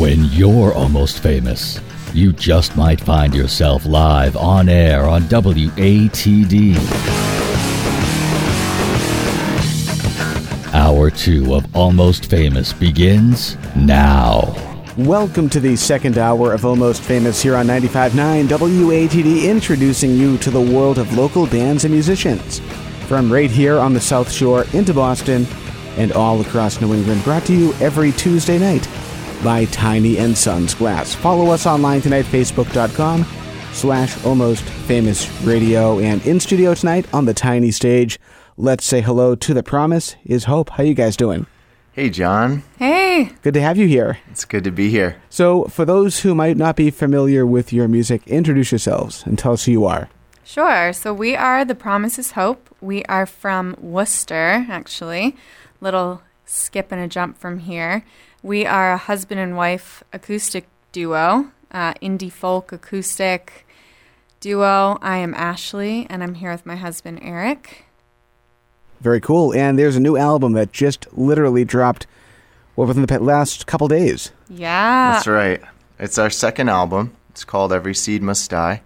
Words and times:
When 0.00 0.24
you're 0.32 0.72
almost 0.72 1.22
famous, 1.22 1.78
you 2.14 2.32
just 2.32 2.74
might 2.74 2.98
find 2.98 3.34
yourself 3.34 3.84
live 3.84 4.34
on 4.34 4.70
air 4.70 5.06
on 5.06 5.24
WATD. 5.24 6.74
Hour 10.72 11.10
two 11.10 11.54
of 11.54 11.76
Almost 11.76 12.30
Famous 12.30 12.72
begins 12.72 13.58
now. 13.76 14.56
Welcome 14.96 15.50
to 15.50 15.60
the 15.60 15.76
second 15.76 16.16
hour 16.16 16.54
of 16.54 16.64
Almost 16.64 17.02
Famous 17.02 17.42
here 17.42 17.54
on 17.54 17.66
95.9 17.66 18.48
WATD, 18.48 19.50
introducing 19.50 20.16
you 20.16 20.38
to 20.38 20.50
the 20.50 20.62
world 20.62 20.96
of 20.96 21.14
local 21.14 21.46
bands 21.46 21.84
and 21.84 21.92
musicians. 21.92 22.60
From 23.06 23.30
right 23.30 23.50
here 23.50 23.78
on 23.78 23.92
the 23.92 24.00
South 24.00 24.32
Shore 24.32 24.64
into 24.72 24.94
Boston 24.94 25.46
and 25.98 26.10
all 26.12 26.40
across 26.40 26.80
New 26.80 26.94
England, 26.94 27.22
brought 27.22 27.44
to 27.44 27.54
you 27.54 27.74
every 27.74 28.12
Tuesday 28.12 28.58
night 28.58 28.88
by 29.42 29.64
Tiny 29.66 30.18
and 30.18 30.36
Sons 30.36 30.74
Glass. 30.74 31.14
Follow 31.14 31.50
us 31.50 31.66
online 31.66 32.00
tonight, 32.00 32.24
facebook.com 32.24 33.24
slash 33.72 34.24
almost 34.24 34.62
famous 34.62 35.30
radio. 35.42 35.98
And 35.98 36.24
in 36.26 36.40
studio 36.40 36.74
tonight 36.74 37.06
on 37.14 37.24
the 37.24 37.34
tiny 37.34 37.70
stage, 37.70 38.18
let's 38.56 38.84
say 38.84 39.00
hello 39.00 39.34
to 39.34 39.54
the 39.54 39.62
promise 39.62 40.16
is 40.24 40.44
Hope. 40.44 40.70
How 40.70 40.82
you 40.82 40.94
guys 40.94 41.16
doing? 41.16 41.46
Hey, 41.92 42.10
John. 42.10 42.62
Hey. 42.78 43.30
Good 43.42 43.54
to 43.54 43.60
have 43.60 43.76
you 43.76 43.86
here. 43.86 44.18
It's 44.30 44.44
good 44.44 44.64
to 44.64 44.70
be 44.70 44.90
here. 44.90 45.20
So, 45.28 45.64
for 45.64 45.84
those 45.84 46.20
who 46.20 46.34
might 46.34 46.56
not 46.56 46.76
be 46.76 46.90
familiar 46.90 47.44
with 47.44 47.72
your 47.72 47.88
music, 47.88 48.26
introduce 48.26 48.70
yourselves 48.70 49.24
and 49.26 49.38
tell 49.38 49.52
us 49.52 49.64
who 49.64 49.72
you 49.72 49.84
are. 49.86 50.08
Sure. 50.44 50.92
So 50.92 51.14
we 51.14 51.36
are 51.36 51.64
the 51.64 51.76
Promise 51.76 52.18
is 52.18 52.32
Hope. 52.32 52.74
We 52.80 53.04
are 53.04 53.24
from 53.24 53.76
Worcester, 53.78 54.66
actually. 54.68 55.36
Little 55.80 56.22
skip 56.44 56.90
and 56.90 57.00
a 57.00 57.06
jump 57.06 57.38
from 57.38 57.60
here. 57.60 58.04
We 58.42 58.64
are 58.64 58.92
a 58.92 58.96
husband 58.96 59.40
and 59.40 59.56
wife 59.56 60.02
acoustic 60.12 60.66
duo, 60.92 61.50
uh, 61.70 61.94
indie 61.94 62.32
folk 62.32 62.72
acoustic 62.72 63.66
duo. 64.40 64.98
I 65.02 65.18
am 65.18 65.34
Ashley, 65.34 66.06
and 66.08 66.22
I'm 66.22 66.34
here 66.34 66.50
with 66.50 66.64
my 66.64 66.76
husband 66.76 67.20
Eric. 67.22 67.84
Very 69.00 69.20
cool. 69.20 69.52
And 69.54 69.78
there's 69.78 69.96
a 69.96 70.00
new 70.00 70.16
album 70.16 70.52
that 70.52 70.72
just 70.72 71.06
literally 71.12 71.64
dropped 71.64 72.06
well, 72.76 72.86
within 72.86 73.04
the 73.04 73.18
last 73.18 73.66
couple 73.66 73.88
days. 73.88 74.32
Yeah. 74.48 75.12
That's 75.12 75.26
right. 75.26 75.60
It's 75.98 76.18
our 76.18 76.30
second 76.30 76.70
album. 76.70 77.14
It's 77.30 77.44
called 77.44 77.72
Every 77.72 77.94
Seed 77.94 78.22
Must 78.22 78.50
Die. 78.50 78.80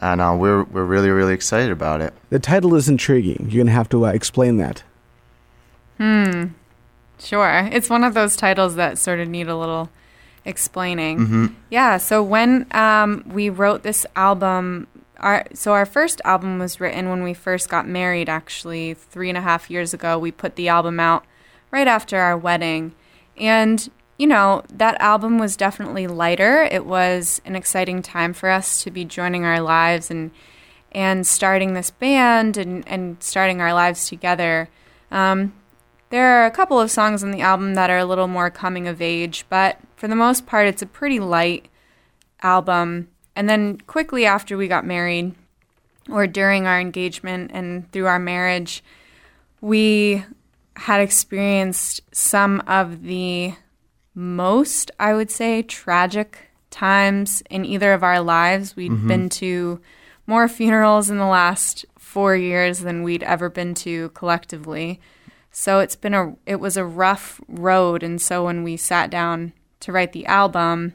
And 0.00 0.20
uh, 0.20 0.36
we're, 0.38 0.62
we're 0.64 0.84
really, 0.84 1.10
really 1.10 1.34
excited 1.34 1.70
about 1.70 2.00
it. 2.00 2.14
The 2.30 2.38
title 2.38 2.74
is 2.74 2.88
intriguing. 2.88 3.48
You're 3.48 3.64
going 3.64 3.66
to 3.66 3.72
have 3.72 3.88
to 3.90 4.06
uh, 4.06 4.10
explain 4.10 4.56
that. 4.58 4.82
Hmm. 5.98 6.46
Sure. 7.18 7.68
It's 7.72 7.90
one 7.90 8.04
of 8.04 8.14
those 8.14 8.36
titles 8.36 8.76
that 8.76 8.98
sort 8.98 9.20
of 9.20 9.28
need 9.28 9.48
a 9.48 9.56
little 9.56 9.90
explaining. 10.44 11.18
Mm-hmm. 11.18 11.46
Yeah. 11.70 11.98
So 11.98 12.22
when 12.22 12.66
um, 12.72 13.24
we 13.26 13.50
wrote 13.50 13.82
this 13.82 14.06
album, 14.16 14.86
our 15.18 15.44
so 15.52 15.72
our 15.72 15.86
first 15.86 16.20
album 16.24 16.58
was 16.58 16.80
written 16.80 17.10
when 17.10 17.22
we 17.22 17.34
first 17.34 17.68
got 17.68 17.86
married. 17.86 18.28
Actually, 18.28 18.94
three 18.94 19.28
and 19.28 19.38
a 19.38 19.42
half 19.42 19.70
years 19.70 19.92
ago, 19.92 20.18
we 20.18 20.30
put 20.30 20.56
the 20.56 20.68
album 20.68 20.98
out 21.00 21.24
right 21.70 21.86
after 21.86 22.18
our 22.18 22.36
wedding, 22.36 22.94
and 23.36 23.90
you 24.16 24.26
know 24.26 24.62
that 24.72 25.00
album 25.00 25.38
was 25.38 25.56
definitely 25.56 26.06
lighter. 26.06 26.62
It 26.62 26.86
was 26.86 27.40
an 27.44 27.56
exciting 27.56 28.02
time 28.02 28.32
for 28.32 28.48
us 28.48 28.82
to 28.84 28.90
be 28.90 29.04
joining 29.04 29.44
our 29.44 29.60
lives 29.60 30.10
and 30.10 30.30
and 30.92 31.26
starting 31.26 31.74
this 31.74 31.90
band 31.90 32.56
and 32.56 32.86
and 32.88 33.22
starting 33.22 33.60
our 33.60 33.74
lives 33.74 34.08
together. 34.08 34.68
Um, 35.10 35.52
there 36.10 36.26
are 36.26 36.46
a 36.46 36.50
couple 36.50 36.80
of 36.80 36.90
songs 36.90 37.22
on 37.22 37.30
the 37.30 37.40
album 37.40 37.74
that 37.74 37.90
are 37.90 37.98
a 37.98 38.04
little 38.04 38.28
more 38.28 38.50
coming 38.50 38.88
of 38.88 39.02
age, 39.02 39.44
but 39.48 39.78
for 39.96 40.08
the 40.08 40.16
most 40.16 40.46
part, 40.46 40.66
it's 40.66 40.82
a 40.82 40.86
pretty 40.86 41.20
light 41.20 41.68
album. 42.42 43.08
And 43.36 43.48
then 43.48 43.78
quickly 43.78 44.24
after 44.24 44.56
we 44.56 44.68
got 44.68 44.86
married, 44.86 45.34
or 46.10 46.26
during 46.26 46.66
our 46.66 46.80
engagement 46.80 47.50
and 47.52 47.90
through 47.92 48.06
our 48.06 48.18
marriage, 48.18 48.82
we 49.60 50.24
had 50.76 51.00
experienced 51.00 52.00
some 52.12 52.62
of 52.66 53.02
the 53.02 53.54
most, 54.14 54.90
I 54.98 55.14
would 55.14 55.30
say, 55.30 55.62
tragic 55.62 56.50
times 56.70 57.42
in 57.50 57.64
either 57.64 57.92
of 57.92 58.02
our 58.02 58.20
lives. 58.20 58.76
we 58.76 58.84
had 58.84 58.92
mm-hmm. 58.92 59.08
been 59.08 59.28
to 59.30 59.80
more 60.26 60.48
funerals 60.48 61.10
in 61.10 61.18
the 61.18 61.26
last 61.26 61.84
four 61.98 62.36
years 62.36 62.80
than 62.80 63.02
we'd 63.02 63.22
ever 63.22 63.48
been 63.48 63.74
to 63.74 64.10
collectively. 64.10 65.00
So 65.58 65.80
it's 65.80 65.96
been 65.96 66.14
a 66.14 66.36
it 66.46 66.60
was 66.60 66.76
a 66.76 66.84
rough 66.84 67.40
road 67.48 68.04
and 68.04 68.22
so 68.22 68.44
when 68.44 68.62
we 68.62 68.76
sat 68.76 69.10
down 69.10 69.52
to 69.80 69.90
write 69.90 70.12
the 70.12 70.24
album, 70.26 70.92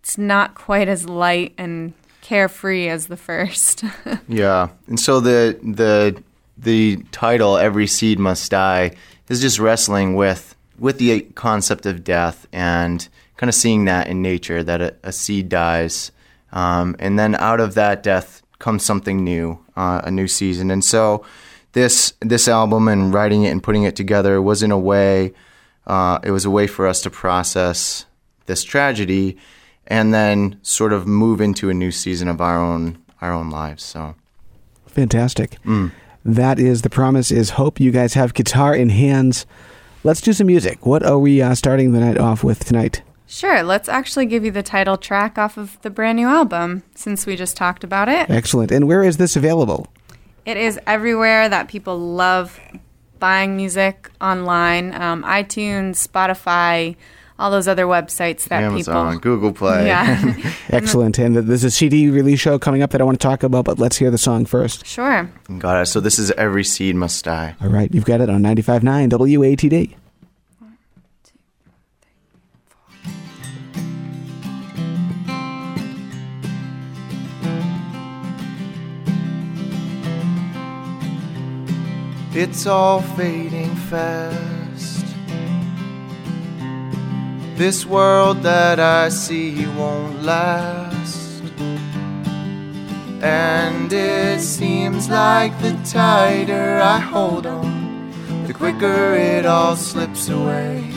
it's 0.00 0.18
not 0.18 0.56
quite 0.56 0.88
as 0.88 1.08
light 1.08 1.54
and 1.56 1.94
carefree 2.20 2.88
as 2.88 3.06
the 3.06 3.16
first. 3.16 3.84
Yeah. 4.28 4.70
And 4.88 4.98
so 4.98 5.20
the, 5.20 5.56
the, 5.62 6.20
the 6.58 7.04
title, 7.12 7.56
Every 7.58 7.86
Seed 7.86 8.18
Must 8.18 8.50
Die, 8.50 8.90
is 9.28 9.40
just 9.40 9.60
wrestling 9.60 10.14
with, 10.16 10.56
with 10.80 10.98
the 10.98 11.20
concept 11.36 11.86
of 11.86 12.02
death 12.02 12.48
and 12.52 13.08
kind 13.36 13.48
of 13.48 13.54
seeing 13.54 13.84
that 13.84 14.08
in 14.08 14.20
nature, 14.20 14.64
that 14.64 14.80
a, 14.80 14.96
a 15.04 15.12
seed 15.12 15.48
dies. 15.48 16.10
Um, 16.50 16.96
and 16.98 17.18
then 17.18 17.36
out 17.36 17.60
of 17.60 17.74
that 17.74 18.02
death 18.02 18.42
comes 18.58 18.84
something 18.84 19.22
new, 19.22 19.60
uh, 19.76 20.00
a 20.02 20.10
new 20.10 20.26
season. 20.26 20.70
And 20.70 20.84
so 20.84 21.24
this 21.72 22.12
this 22.20 22.48
album 22.48 22.88
and 22.88 23.12
writing 23.14 23.44
it 23.44 23.50
and 23.50 23.62
putting 23.62 23.82
it 23.84 23.96
together 23.96 24.40
was 24.40 24.62
in 24.62 24.70
a 24.70 24.78
way 24.78 25.32
uh, 25.86 26.18
it 26.22 26.30
was 26.30 26.44
a 26.44 26.50
way 26.50 26.66
for 26.66 26.86
us 26.86 27.00
to 27.02 27.10
process 27.10 28.06
this 28.46 28.62
tragedy 28.62 29.36
and 29.86 30.14
then 30.14 30.58
sort 30.62 30.92
of 30.92 31.06
move 31.06 31.40
into 31.40 31.70
a 31.70 31.74
new 31.74 31.90
season 31.90 32.28
of 32.28 32.40
our 32.40 32.58
own 32.58 32.98
our 33.20 33.32
own 33.32 33.50
lives 33.50 33.82
so 33.82 34.14
Fantastic. 34.92 35.56
That 36.24 36.60
is 36.60 36.82
the 36.82 36.90
promise 36.90 37.30
is 37.32 37.50
hope. 37.50 37.80
You 37.80 37.90
guys 37.90 38.14
have 38.14 38.34
guitar 38.34 38.76
in 38.76 38.90
hands. 38.90 39.46
Let's 40.04 40.20
do 40.20 40.32
some 40.32 40.46
music. 40.46 40.84
What 40.86 41.02
are 41.02 41.18
we 41.18 41.40
uh, 41.42 41.54
starting 41.54 41.92
the 41.92 42.00
night 42.00 42.18
off 42.18 42.44
with 42.44 42.64
tonight? 42.64 43.02
sure, 43.26 43.62
let's 43.62 43.88
actually 43.88 44.26
give 44.26 44.44
you 44.44 44.50
the 44.50 44.62
title 44.62 44.98
track 44.98 45.38
off 45.38 45.56
of 45.56 45.80
the 45.80 45.88
brand 45.88 46.16
new 46.16 46.28
album 46.28 46.82
since 46.94 47.24
we 47.24 47.34
just 47.34 47.56
talked 47.56 47.82
about 47.82 48.06
it. 48.06 48.28
Excellent. 48.28 48.70
And 48.70 48.86
where 48.86 49.02
is 49.02 49.16
this 49.16 49.36
available? 49.36 49.86
It 50.44 50.56
is 50.56 50.78
everywhere 50.86 51.48
that 51.48 51.68
people 51.68 51.98
love 51.98 52.58
buying 53.18 53.56
music 53.56 54.10
online 54.20 54.92
um, 54.94 55.22
iTunes, 55.22 56.04
Spotify, 56.04 56.96
all 57.38 57.50
those 57.50 57.68
other 57.68 57.86
websites 57.86 58.44
that 58.48 58.62
amazon 58.62 59.14
people. 59.14 59.20
google 59.20 59.52
play 59.52 59.86
Yeah, 59.86 60.34
Excellent. 60.68 61.18
And 61.18 61.36
there's 61.36 61.64
a 61.64 61.70
CD 61.70 62.10
release 62.10 62.40
show 62.40 62.58
coming 62.58 62.82
up 62.82 62.90
that 62.90 63.00
I 63.00 63.04
want 63.04 63.20
to 63.20 63.26
talk 63.26 63.42
about, 63.42 63.64
but 63.64 63.78
let's 63.78 63.96
hear 63.96 64.10
the 64.10 64.18
song 64.18 64.44
first. 64.44 64.86
sure. 64.86 65.30
got 65.58 65.80
it 65.80 65.86
so 65.86 66.00
this 66.00 66.18
is 66.18 66.30
every 66.32 66.64
seed 66.64 66.96
must 66.96 67.24
die 67.24 67.54
All 67.60 67.68
right, 67.68 67.92
you've 67.94 68.04
got 68.04 68.20
it 68.20 68.28
on 68.28 68.42
95.9 68.42 69.10
WATD. 69.10 69.94
It's 82.34 82.66
all 82.66 83.02
fading 83.02 83.74
fast. 83.90 85.04
This 87.56 87.84
world 87.84 88.42
that 88.42 88.80
I 88.80 89.10
see 89.10 89.66
won't 89.66 90.22
last. 90.22 91.42
And 93.20 93.92
it 93.92 94.40
seems 94.40 95.10
like 95.10 95.52
the 95.60 95.78
tighter 95.84 96.80
I 96.80 96.98
hold 96.98 97.46
on, 97.46 98.10
the 98.46 98.54
quicker 98.54 99.12
it 99.12 99.44
all 99.44 99.76
slips 99.76 100.30
away. 100.30 100.90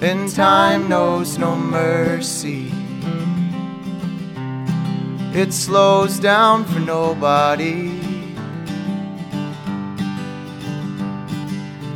And 0.00 0.26
time 0.32 0.88
knows 0.88 1.36
no 1.36 1.54
mercy. 1.54 2.72
It 5.34 5.52
slows 5.52 6.18
down 6.18 6.64
for 6.64 6.80
nobody. 6.80 7.99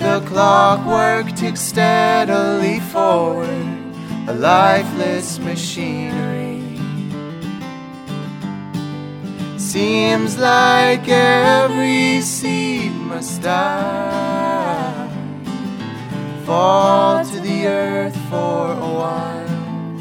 The 0.05 0.21
clockwork 0.27 1.35
ticks 1.35 1.63
steadily 1.63 2.79
forward, 2.93 3.49
a 4.29 4.35
lifeless 4.35 5.39
machinery. 5.39 6.63
Seems 9.57 10.37
like 10.37 11.09
every 11.09 12.21
seed 12.21 12.93
must 12.93 13.41
die, 13.41 15.09
fall 16.45 17.25
to 17.25 17.41
the 17.41 17.67
earth 17.67 18.17
for 18.29 18.73
a 18.73 18.91
while. 19.01 20.01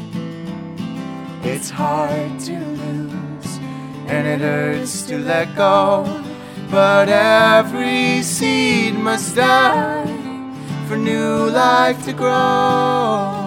It's 1.44 1.70
hard 1.70 2.38
to 2.40 2.58
lose, 2.58 3.58
and 4.06 4.26
it 4.26 4.42
hurts 4.42 5.04
to 5.04 5.16
let 5.18 5.56
go. 5.56 6.23
But 6.70 7.08
every 7.08 8.22
seed 8.22 8.94
must 8.94 9.36
die, 9.36 10.04
for 10.88 10.96
new 10.96 11.50
life 11.50 12.04
to 12.06 12.12
grow. 12.12 13.44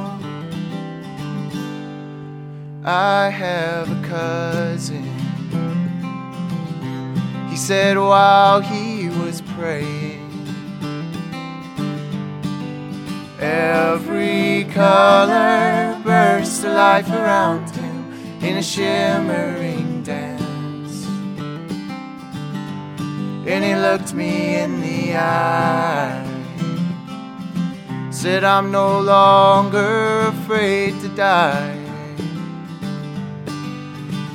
I 2.85 3.29
have 3.29 3.91
a 3.91 4.07
cousin. 4.07 5.03
He 7.49 7.57
said 7.57 7.97
while 7.97 8.61
he 8.61 9.09
was 9.09 9.41
praying, 9.41 10.23
every 13.39 14.65
color 14.73 15.99
burst 16.03 16.61
to 16.61 16.69
life 16.71 17.09
around 17.09 17.69
him 17.71 18.13
in 18.41 18.57
a 18.57 18.63
shimmering 18.63 19.86
And 23.47 23.63
he 23.63 23.75
looked 23.75 24.13
me 24.13 24.55
in 24.55 24.81
the 24.81 25.15
eye, 25.15 26.21
said, 28.11 28.43
I'm 28.43 28.71
no 28.71 28.99
longer 28.99 30.27
afraid 30.27 30.99
to 30.99 31.07
die. 31.09 31.79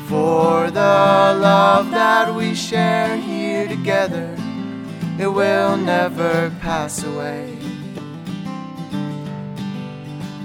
For 0.09 0.71
the 0.71 0.81
love 0.81 1.91
that 1.91 2.35
we 2.35 2.55
share 2.55 3.17
here 3.19 3.69
together, 3.69 4.35
it 5.19 5.29
will 5.29 5.77
never 5.77 6.51
pass 6.61 7.05
away. 7.05 7.59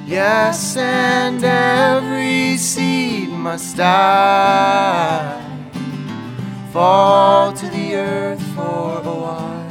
Yes, 0.05 0.75
and 0.77 1.41
every 1.43 2.57
seed 2.57 3.29
must 3.29 3.77
die, 3.77 5.46
fall 6.71 7.53
to 7.53 7.69
the 7.69 7.95
earth 7.95 8.41
for 8.55 8.99
a 8.99 9.15
while. 9.23 9.67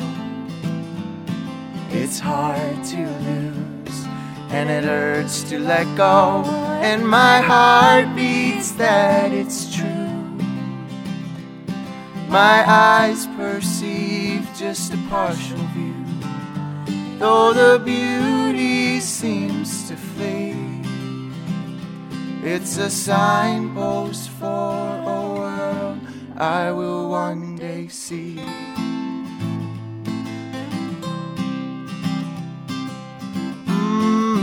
It's 1.90 2.18
hard 2.18 2.82
to 2.84 3.06
lose, 3.28 4.06
and 4.50 4.70
it 4.70 4.84
hurts 4.84 5.42
to 5.50 5.58
let 5.58 5.86
go, 5.96 6.44
and 6.82 7.06
my 7.06 7.40
heart 7.40 8.14
beats 8.16 8.72
that 8.72 9.32
it's 9.32 9.74
true. 9.74 9.86
My 12.28 12.64
eyes 12.66 13.26
perceive 13.36 14.48
just 14.56 14.94
a 14.94 14.98
partial 15.08 15.58
view, 15.74 15.94
though 17.18 17.52
the 17.52 17.78
beauty 17.84 19.00
seems 19.00 19.88
to 19.88 19.96
fade. 19.96 20.56
It's 22.42 22.76
a 22.78 22.90
signpost 22.90 24.30
for 24.30 24.46
a 24.46 25.04
world 25.04 25.35
I 26.38 26.70
will 26.70 27.08
one 27.08 27.56
day 27.56 27.88
see. 27.88 28.36
Mm. 33.66 34.36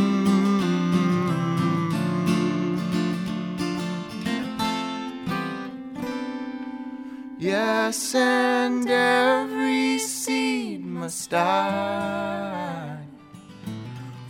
Yes, 7.37 8.15
and 8.15 8.89
every 8.89 9.99
seed 9.99 10.83
must 10.83 11.29
die, 11.29 12.97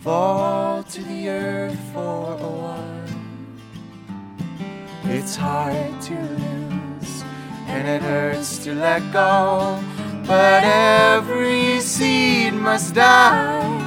fall 0.02 0.82
to 0.82 1.02
the 1.02 1.30
earth 1.30 1.80
for 1.94 2.34
a 2.34 2.46
while. 2.62 3.08
It's 5.04 5.34
hard 5.36 6.02
to 6.02 6.14
lose, 6.14 6.83
and 7.66 7.88
it 7.88 8.02
hurts 8.02 8.58
to 8.64 8.74
let 8.74 9.02
go, 9.12 9.82
but 10.26 10.62
every 10.64 11.80
seed 11.80 12.54
must 12.54 12.94
die 12.94 13.84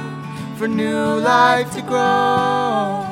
for 0.56 0.68
new 0.68 1.20
life 1.20 1.72
to 1.72 1.82
grow. 1.82 3.06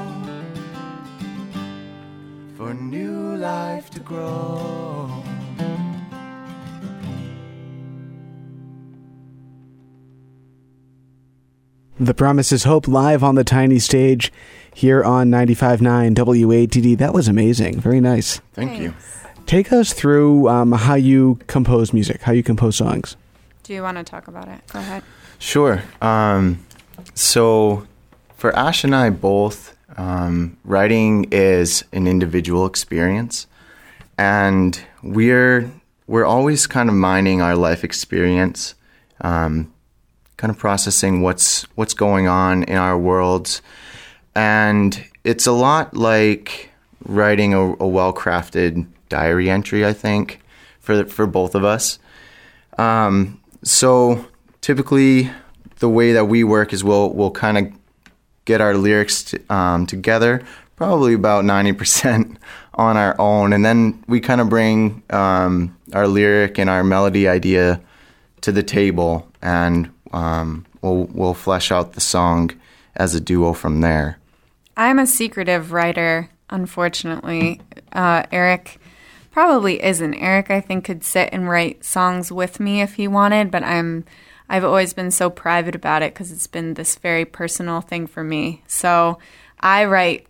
For 2.57 2.75
new 2.75 3.37
life 3.37 3.91
to 3.91 4.01
grow. 4.01 5.23
The 11.99 12.13
Promise 12.13 12.53
is 12.53 12.65
Hope 12.65 12.87
live 12.87 13.25
on 13.25 13.37
the 13.37 13.45
tiny 13.45 13.79
stage 13.79 14.31
here 14.75 15.03
on 15.03 15.31
95.9 15.31 16.15
WATD. 16.15 16.99
That 16.99 17.15
was 17.15 17.27
amazing. 17.27 17.81
Very 17.81 18.03
nice. 18.03 18.41
Thank 18.53 18.79
you. 18.79 18.93
Take 19.47 19.73
us 19.73 19.93
through 19.93 20.49
um, 20.49 20.73
how 20.73 20.95
you 20.95 21.39
compose 21.47 21.93
music, 21.93 22.23
how 22.23 22.33
you 22.33 22.43
compose 22.43 22.77
songs. 22.77 23.17
Do 23.63 23.73
you 23.73 23.83
want 23.83 23.97
to 23.97 24.05
talk 24.05 24.27
about 24.27 24.49
it? 24.49 24.61
Go 24.73 24.81
ahead. 24.81 25.05
Sure. 25.39 25.83
Um, 26.03 26.65
so, 27.15 27.87
for 28.37 28.55
Ash 28.57 28.83
and 28.83 28.95
I 28.95 29.11
both, 29.11 29.77
um, 29.97 30.57
writing 30.65 31.29
is 31.31 31.85
an 31.93 32.07
individual 32.07 32.67
experience, 32.67 33.47
and 34.19 34.81
we're 35.03 35.71
we're 36.09 36.25
always 36.25 36.67
kind 36.67 36.89
of 36.89 36.95
mining 36.95 37.41
our 37.41 37.57
life 37.57 37.85
experience, 37.85 38.75
um, 39.21 39.73
kind 40.37 40.51
of 40.51 40.59
processing 40.59 41.23
what's 41.23 41.63
what's 41.77 41.95
going 41.95 42.27
on 42.27 42.65
in 42.65 42.77
our 42.77 42.99
worlds, 42.99 43.63
and 44.35 45.05
it's 45.23 45.47
a 45.47 45.53
lot 45.53 45.97
like 45.97 46.71
writing 47.05 47.55
a, 47.55 47.61
a 47.61 47.87
well 47.87 48.13
crafted 48.13 48.87
diary 49.09 49.51
entry. 49.51 49.85
I 49.85 49.93
think 49.93 50.41
for 50.81 51.05
for 51.07 51.27
both 51.27 51.55
of 51.55 51.65
us. 51.65 51.99
Um, 52.79 53.41
so 53.63 54.25
typically, 54.61 55.31
the 55.79 55.89
way 55.89 56.13
that 56.13 56.27
we 56.27 56.45
work 56.45 56.73
is 56.73 56.85
we'll 56.85 57.13
we'll 57.13 57.31
kind 57.31 57.59
of 57.59 57.73
get 58.45 58.61
our 58.61 58.75
lyrics 58.75 59.25
t- 59.25 59.39
um, 59.51 59.87
together, 59.87 60.43
probably 60.77 61.15
about 61.15 61.45
ninety 61.45 61.73
percent 61.73 62.39
on 62.75 62.97
our 62.97 63.19
own, 63.21 63.53
and 63.53 63.65
then 63.65 64.03
we 64.07 64.21
kind 64.21 64.41
of 64.41 64.49
bring 64.49 65.03
um, 65.11 65.77
our 65.93 66.07
lyric 66.07 66.59
and 66.59 66.71
our 66.71 66.85
melody 66.85 67.27
idea 67.29 67.81
to 68.43 68.53
the 68.53 68.63
table, 68.63 69.27
and 69.43 69.91
um, 70.13 70.65
we'll 70.83 71.09
we'll 71.13 71.35
flesh 71.35 71.73
out 71.73 71.95
the 71.95 72.01
song 72.01 72.51
as 72.95 73.15
a 73.15 73.21
duo 73.21 73.53
from 73.53 73.81
there. 73.81 74.19
I'm 74.77 74.99
a 74.99 75.07
secretive 75.07 75.73
writer, 75.73 76.31
unfortunately. 76.51 77.61
Uh, 77.93 78.25
Eric 78.31 78.79
probably 79.37 79.83
isn't. 79.85 80.15
Eric, 80.15 80.51
I 80.51 80.63
think, 80.63 80.87
could 80.87 81.05
sit 81.05 81.29
and 81.31 81.47
write 81.47 81.85
songs 81.85 82.33
with 82.33 82.59
me 82.59 82.81
if 82.81 82.95
he 82.95 83.07
wanted, 83.07 83.51
but 83.51 83.63
I'm. 83.63 84.07
I've 84.49 84.65
always 84.65 84.95
been 84.95 85.11
so 85.11 85.29
private 85.29 85.75
about 85.75 86.03
it 86.03 86.15
because 86.15 86.33
it's 86.33 86.47
been 86.47 86.75
this 86.75 86.95
very 86.97 87.27
personal 87.27 87.83
thing 87.83 88.07
for 88.07 88.23
me. 88.25 88.63
So 88.67 89.19
I 89.61 89.85
write 89.85 90.27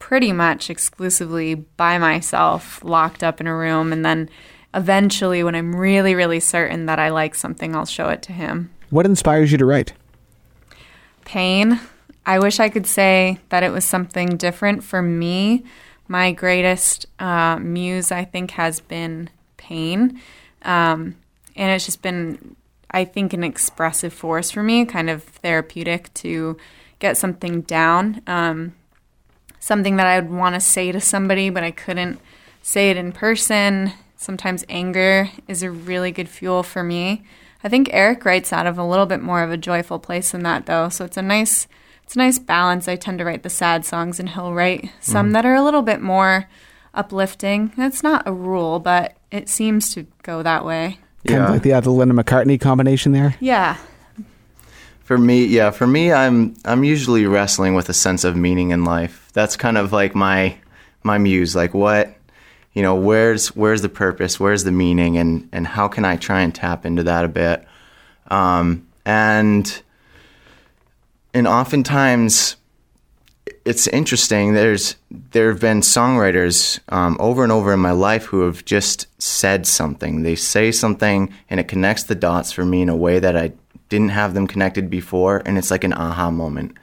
pretty 0.00 0.32
much 0.32 0.68
exclusively 0.68 1.54
by 1.54 1.98
myself, 1.98 2.82
locked 2.82 3.22
up 3.22 3.40
in 3.40 3.46
a 3.46 3.54
room, 3.54 3.92
and 3.92 4.04
then 4.04 4.28
eventually, 4.74 5.44
when 5.44 5.54
I'm 5.54 5.76
really, 5.76 6.16
really 6.16 6.40
certain 6.40 6.86
that 6.86 6.98
I 6.98 7.10
like 7.10 7.36
something, 7.36 7.76
I'll 7.76 7.86
show 7.86 8.08
it 8.08 8.22
to 8.22 8.32
him. 8.32 8.70
What 8.88 9.06
inspires 9.06 9.52
you 9.52 9.58
to 9.58 9.64
write? 9.66 9.92
pain. 11.30 11.78
I 12.26 12.40
wish 12.40 12.58
I 12.58 12.68
could 12.68 12.86
say 12.86 13.38
that 13.50 13.62
it 13.62 13.70
was 13.70 13.84
something 13.84 14.36
different 14.36 14.82
for 14.82 15.00
me. 15.00 15.62
My 16.10 16.32
greatest 16.32 17.06
uh, 17.20 17.56
muse, 17.60 18.10
I 18.10 18.24
think, 18.24 18.50
has 18.50 18.80
been 18.80 19.30
pain. 19.56 20.20
Um, 20.62 21.14
and 21.54 21.70
it's 21.70 21.84
just 21.84 22.02
been, 22.02 22.56
I 22.90 23.04
think, 23.04 23.32
an 23.32 23.44
expressive 23.44 24.12
force 24.12 24.50
for 24.50 24.60
me, 24.60 24.84
kind 24.86 25.08
of 25.08 25.22
therapeutic 25.22 26.12
to 26.14 26.56
get 26.98 27.16
something 27.16 27.60
down. 27.60 28.22
Um, 28.26 28.74
something 29.60 29.94
that 29.98 30.06
I 30.08 30.18
would 30.18 30.32
want 30.32 30.56
to 30.56 30.60
say 30.60 30.90
to 30.90 31.00
somebody, 31.00 31.48
but 31.48 31.62
I 31.62 31.70
couldn't 31.70 32.18
say 32.60 32.90
it 32.90 32.96
in 32.96 33.12
person. 33.12 33.92
Sometimes 34.16 34.64
anger 34.68 35.30
is 35.46 35.62
a 35.62 35.70
really 35.70 36.10
good 36.10 36.28
fuel 36.28 36.64
for 36.64 36.82
me. 36.82 37.22
I 37.62 37.68
think 37.68 37.88
Eric 37.92 38.24
writes 38.24 38.52
out 38.52 38.66
of 38.66 38.78
a 38.78 38.84
little 38.84 39.06
bit 39.06 39.22
more 39.22 39.44
of 39.44 39.52
a 39.52 39.56
joyful 39.56 40.00
place 40.00 40.32
than 40.32 40.42
that, 40.42 40.66
though. 40.66 40.88
So 40.88 41.04
it's 41.04 41.16
a 41.16 41.22
nice, 41.22 41.68
it's 42.10 42.16
a 42.16 42.18
nice 42.18 42.40
balance. 42.40 42.88
I 42.88 42.96
tend 42.96 43.20
to 43.20 43.24
write 43.24 43.44
the 43.44 43.48
sad 43.48 43.84
songs, 43.84 44.18
and 44.18 44.30
he'll 44.30 44.52
write 44.52 44.90
some 44.98 45.30
that 45.30 45.46
are 45.46 45.54
a 45.54 45.62
little 45.62 45.82
bit 45.82 46.00
more 46.00 46.48
uplifting. 46.92 47.70
That's 47.76 48.02
not 48.02 48.26
a 48.26 48.32
rule, 48.32 48.80
but 48.80 49.16
it 49.30 49.48
seems 49.48 49.94
to 49.94 50.08
go 50.24 50.42
that 50.42 50.64
way. 50.64 50.98
Kind 51.24 51.44
of 51.44 51.50
like 51.50 51.62
the, 51.62 51.72
uh, 51.72 51.80
the 51.80 51.90
Lennon 51.90 52.16
McCartney 52.16 52.60
combination 52.60 53.12
there. 53.12 53.36
Yeah, 53.38 53.76
For 55.04 55.16
me, 55.18 55.44
yeah, 55.44 55.70
for 55.70 55.86
me, 55.86 56.12
I'm 56.12 56.56
I'm 56.64 56.82
usually 56.82 57.26
wrestling 57.26 57.74
with 57.74 57.88
a 57.88 57.94
sense 57.94 58.24
of 58.24 58.34
meaning 58.34 58.72
in 58.72 58.82
life. 58.82 59.30
That's 59.32 59.56
kind 59.56 59.78
of 59.78 59.92
like 59.92 60.16
my 60.16 60.56
my 61.04 61.16
muse. 61.16 61.54
Like 61.54 61.74
what, 61.74 62.12
you 62.72 62.82
know, 62.82 62.96
where's 62.96 63.54
where's 63.54 63.82
the 63.82 63.88
purpose? 63.88 64.40
Where's 64.40 64.64
the 64.64 64.72
meaning? 64.72 65.16
And 65.16 65.48
and 65.52 65.64
how 65.64 65.86
can 65.86 66.04
I 66.04 66.16
try 66.16 66.40
and 66.40 66.52
tap 66.52 66.84
into 66.84 67.04
that 67.04 67.24
a 67.24 67.28
bit? 67.28 67.64
Um, 68.32 68.88
and 69.06 69.80
and 71.34 71.46
oftentimes 71.46 72.56
it's 73.64 73.86
interesting. 73.88 74.54
There's 74.54 74.96
there 75.10 75.50
have 75.50 75.60
been 75.60 75.80
songwriters 75.80 76.80
um, 76.88 77.16
over 77.20 77.42
and 77.42 77.52
over 77.52 77.72
in 77.72 77.80
my 77.80 77.90
life 77.92 78.26
who 78.26 78.40
have 78.42 78.64
just 78.64 79.06
said 79.20 79.66
something. 79.66 80.22
They 80.22 80.34
say 80.34 80.72
something, 80.72 81.32
and 81.48 81.60
it 81.60 81.68
connects 81.68 82.04
the 82.04 82.14
dots 82.14 82.52
for 82.52 82.64
me 82.64 82.82
in 82.82 82.88
a 82.88 82.96
way 82.96 83.18
that 83.18 83.36
I 83.36 83.52
didn't 83.88 84.10
have 84.10 84.34
them 84.34 84.46
connected 84.46 84.88
before, 84.88 85.42
and 85.44 85.58
it's 85.58 85.70
like 85.70 85.84
an 85.84 85.92
aha 85.92 86.30
moment. 86.30 86.76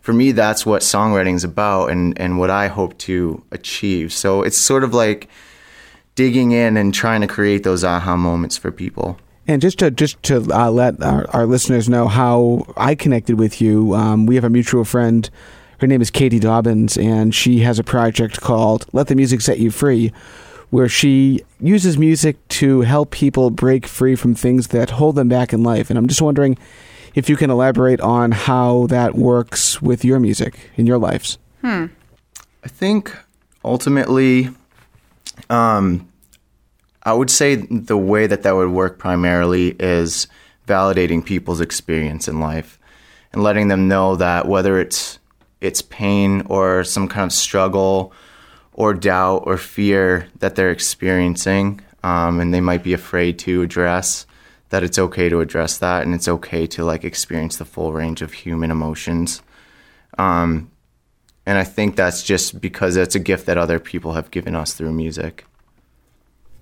For 0.00 0.12
me, 0.12 0.32
that's 0.32 0.64
what 0.64 0.82
songwriting 0.82 1.34
is 1.34 1.44
about, 1.44 1.90
and 1.90 2.18
and 2.20 2.38
what 2.38 2.50
I 2.50 2.68
hope 2.68 2.98
to 2.98 3.42
achieve. 3.50 4.12
So 4.12 4.42
it's 4.42 4.58
sort 4.58 4.84
of 4.84 4.94
like 4.94 5.28
digging 6.14 6.52
in 6.52 6.76
and 6.76 6.92
trying 6.92 7.20
to 7.20 7.26
create 7.26 7.62
those 7.62 7.84
aha 7.84 8.16
moments 8.16 8.56
for 8.56 8.72
people. 8.72 9.18
And 9.48 9.62
just 9.62 9.78
to 9.78 9.90
just 9.90 10.22
to 10.24 10.46
uh, 10.52 10.70
let 10.70 11.02
our, 11.02 11.26
our, 11.30 11.46
listeners 11.46 11.88
know 11.88 12.06
how 12.06 12.66
I 12.76 12.94
connected 12.94 13.38
with 13.38 13.62
you, 13.62 13.94
um, 13.94 14.26
we 14.26 14.34
have 14.34 14.44
a 14.44 14.50
mutual 14.50 14.84
friend. 14.84 15.28
Her 15.80 15.86
name 15.86 16.02
is 16.02 16.10
Katie 16.10 16.38
Dobbins, 16.38 16.98
and 16.98 17.34
she 17.34 17.60
has 17.60 17.78
a 17.78 17.84
project 17.84 18.42
called 18.42 18.84
"Let 18.92 19.06
the 19.06 19.14
Music 19.14 19.40
Set 19.40 19.58
You 19.58 19.70
Free," 19.70 20.12
where 20.68 20.88
she 20.88 21.40
uses 21.60 21.96
music 21.96 22.36
to 22.48 22.82
help 22.82 23.10
people 23.10 23.48
break 23.48 23.86
free 23.86 24.14
from 24.14 24.34
things 24.34 24.68
that 24.68 24.90
hold 24.90 25.16
them 25.16 25.30
back 25.30 25.54
in 25.54 25.62
life. 25.62 25.88
And 25.88 25.98
I'm 25.98 26.08
just 26.08 26.20
wondering 26.20 26.58
if 27.14 27.30
you 27.30 27.36
can 27.36 27.48
elaborate 27.48 28.02
on 28.02 28.32
how 28.32 28.86
that 28.88 29.14
works 29.14 29.80
with 29.80 30.04
your 30.04 30.20
music 30.20 30.70
in 30.76 30.86
your 30.86 30.98
lives. 30.98 31.38
Hmm. 31.62 31.86
I 32.62 32.68
think 32.68 33.16
ultimately, 33.64 34.50
um, 35.48 36.07
I 37.08 37.14
would 37.14 37.30
say 37.30 37.54
the 37.54 37.96
way 37.96 38.26
that 38.26 38.42
that 38.42 38.54
would 38.54 38.68
work 38.68 38.98
primarily 38.98 39.68
is 39.80 40.26
validating 40.66 41.24
people's 41.24 41.62
experience 41.62 42.28
in 42.28 42.38
life 42.38 42.78
and 43.32 43.42
letting 43.42 43.68
them 43.68 43.88
know 43.88 44.16
that 44.16 44.46
whether 44.46 44.78
it's 44.78 45.18
it's 45.62 45.80
pain 45.80 46.42
or 46.50 46.84
some 46.84 47.08
kind 47.08 47.24
of 47.24 47.32
struggle 47.32 48.12
or 48.74 48.92
doubt 48.92 49.44
or 49.46 49.56
fear 49.56 50.28
that 50.40 50.54
they're 50.54 50.70
experiencing 50.70 51.80
um, 52.04 52.40
and 52.40 52.52
they 52.52 52.60
might 52.60 52.84
be 52.84 52.92
afraid 52.92 53.38
to 53.38 53.62
address 53.62 54.26
that 54.68 54.84
it's 54.84 54.98
okay 54.98 55.30
to 55.30 55.40
address 55.40 55.78
that 55.78 56.04
and 56.04 56.14
it's 56.14 56.28
okay 56.28 56.66
to 56.66 56.84
like 56.84 57.04
experience 57.04 57.56
the 57.56 57.64
full 57.64 57.94
range 57.94 58.20
of 58.20 58.34
human 58.34 58.70
emotions. 58.70 59.40
Um, 60.18 60.70
and 61.46 61.56
i 61.56 61.64
think 61.64 61.96
that's 61.96 62.22
just 62.22 62.60
because 62.60 62.96
it's 62.96 63.14
a 63.14 63.18
gift 63.30 63.46
that 63.46 63.56
other 63.56 63.80
people 63.80 64.12
have 64.12 64.30
given 64.30 64.54
us 64.54 64.74
through 64.74 64.92
music 64.92 65.46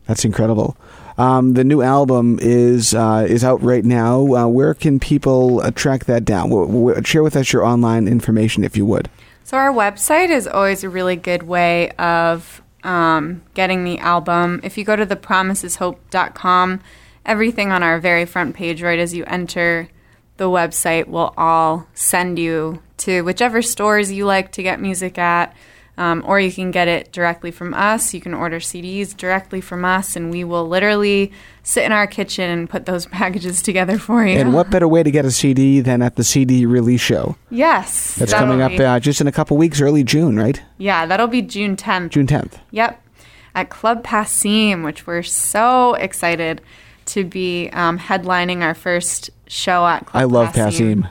that's 0.07 0.25
incredible 0.25 0.77
um, 1.19 1.55
the 1.55 1.65
new 1.65 1.83
album 1.83 2.39
is 2.43 2.95
uh, 2.95 3.27
is 3.29 3.43
out 3.43 3.63
right 3.63 3.85
now. 3.85 4.35
Uh, 4.35 4.47
where 4.47 4.75
can 4.75 5.01
people 5.01 5.61
uh, 5.61 5.71
track 5.71 6.05
that 6.05 6.25
down? 6.25 6.51
W- 6.51 6.67
w- 6.67 7.05
share 7.05 7.23
with 7.23 7.37
us 7.37 7.53
your 7.53 7.65
online 7.65 8.07
information, 8.07 8.65
if 8.65 8.77
you 8.77 8.85
would. 8.85 9.09
So 9.45 9.57
our 9.57 9.73
website 9.73 10.29
is 10.29 10.47
always 10.47 10.85
a 10.85 10.91
really 10.91 11.17
good 11.17 11.45
way 11.45 11.91
of 11.93 12.61
um, 12.83 13.43
getting 13.55 13.85
the 13.85 13.99
album. 13.99 14.61
If 14.63 14.77
you 14.77 14.85
go 14.85 14.97
to 14.97 15.07
thepromiseshope.com, 15.07 16.81
everything 17.25 17.73
on 17.73 17.83
our 17.83 17.99
very 17.99 18.27
front 18.27 18.55
page, 18.55 18.83
right 18.83 18.99
as 18.99 19.15
you 19.15 19.25
enter 19.25 19.89
the 20.37 20.47
website, 20.47 21.07
will 21.07 21.33
all 21.37 21.87
send 21.95 22.39
you 22.39 22.83
to 22.99 23.23
whichever 23.23 23.63
stores 23.63 24.13
you 24.13 24.27
like 24.27 24.53
to 24.53 24.63
get 24.63 24.81
music 24.81 25.17
at. 25.17 25.57
Um, 25.99 26.23
or 26.27 26.39
you 26.39 26.53
can 26.53 26.71
get 26.71 26.89
it 26.89 27.11
directly 27.11 27.51
from 27.51 27.73
us. 27.73 28.13
You 28.13 28.21
can 28.21 28.35
order 28.35 28.59
CDs 28.59 29.17
directly 29.17 29.63
from 29.63 29.85
us, 29.85 30.15
and 30.15 30.31
we 30.31 30.45
will 30.45 30.69
literally 30.69 31.33
sit 31.63 31.85
in 31.85 31.93
our 31.93 32.07
kitchen 32.07 32.51
and 32.51 32.69
put 32.69 32.85
those 32.85 33.07
packages 33.21 33.63
together 33.63 33.99
for 33.99 34.27
you. 34.27 34.39
And 34.39 34.53
what 34.53 34.71
better 34.71 34.87
way 34.87 35.03
to 35.03 35.11
get 35.11 35.25
a 35.25 35.31
CD 35.31 35.81
than 35.81 36.03
at 36.03 36.17
the 36.17 36.25
CD 36.25 36.67
release 36.67 37.01
show? 37.01 37.37
Yes. 37.51 38.15
That's 38.17 38.35
coming 38.35 38.61
up 38.61 38.73
uh, 38.79 39.01
just 39.01 39.23
in 39.23 39.27
a 39.27 39.33
couple 39.33 39.57
weeks, 39.57 39.81
early 39.81 40.05
June, 40.05 40.37
right? 40.37 40.61
Yeah, 40.77 41.07
that'll 41.07 41.29
be 41.29 41.41
June 41.41 41.77
10th. 41.77 42.11
June 42.11 42.27
10th. 42.27 42.59
Yep. 42.73 43.03
At 43.55 43.71
Club 43.71 44.05
Passim, 44.05 44.85
which 44.85 45.07
we're 45.07 45.23
so 45.23 45.95
excited 45.95 46.61
to 47.07 47.25
be 47.25 47.71
um, 47.73 47.99
headlining 47.99 48.63
our 48.63 48.75
first 48.75 49.31
show 49.47 49.87
at 49.87 50.07
Club 50.07 50.21
I 50.21 50.25
love 50.25 50.53
Passim. 50.53 51.05
Passim. 51.05 51.11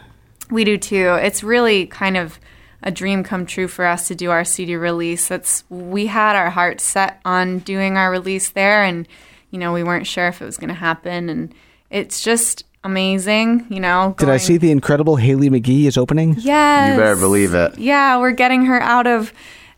We 0.51 0.63
do 0.63 0.77
too. 0.77 1.15
It's 1.15 1.44
really 1.44 1.88
kind 1.88 2.18
of 2.18 2.39
a 2.86 2.92
dream 2.92 3.24
come 3.24 3.46
true 3.48 3.68
for 3.68 3.84
us 3.84 4.08
to 4.08 4.15
do 4.15 4.30
our 4.30 4.46
CD 4.46 4.75
release. 4.75 5.27
That's 5.27 5.63
we 5.70 6.06
had 6.06 6.36
our 6.36 6.51
heart 6.51 6.80
set 6.80 7.20
on 7.25 7.60
doing 7.60 7.98
our 7.98 8.12
release 8.12 8.51
there, 8.51 8.84
and 8.84 9.08
you 9.50 9.60
know 9.60 9.74
we 9.74 9.84
weren't 9.84 10.08
sure 10.08 10.27
if 10.27 10.42
it 10.42 10.46
was 10.46 10.58
going 10.58 10.70
to 10.70 10.75
happen, 10.75 11.27
and 11.27 11.54
it's 11.89 12.22
just 12.22 12.63
amazing. 12.84 13.65
You 13.70 13.80
know, 13.80 14.15
did 14.20 14.30
I 14.30 14.38
see 14.38 14.58
the 14.58 14.72
incredible 14.72 15.15
Haley 15.15 15.50
McGee 15.50 15.86
is 15.86 15.98
opening? 15.98 16.36
Yes, 16.38 16.94
you 16.94 17.01
better 17.01 17.20
believe 17.20 17.56
it. 17.56 17.77
Yeah, 17.80 18.20
we're 18.20 18.32
getting 18.32 18.65
her 18.65 18.80
out 18.80 19.08
of 19.08 19.34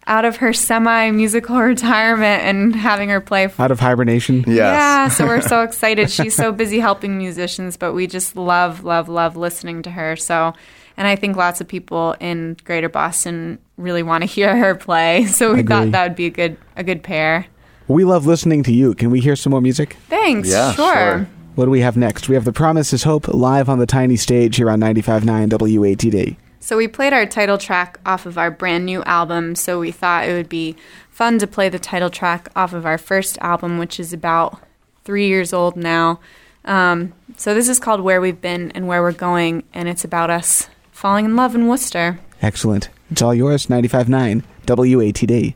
out 0.05 0.25
of 0.25 0.37
her 0.37 0.51
semi 0.53 1.11
musical 1.11 1.57
retirement 1.61 2.43
and 2.43 2.75
having 2.75 3.09
her 3.09 3.21
play 3.21 3.47
out 3.57 3.71
of 3.71 3.79
hibernation. 3.79 4.43
Yes. 4.47 4.57
Yeah, 4.57 5.07
so 5.09 5.25
we're 5.25 5.41
so 5.41 5.61
excited. 5.63 6.11
She's 6.11 6.35
so 6.35 6.51
busy 6.51 6.79
helping 6.79 7.17
musicians, 7.17 7.77
but 7.77 7.93
we 7.93 8.07
just 8.07 8.35
love, 8.35 8.83
love, 8.83 9.07
love 9.07 9.37
listening 9.37 9.81
to 9.83 9.91
her. 9.91 10.15
So 10.15 10.53
and 10.97 11.07
I 11.07 11.15
think 11.15 11.37
lots 11.37 11.61
of 11.61 11.67
people 11.67 12.15
in 12.19 12.57
Greater 12.63 12.89
Boston 12.89 13.59
really 13.77 14.03
want 14.03 14.23
to 14.23 14.25
hear 14.37 14.57
her 14.57 14.75
play. 14.75 15.25
So 15.25 15.53
we 15.53 15.61
Agree. 15.61 15.75
thought 15.75 15.91
that 15.91 16.03
would 16.09 16.15
be 16.17 16.25
a 16.25 16.31
good 16.31 16.57
a 16.75 16.83
good 16.83 17.03
pair. 17.03 17.45
We 17.87 18.03
love 18.03 18.25
listening 18.25 18.63
to 18.63 18.73
you. 18.73 18.93
Can 18.93 19.11
we 19.11 19.21
hear 19.21 19.35
some 19.37 19.51
more 19.51 19.61
music? 19.61 19.95
Thanks. 20.09 20.49
Yeah, 20.49 20.73
sure. 20.73 20.93
sure. 20.93 21.29
What 21.55 21.65
do 21.65 21.71
we 21.71 21.79
have 21.79 21.95
next? 21.95 22.27
We 22.27 22.35
have 22.35 22.43
The 22.43 22.51
Promise 22.51 22.91
is 22.93 23.03
Hope 23.03 23.27
live 23.29 23.69
on 23.69 23.79
the 23.79 23.85
tiny 23.85 24.17
stage 24.17 24.57
here 24.57 24.69
on 24.69 24.79
95.9 24.81 25.49
WATD. 25.49 26.35
So 26.59 26.75
we 26.75 26.87
played 26.87 27.13
our 27.13 27.25
title 27.25 27.57
track 27.57 27.97
off 28.05 28.25
of 28.25 28.37
our 28.37 28.51
brand 28.51 28.85
new 28.85 29.01
album, 29.03 29.55
so 29.55 29.79
we 29.79 29.91
thought 29.91 30.27
it 30.27 30.33
would 30.33 30.49
be 30.49 30.75
fun 31.09 31.39
to 31.39 31.47
play 31.47 31.69
the 31.69 31.79
title 31.79 32.09
track 32.09 32.49
off 32.55 32.73
of 32.73 32.85
our 32.85 32.97
first 32.97 33.37
album, 33.39 33.77
which 33.77 33.99
is 33.99 34.11
about 34.11 34.61
three 35.05 35.27
years 35.27 35.53
old 35.53 35.77
now. 35.77 36.19
Um, 36.65 37.13
so 37.37 37.55
this 37.55 37.69
is 37.69 37.79
called 37.79 38.01
Where 38.01 38.19
We've 38.19 38.41
Been 38.41 38.71
and 38.71 38.85
Where 38.87 39.01
We're 39.01 39.13
Going, 39.13 39.63
and 39.73 39.87
it's 39.87 40.03
about 40.03 40.29
us 40.29 40.67
falling 40.97 41.25
in 41.25 41.35
love 41.35 41.53
in 41.53 41.67
Worcester. 41.67 42.19
Excellent. 42.41 42.89
It's 43.11 43.21
all 43.21 43.35
yours, 43.35 43.67
95.9 43.67 44.43
WATD. 44.65 45.53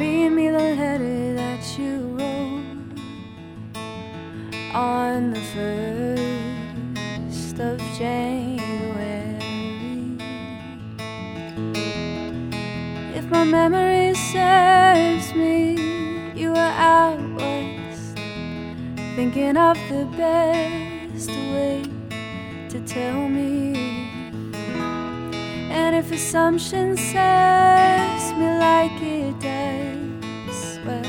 Read 0.00 0.30
me 0.30 0.48
the 0.48 0.58
letter 0.58 1.34
that 1.34 1.78
you 1.78 2.16
wrote 2.18 2.64
on 4.74 5.30
the 5.30 5.40
first 5.40 5.89
memory 13.50 14.14
serves 14.14 15.34
me, 15.34 15.74
you 16.34 16.50
were 16.50 16.74
out 16.92 17.18
west, 17.34 18.16
thinking 19.16 19.56
of 19.56 19.76
the 19.88 20.04
best 20.16 21.28
way 21.28 21.82
to 22.68 22.80
tell 22.86 23.28
me. 23.28 23.74
And 25.72 25.96
if 25.96 26.12
assumption 26.12 26.96
serves 26.96 28.32
me 28.38 28.48
like 28.58 29.02
it 29.02 29.34
does, 29.40 30.78
well, 30.86 31.02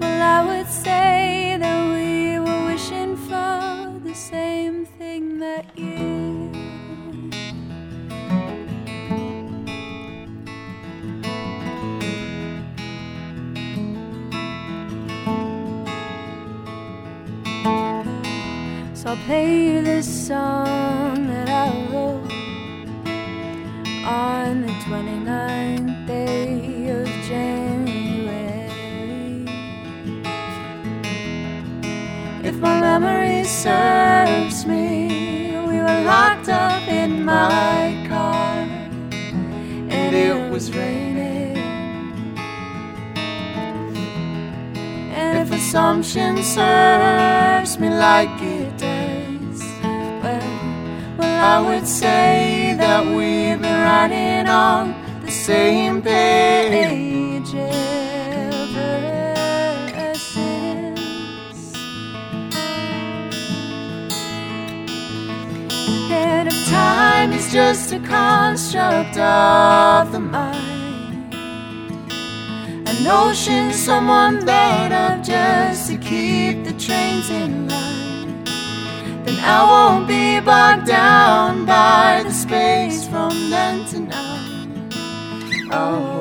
well, 0.00 0.22
I 0.22 0.44
would 0.46 0.68
say 0.68 1.56
that 1.58 1.88
we 1.94 2.38
were 2.40 2.66
wishing 2.66 3.16
for 3.16 4.00
the 4.04 4.14
same 4.14 4.84
thing 4.84 5.38
that 5.38 5.78
year. 5.78 6.13
Song 20.24 21.26
that 21.26 21.50
I 21.50 21.68
wrote 21.92 22.32
on 24.06 24.62
the 24.62 24.72
29th 24.88 26.06
day 26.06 26.88
of 26.88 27.06
January. 27.28 28.64
If 32.42 32.56
my 32.56 32.80
memory 32.80 33.44
serves 33.44 34.64
me, 34.64 35.58
we 35.68 35.76
were 35.76 36.02
locked 36.06 36.48
up 36.48 36.88
in 36.88 37.22
my 37.22 38.06
car, 38.08 38.66
and 39.90 40.16
it 40.16 40.50
was 40.50 40.74
raining. 40.74 41.58
And 45.12 45.36
if 45.36 45.52
assumption 45.52 46.42
serves 46.42 47.78
me 47.78 47.90
like 47.90 48.40
it 48.40 48.73
writing 54.04 54.48
on 54.48 54.94
the 55.24 55.30
same 55.30 56.02
page 56.02 57.54
ever 57.54 57.74
since. 60.14 61.72
And 66.10 66.48
if 66.48 66.68
time 66.68 67.32
is 67.32 67.50
just 67.50 67.92
a 67.92 68.00
construct 68.00 69.16
of 69.16 70.12
the 70.12 70.20
mind, 70.20 71.34
a 72.86 73.02
notion 73.02 73.72
someone 73.72 74.44
thought 74.44 74.92
of 74.92 75.22
just 75.24 75.90
to 75.90 75.96
keep 75.96 76.64
the 76.64 76.74
trains 76.74 77.30
in 77.30 77.68
line, 77.68 78.44
then 79.24 79.38
I 79.42 79.64
won't 79.64 80.06
be 80.06 80.40
bogged 80.40 80.86
down 80.86 81.64
by 81.64 82.22
the 82.22 82.32
space 82.32 83.08
from 83.08 83.30
then 83.48 83.83
I'll 85.74 86.13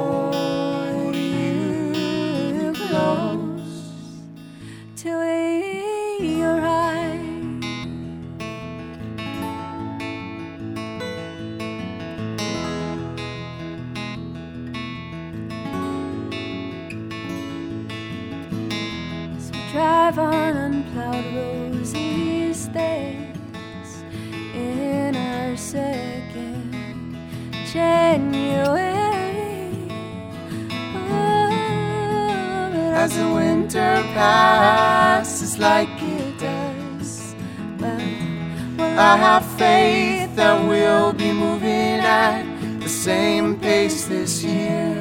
passes 34.14 35.58
like 35.58 35.90
it 36.02 36.38
does, 36.40 37.36
well, 37.80 39.00
I 39.00 39.18
have 39.18 39.46
faith 39.58 40.36
that 40.36 40.68
we'll 40.68 41.14
be 41.14 41.32
moving 41.32 42.00
at 42.00 42.44
the 42.80 42.90
same 42.90 43.60
pace 43.60 44.06
this 44.06 44.44
year. 44.44 44.96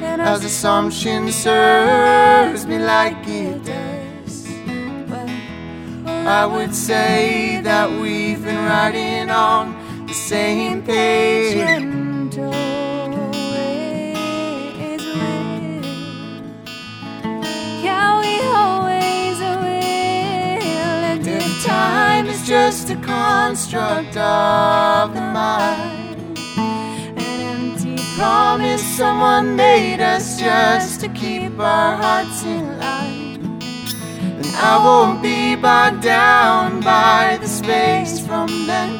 And 0.00 0.22
as 0.22 0.44
assumption 0.44 1.30
serves 1.30 2.66
me 2.66 2.78
like 2.78 3.26
it 3.26 3.64
does, 3.64 4.46
I 6.26 6.46
would 6.46 6.74
say 6.74 7.60
that 7.62 7.90
we've 7.90 8.42
been 8.42 8.64
riding 8.64 9.30
on 9.30 10.06
the 10.06 10.14
same 10.14 10.82
page. 10.82 11.87
Construct 23.18 24.16
of 24.16 25.12
the 25.12 25.20
mind, 25.20 26.38
an 26.56 27.40
empty 27.52 27.96
promise 28.16 28.84
someone 28.96 29.56
made 29.56 30.00
us 30.00 30.38
just 30.38 31.00
to 31.00 31.08
keep 31.08 31.58
our 31.58 31.96
hearts 31.96 32.44
in 32.44 32.78
line, 32.78 33.58
then 34.38 34.54
I 34.70 34.74
won't 34.84 35.20
be 35.20 35.56
bogged 35.56 36.02
down 36.02 36.80
by 36.80 37.38
the 37.40 37.48
space 37.48 38.24
from 38.24 38.48
then 38.66 38.97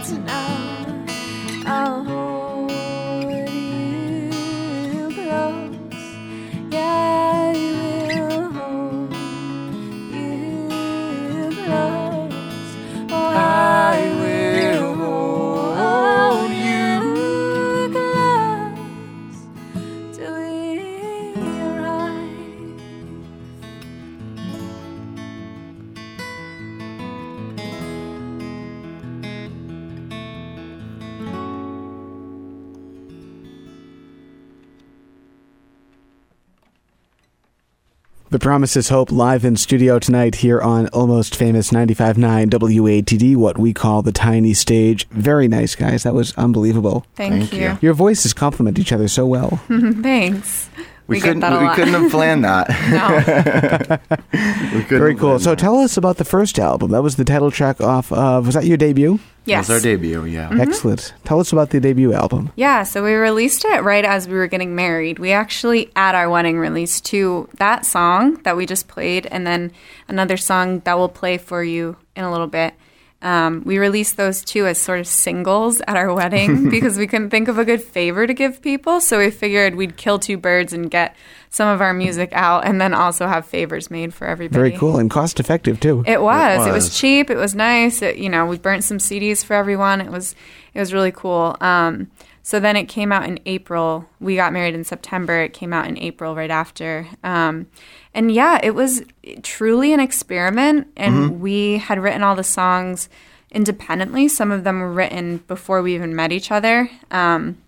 The 38.39 38.45
Promise 38.45 38.77
is 38.77 38.89
Hope 38.89 39.11
live 39.11 39.45
in 39.45 39.57
studio 39.57 39.99
tonight 39.99 40.37
here 40.37 40.61
on 40.61 40.87
Almost 40.91 41.35
Famous 41.35 41.73
95.9 41.73 42.47
WATD, 42.47 43.35
what 43.35 43.59
we 43.59 43.75
call 43.75 44.01
the 44.03 44.13
tiny 44.13 44.55
stage. 44.55 45.09
Very 45.09 45.49
nice, 45.49 45.75
guys. 45.75 46.05
That 46.05 46.15
was 46.15 46.39
unbelievable. 46.39 47.05
Thank, 47.17 47.33
Thank 47.33 47.53
you. 47.53 47.63
you. 47.63 47.79
Your 47.81 47.95
voices 47.95 48.33
complement 48.33 48.79
each 48.79 48.93
other 48.93 49.09
so 49.09 49.27
well. 49.27 49.61
Thanks. 49.69 50.71
We, 51.09 51.17
We 51.17 51.21
get 51.21 51.27
couldn't. 51.29 51.41
that 51.41 51.53
a 51.55 51.59
we 51.59 51.65
lot. 51.65 51.75
couldn't 51.77 51.95
have 51.95 52.11
planned 52.11 52.45
that. 52.45 52.69
No. 52.91 53.99
we 54.79 54.83
couldn't 54.85 54.99
Very 54.99 55.15
cool. 55.15 55.39
So 55.39 55.51
that. 55.51 55.59
tell 55.59 55.77
us 55.79 55.97
about 55.97 56.19
the 56.19 56.25
first 56.25 56.59
album. 56.59 56.91
That 56.91 57.03
was 57.03 57.17
the 57.17 57.25
title 57.25 57.51
track 57.51 57.81
off 57.81 58.13
of, 58.13 58.45
was 58.47 58.55
that 58.55 58.67
your 58.67 58.77
debut? 58.77 59.19
Yes. 59.47 59.67
That 59.69 59.75
was 59.75 59.85
our 59.87 59.91
debut. 59.91 60.25
Yeah. 60.27 60.49
Mm-hmm. 60.51 60.61
Excellent. 60.61 61.15
Tell 61.25 61.41
us 61.41 61.51
about 61.53 61.71
the 61.71 61.81
debut 61.81 62.13
album. 62.13 62.53
Yeah, 62.57 62.83
so 62.83 63.03
we 63.03 63.15
released 63.15 63.65
it 63.65 63.83
right 63.83 64.05
as 64.05 64.29
we 64.29 64.35
were 64.35 64.47
getting 64.49 64.75
married. 64.75 65.19
We 65.19 65.33
actually, 65.33 65.91
at 65.97 66.15
our 66.15 66.29
wedding, 66.29 66.59
released 66.59 67.07
two 67.07 67.49
that 67.55 67.87
song 67.87 68.35
that 68.43 68.57
we 68.59 68.67
just 68.67 68.87
played, 68.89 69.25
and 69.27 69.47
then 69.47 69.73
another 70.09 70.37
song 70.37 70.81
that 70.81 70.99
we'll 70.99 71.09
play 71.09 71.39
for 71.39 71.65
you 71.65 71.97
in 72.15 72.25
a 72.25 72.31
little 72.31 72.47
bit. 72.47 72.75
Um, 73.21 73.63
we 73.65 73.79
released 73.79 74.17
those 74.17 74.45
two 74.45 74.67
as 74.67 74.79
sort 74.79 75.01
of 75.01 75.07
singles 75.07 75.81
at 75.89 75.97
our 75.97 76.15
wedding 76.15 76.71
because 76.71 76.97
we 76.97 77.09
couldn't 77.09 77.31
think 77.31 77.49
of 77.49 77.59
a 77.59 77.65
good 77.65 77.83
favor 77.83 78.27
to 78.27 78.35
give 78.35 78.63
people. 78.63 79.01
So 79.01 79.19
we 79.19 79.31
figured 79.31 79.75
we'd 79.75 79.97
kill 79.97 80.21
two 80.21 80.37
birds 80.37 80.73
and 80.73 80.89
get 80.89 81.17
some 81.51 81.69
of 81.69 81.81
our 81.81 81.93
music 81.93 82.31
out 82.33 82.65
and 82.65 82.81
then 82.81 82.95
also 82.95 83.27
have 83.27 83.45
favors 83.47 83.91
made 83.91 84.15
for 84.15 84.27
everybody. 84.27 84.71
Very 84.71 84.79
cool 84.79 84.99
and 84.99 85.11
cost 85.11 85.41
effective 85.41 85.81
too. 85.81 86.05
It 86.07 86.23
was. 86.23 86.67
It 86.67 86.73
was, 86.73 86.85
was. 86.85 86.99
cheap. 86.99 87.29
It 87.29 87.37
was 87.37 87.57
nice. 87.57 88.03
It, 88.03 88.19
you 88.19 88.29
know, 88.29 88.47
we 88.47 88.59
burnt 88.59 88.85
some 88.85 88.99
CDs 88.99 89.45
for 89.45 89.55
everyone. 89.55 90.01
It 90.01 90.11
was 90.11 90.37
it 90.75 90.79
was 90.79 90.93
really 90.93 91.13
cool. 91.13 91.57
Um, 91.61 92.11
so 92.49 92.59
then 92.59 92.77
it 92.77 92.85
came 92.85 93.13
out 93.13 93.29
in 93.29 93.39
April. 93.45 94.09
We 94.21 94.35
got 94.35 94.55
married 94.55 94.75
in 94.75 94.83
September. 94.83 95.43
It 95.43 95.53
came 95.53 95.75
out 95.75 95.87
in 95.87 95.99
April 95.99 96.35
right 96.35 96.51
after. 96.51 97.07
Um, 97.23 97.67
and 98.15 98.33
yeah, 98.33 98.59
it 98.63 98.75
was 98.75 99.03
truly 99.43 99.93
an 99.93 100.01
experiment. 100.01 100.87
And 100.97 101.43
we 101.43 101.77
had 101.77 101.99
written 101.99 102.23
all 102.23 102.35
the 102.35 102.43
songs 102.43 103.11
independently. 103.51 104.29
Some 104.29 104.51
of 104.51 104.65
them 104.65 104.81
were 104.81 104.91
written 104.91 105.45
before 105.47 105.83
we 105.83 105.95
even 105.95 106.17
met 106.17 106.33
each 106.33 106.51
other. 106.51 106.89
Um, 107.11 107.59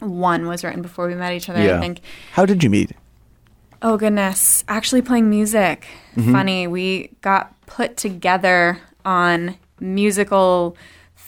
one 0.00 0.46
was 0.46 0.62
written 0.62 0.82
before 0.82 1.08
we 1.08 1.14
met 1.14 1.32
each 1.32 1.48
other, 1.48 1.60
I 1.60 1.80
think. 1.80 2.00
How 2.32 2.44
did 2.44 2.62
you 2.62 2.68
meet? 2.68 2.92
Oh 3.80 3.96
goodness, 3.96 4.62
actually 4.68 5.00
playing 5.00 5.30
music. 5.30 5.86
Funny, 6.16 6.66
we 6.66 7.12
got 7.22 7.58
put 7.64 7.96
together 7.96 8.78
on 9.06 9.56
musical 9.80 10.76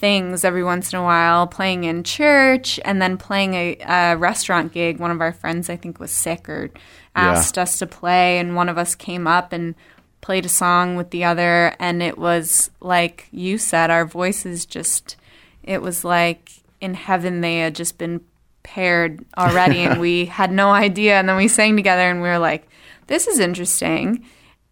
things 0.01 0.45
every 0.45 0.65
once 0.65 0.93
in 0.93 0.99
a 0.99 1.03
while, 1.03 1.47
playing 1.47 1.85
in 1.85 2.03
church 2.03 2.81
and 2.85 3.01
then 3.01 3.19
playing 3.19 3.55
a, 3.55 3.77
a 3.87 4.17
restaurant 4.17 4.73
gig. 4.73 4.99
One 4.99 5.11
of 5.11 5.21
our 5.21 5.33
friends, 5.33 5.69
I 5.69 5.77
think, 5.77 6.01
was 6.01 6.11
sick 6.11 6.49
or 6.49 6.71
asked 7.15 7.59
us 7.59 7.79
to 7.79 7.87
play, 7.87 8.39
and 8.39 8.57
one 8.57 8.69
of 8.69 8.79
us 8.79 8.95
came 8.95 9.27
up 9.27 9.53
and 9.53 9.75
played 10.23 10.47
a 10.47 10.49
song 10.49 10.97
with 10.97 11.11
the 11.11 11.25
other, 11.25 11.77
and 11.79 12.03
it 12.03 12.19
was 12.19 12.71
like 12.81 13.29
you 13.31 13.59
said, 13.59 13.91
our 13.91 14.07
voices 14.07 14.65
just, 14.65 15.17
it 15.63 15.83
was 15.83 16.05
like 16.05 16.51
in 16.81 16.95
heaven 16.95 17.43
they 17.43 17.59
had 17.59 17.75
just 17.75 17.99
been 17.99 18.23
paired 18.63 19.25
already 19.37 19.81
and 19.81 20.01
we 20.07 20.27
had 20.27 20.51
no 20.51 20.71
idea 20.71 21.19
and 21.19 21.29
then 21.29 21.37
we 21.37 21.49
sang 21.49 21.77
together 21.77 22.11
and 22.11 22.23
we 22.23 22.29
were 22.29 22.39
like 22.39 22.67
this 23.07 23.27
is 23.27 23.39
interesting 23.39 24.25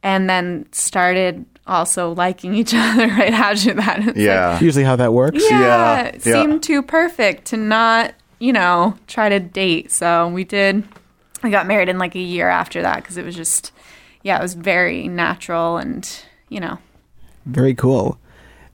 and 0.03 0.29
then 0.29 0.67
started 0.73 1.45
also 1.69 2.13
liking 2.15 2.55
each 2.55 2.73
other 2.77 3.07
right 3.09 3.33
after 3.33 3.75
that 3.75 3.99
It's 3.99 4.07
like, 4.09 4.17
Yeah. 4.17 4.59
Usually 4.61 4.85
how 4.85 4.97
that 4.97 5.13
works. 5.13 5.43
yeah, 5.51 5.61
Yeah, 5.61 6.03
it 6.05 6.27
yeah. 6.27 6.33
seemed 6.43 6.63
too 6.63 6.83
perfect 6.83 7.47
to 7.47 7.57
not 7.57 8.15
you 8.41 8.53
know 8.53 8.97
try 9.09 9.29
to 9.29 9.41
date 9.41 9.91
so 9.91 10.29
we 10.29 10.45
did 10.45 10.83
we 11.43 11.51
got 11.51 11.67
married 11.67 11.89
in 11.89 11.99
like 11.99 12.15
a 12.15 12.21
year 12.21 12.49
after 12.49 12.83
that 12.83 12.97
because 12.97 13.17
it 13.17 13.25
was 13.25 13.35
just 13.37 13.73
yeah 14.23 14.39
it 14.39 14.43
was 14.43 14.55
very 14.55 15.09
natural 15.09 15.77
and 15.77 16.25
you 16.49 16.61
know 16.61 16.79
Very 17.47 17.75
cool. 17.75 18.19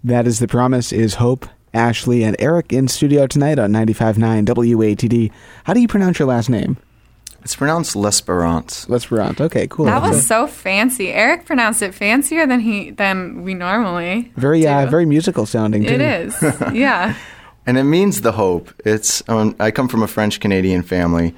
That 0.03 0.27
is 0.27 0.39
the 0.39 0.49
promise 0.49 0.93
is 0.93 1.15
Hope, 1.15 1.47
Ashley, 1.73 2.25
and 2.25 2.37
Eric 2.39 2.73
in 2.75 2.89
studio 2.89 3.27
tonight 3.27 3.59
on 3.59 3.73
95.9 3.73 4.45
WATD. 4.45 5.31
How 5.65 5.73
do 5.73 5.81
you 5.81 5.89
pronounce 5.89 6.19
your 6.19 6.29
last 6.29 6.51
name? 6.51 6.77
It's 7.45 7.55
pronounced 7.55 7.95
L'Esperance. 7.95 8.89
L'esperant. 8.89 9.39
Okay, 9.39 9.67
cool. 9.69 9.85
that 9.85 10.03
was 10.03 10.27
so 10.27 10.47
fancy 10.47 11.11
eric 11.11 11.45
pronounced 11.45 11.83
it 11.83 11.95
fancier 11.95 12.47
than 12.47 12.61
he 12.61 12.91
than 12.91 13.43
we 13.43 13.53
normally 13.53 14.33
very 14.37 14.67
uh, 14.67 14.87
very 14.87 15.05
musical 15.05 15.45
sounding 15.45 15.85
too. 15.85 15.95
It 15.95 16.01
is. 16.01 16.35
yeah. 16.73 17.15
And 17.67 17.79
it 17.79 17.85
means 17.85 18.21
the 18.21 18.33
hope. 18.33 18.73
It's 18.85 19.23
um, 19.29 19.57
I 19.59 19.71
come 19.71 19.89
from 19.89 20.03
a 20.03 20.07
French 20.07 20.41
Canadian 20.41 20.83
family, 20.83 21.35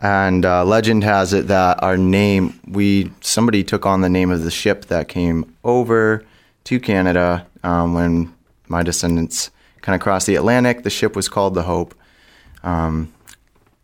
and 0.00 0.44
uh, 0.44 0.64
legend 0.64 1.02
has 1.04 1.32
it 1.32 1.48
that 1.48 1.82
our 1.82 1.96
name 1.96 2.58
we 2.66 3.10
somebody 3.20 3.64
took 3.64 3.86
on 3.86 4.00
the 4.00 4.08
name 4.08 4.30
of 4.30 4.44
the 4.44 4.50
ship 4.50 4.86
that 4.86 5.08
came 5.08 5.54
over 5.64 6.24
to 6.64 6.78
Canada 6.78 7.46
um, 7.62 7.94
when 7.94 8.32
my 8.68 8.82
descendants 8.82 9.50
kind 9.82 9.94
of 9.94 10.00
crossed 10.00 10.26
the 10.26 10.36
Atlantic. 10.36 10.82
The 10.82 10.90
ship 10.90 11.16
was 11.16 11.28
called 11.28 11.54
the 11.54 11.62
Hope. 11.62 11.94
Um, 12.62 13.12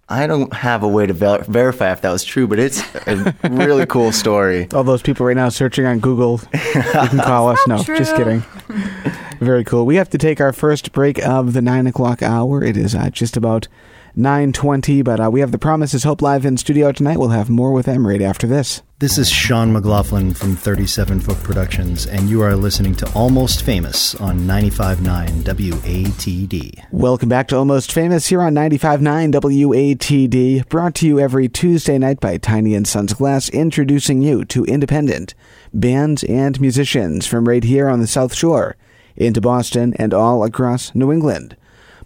I 0.09 0.27
don't 0.27 0.53
have 0.53 0.83
a 0.83 0.89
way 0.89 1.07
to 1.07 1.15
ver- 1.15 1.45
verify 1.45 1.91
if 1.93 2.03
that 2.03 2.11
was 2.13 2.25
true, 2.25 2.47
but 2.47 2.59
it's 2.59 2.83
a 3.07 3.35
really 3.51 3.87
cool 3.87 4.13
story. 4.13 4.69
All 4.75 4.85
those 4.85 5.01
people 5.03 5.25
right 5.25 5.37
now 5.37 5.49
searching 5.49 5.87
on 5.87 5.99
Google, 6.01 6.41
you 6.53 6.83
can 6.83 7.19
call 7.19 7.49
us. 7.49 7.59
No, 7.67 7.83
true. 7.83 7.97
just 7.97 8.15
kidding. 8.15 8.43
Very 9.41 9.65
cool. 9.65 9.87
We 9.87 9.97
have 9.97 10.11
to 10.11 10.19
take 10.19 10.41
our 10.41 10.53
first 10.53 10.93
break 10.93 11.19
of 11.27 11.55
the 11.55 11.63
nine 11.63 11.87
o'clock 11.87 12.23
hour. 12.23 12.63
It 12.63 12.77
is 12.77 12.95
uh, 12.95 13.11
just 13.11 13.37
about 13.37 13.67
nine 14.15 14.53
twenty, 14.53 15.01
but 15.03 15.21
uh, 15.21 15.31
we 15.31 15.41
have 15.41 15.53
the 15.53 15.59
Promise 15.59 15.95
is 15.95 16.05
Hope 16.05 16.21
live 16.23 16.45
in 16.45 16.57
studio 16.59 16.93
tonight. 16.93 17.19
We'll 17.19 17.31
have 17.31 17.49
more 17.51 17.73
with 17.73 17.87
them 17.87 18.07
right 18.07 18.23
after 18.23 18.47
this. 18.47 18.83
This 19.05 19.19
is 19.19 19.29
Sean 19.29 19.71
McLaughlin 19.71 20.33
from 20.33 20.57
37 20.57 21.21
Foot 21.21 21.37
Productions, 21.43 22.07
and 22.07 22.31
you 22.31 22.41
are 22.41 22.57
listening 22.57 22.95
to 22.95 23.13
Almost 23.13 23.63
Famous 23.63 24.15
on 24.15 24.47
95.9 24.47 25.43
WATD. 25.43 26.87
Welcome 26.91 27.29
back 27.29 27.49
to 27.49 27.57
Almost 27.59 27.93
Famous 27.93 28.29
here 28.29 28.41
on 28.41 28.55
95.9 28.55 29.31
WATD, 29.31 30.67
brought 30.71 30.95
to 30.95 31.07
you 31.07 31.21
every 31.21 31.51
Tuesday 31.51 31.99
night 31.99 32.19
by 32.19 32.39
Tiny 32.39 32.75
and 32.75 32.89
Sons 32.89 33.13
Glass, 33.13 33.51
introducing 33.51 34.23
you 34.23 34.43
to 34.47 34.65
independent 34.65 35.35
bands 35.75 36.25
and 36.25 36.59
musicians 36.59 37.27
from 37.27 37.47
right 37.47 37.65
here 37.65 37.91
on 37.91 38.01
the 38.01 38.07
South 38.07 38.35
Shore 38.35 38.75
into 39.17 39.43
Boston 39.43 39.93
and 39.99 40.15
all 40.15 40.43
across 40.45 40.95
New 40.95 41.13
England. 41.13 41.59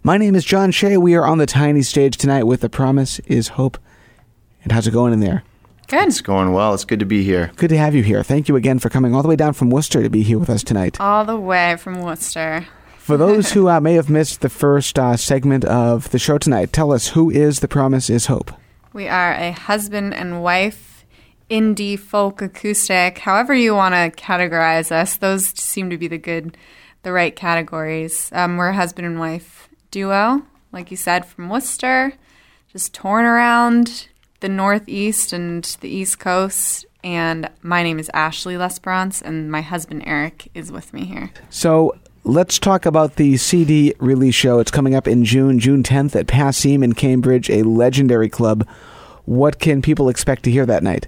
My 0.03 0.17
name 0.17 0.35
is 0.35 0.43
John 0.43 0.71
Shea. 0.71 0.97
We 0.97 1.15
are 1.15 1.25
on 1.25 1.37
the 1.37 1.45
tiny 1.45 1.81
stage 1.81 2.17
tonight 2.17 2.43
with 2.43 2.59
The 2.59 2.69
Promise 2.69 3.19
is 3.19 3.47
Hope. 3.55 3.77
And 4.63 4.73
how's 4.73 4.85
it 4.85 4.91
going 4.91 5.13
in 5.13 5.21
there? 5.21 5.45
Good. 5.89 6.07
It's 6.07 6.21
going 6.21 6.53
well. 6.53 6.75
It's 6.75 6.85
good 6.85 6.99
to 6.99 7.05
be 7.07 7.23
here. 7.23 7.51
Good 7.55 7.69
to 7.69 7.77
have 7.77 7.95
you 7.95 8.03
here. 8.03 8.21
Thank 8.21 8.47
you 8.47 8.55
again 8.55 8.77
for 8.77 8.91
coming 8.91 9.15
all 9.15 9.23
the 9.23 9.27
way 9.27 9.35
down 9.35 9.53
from 9.53 9.71
Worcester 9.71 10.03
to 10.03 10.09
be 10.09 10.21
here 10.21 10.37
with 10.37 10.49
us 10.51 10.61
tonight. 10.61 11.01
All 11.01 11.25
the 11.25 11.35
way 11.35 11.77
from 11.77 12.03
Worcester. 12.03 12.67
For 12.99 13.17
those 13.17 13.51
who 13.53 13.67
uh, 13.67 13.79
may 13.79 13.95
have 13.95 14.07
missed 14.07 14.41
the 14.41 14.49
first 14.49 14.99
uh, 14.99 15.17
segment 15.17 15.65
of 15.65 16.11
the 16.11 16.19
show 16.19 16.37
tonight, 16.37 16.71
tell 16.71 16.91
us 16.91 17.07
who 17.07 17.31
is 17.31 17.61
The 17.61 17.67
Promise 17.67 18.11
is 18.11 18.27
Hope? 18.27 18.51
We 18.93 19.07
are 19.07 19.33
a 19.33 19.51
husband 19.51 20.13
and 20.13 20.43
wife, 20.43 21.05
indie 21.49 21.97
folk 21.97 22.43
acoustic, 22.43 23.17
however 23.17 23.55
you 23.55 23.73
want 23.73 23.95
to 23.95 24.21
categorize 24.23 24.91
us. 24.91 25.17
Those 25.17 25.47
seem 25.59 25.89
to 25.89 25.97
be 25.97 26.07
the 26.07 26.19
good, 26.19 26.55
the 27.01 27.11
right 27.11 27.35
categories. 27.35 28.29
Um, 28.31 28.57
we're 28.57 28.69
a 28.69 28.75
husband 28.75 29.07
and 29.07 29.19
wife 29.19 29.69
duo, 29.89 30.43
like 30.71 30.91
you 30.91 30.97
said, 30.97 31.25
from 31.25 31.49
Worcester, 31.49 32.13
just 32.71 32.93
torn 32.93 33.25
around 33.25 34.07
the 34.39 34.49
Northeast 34.49 35.33
and 35.33 35.63
the 35.81 35.89
East 35.89 36.19
Coast. 36.19 36.85
And 37.03 37.49
my 37.61 37.83
name 37.83 37.99
is 37.99 38.09
Ashley 38.13 38.57
L'Esperance, 38.57 39.21
and 39.21 39.51
my 39.51 39.61
husband 39.61 40.03
Eric 40.05 40.49
is 40.53 40.71
with 40.71 40.93
me 40.93 41.05
here. 41.05 41.31
So 41.49 41.97
let's 42.23 42.59
talk 42.59 42.85
about 42.85 43.15
the 43.15 43.37
CD 43.37 43.93
release 43.99 44.35
show. 44.35 44.59
It's 44.59 44.71
coming 44.71 44.95
up 44.95 45.07
in 45.07 45.23
June, 45.23 45.59
June 45.59 45.83
10th 45.83 46.15
at 46.15 46.27
Passim 46.27 46.83
in 46.83 46.93
Cambridge, 46.93 47.49
a 47.49 47.63
legendary 47.63 48.29
club. 48.29 48.67
What 49.25 49.59
can 49.59 49.81
people 49.81 50.09
expect 50.09 50.43
to 50.43 50.51
hear 50.51 50.65
that 50.65 50.83
night? 50.83 51.07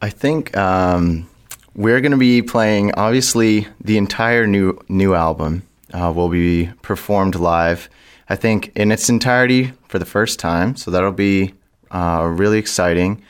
I 0.00 0.10
think 0.10 0.56
um, 0.56 1.28
we're 1.74 2.00
going 2.00 2.12
to 2.12 2.18
be 2.18 2.42
playing 2.42 2.92
obviously 2.94 3.66
the 3.80 3.98
entire 3.98 4.46
new 4.46 4.78
new 4.88 5.14
album 5.14 5.62
uh, 5.92 6.12
will 6.14 6.28
be 6.28 6.70
performed 6.82 7.34
live. 7.34 7.88
I 8.28 8.36
think 8.36 8.72
in 8.74 8.92
its 8.92 9.08
entirety 9.08 9.72
for 9.88 9.98
the 9.98 10.04
first 10.04 10.38
time, 10.38 10.76
so 10.76 10.90
that'll 10.90 11.12
be 11.12 11.54
uh, 11.90 12.28
really 12.30 12.58
exciting. 12.58 13.22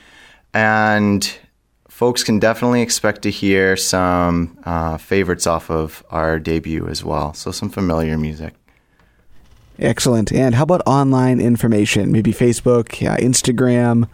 And 0.53 1.31
folks 1.87 2.23
can 2.23 2.39
definitely 2.39 2.81
expect 2.81 3.21
to 3.23 3.31
hear 3.31 3.75
some 3.75 4.57
uh, 4.63 4.97
favorites 4.97 5.45
off 5.45 5.69
of 5.69 6.03
our 6.09 6.39
debut 6.39 6.87
as 6.87 7.03
well. 7.03 7.33
So 7.33 7.51
some 7.51 7.69
familiar 7.69 8.17
music. 8.17 8.53
Excellent. 9.77 10.31
And 10.31 10.55
how 10.55 10.63
about 10.63 10.81
online 10.85 11.39
information? 11.39 12.11
Maybe 12.11 12.33
Facebook, 12.33 13.05
uh, 13.07 13.17
Instagram, 13.17 14.07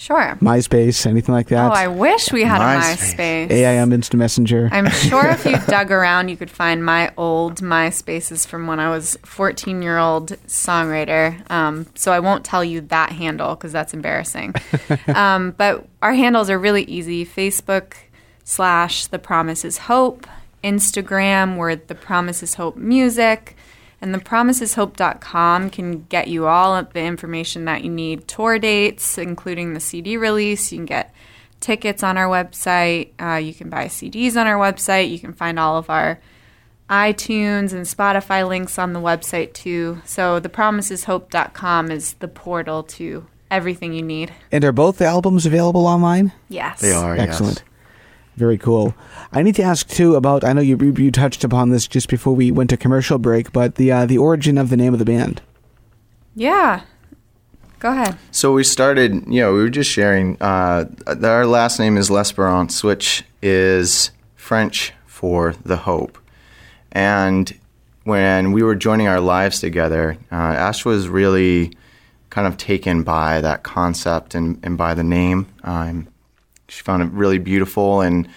Sure. 0.00 0.38
MySpace, 0.40 1.04
anything 1.04 1.34
like 1.34 1.48
that? 1.48 1.70
Oh, 1.70 1.74
I 1.74 1.86
wish 1.86 2.32
we 2.32 2.42
had 2.42 2.62
MySpace. 2.62 3.18
a 3.18 3.48
MySpace. 3.48 3.50
AIM 3.50 3.92
Instant 3.92 4.18
Messenger. 4.18 4.70
I'm 4.72 4.88
sure 4.88 5.28
if 5.28 5.44
you 5.44 5.58
dug 5.68 5.92
around, 5.92 6.30
you 6.30 6.38
could 6.38 6.50
find 6.50 6.82
my 6.82 7.12
old 7.18 7.60
MySpaces 7.60 8.46
from 8.46 8.66
when 8.66 8.80
I 8.80 8.88
was 8.88 9.18
14 9.26 9.82
year 9.82 9.98
old 9.98 10.30
songwriter. 10.46 11.48
Um, 11.50 11.86
so 11.94 12.12
I 12.12 12.20
won't 12.20 12.46
tell 12.46 12.64
you 12.64 12.80
that 12.80 13.12
handle 13.12 13.54
because 13.54 13.72
that's 13.72 13.92
embarrassing. 13.92 14.54
um, 15.08 15.50
but 15.50 15.86
our 16.00 16.14
handles 16.14 16.48
are 16.48 16.58
really 16.58 16.84
easy 16.84 17.26
Facebook 17.26 17.92
slash 18.42 19.06
The 19.06 19.18
Promise 19.18 19.66
is 19.66 19.76
Hope, 19.76 20.26
Instagram, 20.64 21.58
we're 21.58 21.76
The 21.76 21.94
Promise 21.94 22.42
is 22.42 22.54
Hope 22.54 22.76
Music. 22.76 23.54
And 24.02 24.14
the 24.14 24.18
thepromiseshope.com 24.18 25.70
can 25.70 26.04
get 26.04 26.28
you 26.28 26.46
all 26.46 26.74
of 26.74 26.92
the 26.92 27.02
information 27.02 27.66
that 27.66 27.84
you 27.84 27.90
need 27.90 28.26
tour 28.26 28.58
dates, 28.58 29.18
including 29.18 29.74
the 29.74 29.80
CD 29.80 30.16
release. 30.16 30.72
You 30.72 30.78
can 30.78 30.86
get 30.86 31.14
tickets 31.60 32.02
on 32.02 32.16
our 32.16 32.26
website. 32.26 33.10
Uh, 33.20 33.36
you 33.36 33.52
can 33.52 33.68
buy 33.68 33.86
CDs 33.86 34.36
on 34.40 34.46
our 34.46 34.58
website. 34.58 35.10
You 35.10 35.18
can 35.18 35.34
find 35.34 35.58
all 35.58 35.76
of 35.76 35.90
our 35.90 36.18
iTunes 36.88 37.72
and 37.72 37.86
Spotify 37.86 38.46
links 38.46 38.78
on 38.78 38.94
the 38.94 39.00
website 39.00 39.52
too. 39.52 40.00
So 40.04 40.40
the 40.40 40.48
thepromiseshope.com 40.48 41.90
is 41.90 42.14
the 42.14 42.28
portal 42.28 42.82
to 42.84 43.26
everything 43.50 43.92
you 43.92 44.02
need. 44.02 44.32
and 44.50 44.64
are 44.64 44.72
both 44.72 44.98
the 44.98 45.06
albums 45.06 45.44
available 45.44 45.86
online? 45.86 46.32
Yes. 46.48 46.80
They 46.80 46.92
are 46.92 47.16
yes. 47.16 47.62
Excellent. 48.40 48.48
Very 48.48 48.58
cool. 48.58 48.94
I 49.32 49.42
need 49.42 49.54
to 49.56 49.62
ask 49.62 49.88
too 49.88 50.16
about. 50.16 50.44
I 50.44 50.52
know 50.52 50.60
you 50.60 50.76
you 50.96 51.10
touched 51.10 51.44
upon 51.44 51.70
this 51.70 51.86
just 51.86 52.08
before 52.08 52.34
we 52.34 52.50
went 52.50 52.70
to 52.70 52.76
commercial 52.76 53.18
break, 53.18 53.52
but 53.52 53.74
the 53.74 53.92
uh, 53.92 54.06
the 54.06 54.18
origin 54.18 54.58
of 54.58 54.70
the 54.70 54.76
name 54.76 54.92
of 54.92 54.98
the 54.98 55.04
band. 55.04 55.42
Yeah. 56.34 56.82
Go 57.80 57.90
ahead. 57.92 58.18
So 58.30 58.52
we 58.52 58.62
started, 58.62 59.26
you 59.26 59.40
know, 59.40 59.54
we 59.54 59.60
were 59.60 59.70
just 59.70 59.90
sharing. 59.90 60.36
Uh, 60.40 60.84
our 61.06 61.46
last 61.46 61.78
name 61.78 61.96
is 61.96 62.10
L'Esperance, 62.10 62.84
which 62.84 63.24
is 63.40 64.10
French 64.36 64.92
for 65.06 65.54
the 65.64 65.78
hope. 65.78 66.18
And 66.92 67.58
when 68.04 68.52
we 68.52 68.62
were 68.62 68.74
joining 68.74 69.08
our 69.08 69.20
lives 69.20 69.60
together, 69.60 70.18
uh, 70.30 70.34
Ash 70.34 70.84
was 70.84 71.08
really 71.08 71.72
kind 72.28 72.46
of 72.46 72.58
taken 72.58 73.02
by 73.02 73.40
that 73.40 73.62
concept 73.62 74.34
and, 74.34 74.60
and 74.62 74.76
by 74.76 74.92
the 74.92 75.04
name. 75.04 75.46
Um, 75.64 76.08
she 76.70 76.82
found 76.82 77.02
it 77.02 77.10
really 77.12 77.38
beautiful, 77.38 78.00
and 78.00 78.28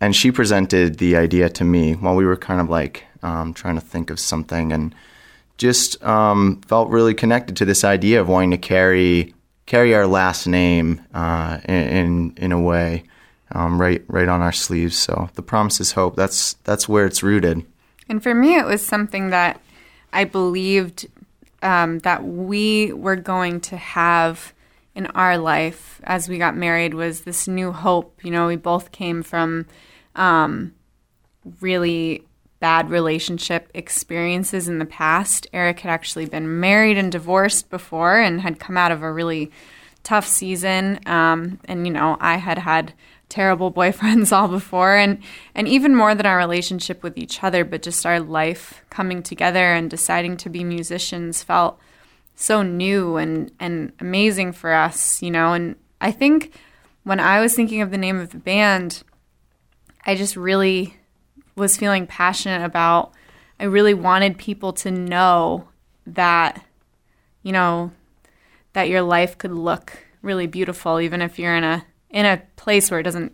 and 0.00 0.14
she 0.14 0.30
presented 0.30 0.98
the 0.98 1.16
idea 1.16 1.48
to 1.48 1.64
me 1.64 1.94
while 1.94 2.16
we 2.16 2.26
were 2.26 2.36
kind 2.36 2.60
of 2.60 2.68
like 2.68 3.04
um, 3.22 3.54
trying 3.54 3.76
to 3.76 3.80
think 3.80 4.10
of 4.10 4.18
something 4.18 4.72
and 4.72 4.94
just 5.58 6.02
um, 6.02 6.60
felt 6.66 6.88
really 6.88 7.14
connected 7.14 7.56
to 7.56 7.64
this 7.64 7.84
idea 7.84 8.20
of 8.20 8.28
wanting 8.28 8.50
to 8.50 8.58
carry 8.58 9.34
carry 9.66 9.94
our 9.94 10.06
last 10.06 10.46
name 10.46 11.00
uh, 11.14 11.58
in, 11.68 12.34
in 12.36 12.52
a 12.52 12.60
way 12.60 13.04
um, 13.52 13.80
right 13.80 14.02
right 14.08 14.28
on 14.28 14.40
our 14.40 14.52
sleeves. 14.52 14.98
So 14.98 15.30
the 15.34 15.42
promise 15.42 15.80
is 15.80 15.92
hope. 15.92 16.16
That's 16.16 16.54
that's 16.64 16.88
where 16.88 17.06
it's 17.06 17.22
rooted. 17.22 17.64
And 18.08 18.22
for 18.22 18.34
me, 18.34 18.56
it 18.56 18.66
was 18.66 18.84
something 18.84 19.30
that 19.30 19.60
I 20.12 20.24
believed 20.24 21.06
um, 21.62 22.00
that 22.00 22.24
we 22.24 22.92
were 22.92 23.16
going 23.16 23.60
to 23.62 23.76
have 23.76 24.52
in 24.94 25.06
our 25.06 25.38
life 25.38 26.00
as 26.04 26.28
we 26.28 26.38
got 26.38 26.56
married 26.56 26.94
was 26.94 27.22
this 27.22 27.48
new 27.48 27.72
hope. 27.72 28.24
You 28.24 28.30
know, 28.30 28.46
we 28.46 28.56
both 28.56 28.92
came 28.92 29.22
from 29.22 29.66
um, 30.14 30.74
really 31.60 32.24
bad 32.60 32.90
relationship 32.90 33.70
experiences 33.74 34.68
in 34.68 34.78
the 34.78 34.84
past. 34.84 35.46
Eric 35.52 35.80
had 35.80 35.90
actually 35.90 36.26
been 36.26 36.60
married 36.60 36.96
and 36.96 37.10
divorced 37.10 37.70
before 37.70 38.20
and 38.20 38.40
had 38.40 38.60
come 38.60 38.76
out 38.76 38.92
of 38.92 39.02
a 39.02 39.12
really 39.12 39.50
tough 40.04 40.26
season. 40.26 41.00
Um, 41.06 41.58
and, 41.64 41.86
you 41.86 41.92
know, 41.92 42.16
I 42.20 42.36
had 42.36 42.58
had 42.58 42.92
terrible 43.28 43.72
boyfriends 43.80 44.30
all 44.30 44.46
before 44.46 44.94
and 44.94 45.18
and 45.54 45.66
even 45.66 45.96
more 45.96 46.14
than 46.14 46.26
our 46.26 46.36
relationship 46.36 47.02
with 47.02 47.16
each 47.16 47.42
other 47.42 47.64
but 47.64 47.80
just 47.80 48.04
our 48.04 48.20
life 48.20 48.84
coming 48.90 49.22
together 49.22 49.72
and 49.72 49.88
deciding 49.88 50.36
to 50.36 50.50
be 50.50 50.62
musicians 50.62 51.42
felt 51.42 51.80
so 52.34 52.62
new 52.62 53.16
and 53.16 53.50
and 53.60 53.92
amazing 54.00 54.52
for 54.52 54.72
us 54.72 55.22
you 55.22 55.30
know 55.30 55.52
and 55.52 55.76
i 56.00 56.10
think 56.10 56.54
when 57.04 57.20
i 57.20 57.40
was 57.40 57.54
thinking 57.54 57.80
of 57.80 57.90
the 57.90 57.98
name 57.98 58.18
of 58.18 58.30
the 58.30 58.38
band 58.38 59.02
i 60.06 60.14
just 60.14 60.36
really 60.36 60.96
was 61.56 61.76
feeling 61.76 62.06
passionate 62.06 62.64
about 62.64 63.12
i 63.60 63.64
really 63.64 63.94
wanted 63.94 64.38
people 64.38 64.72
to 64.72 64.90
know 64.90 65.68
that 66.06 66.64
you 67.42 67.52
know 67.52 67.90
that 68.72 68.88
your 68.88 69.02
life 69.02 69.36
could 69.38 69.52
look 69.52 70.04
really 70.22 70.46
beautiful 70.46 71.00
even 71.00 71.20
if 71.20 71.38
you're 71.38 71.54
in 71.54 71.64
a 71.64 71.84
in 72.10 72.26
a 72.26 72.42
place 72.56 72.90
where 72.90 73.00
it 73.00 73.04
doesn't 73.04 73.32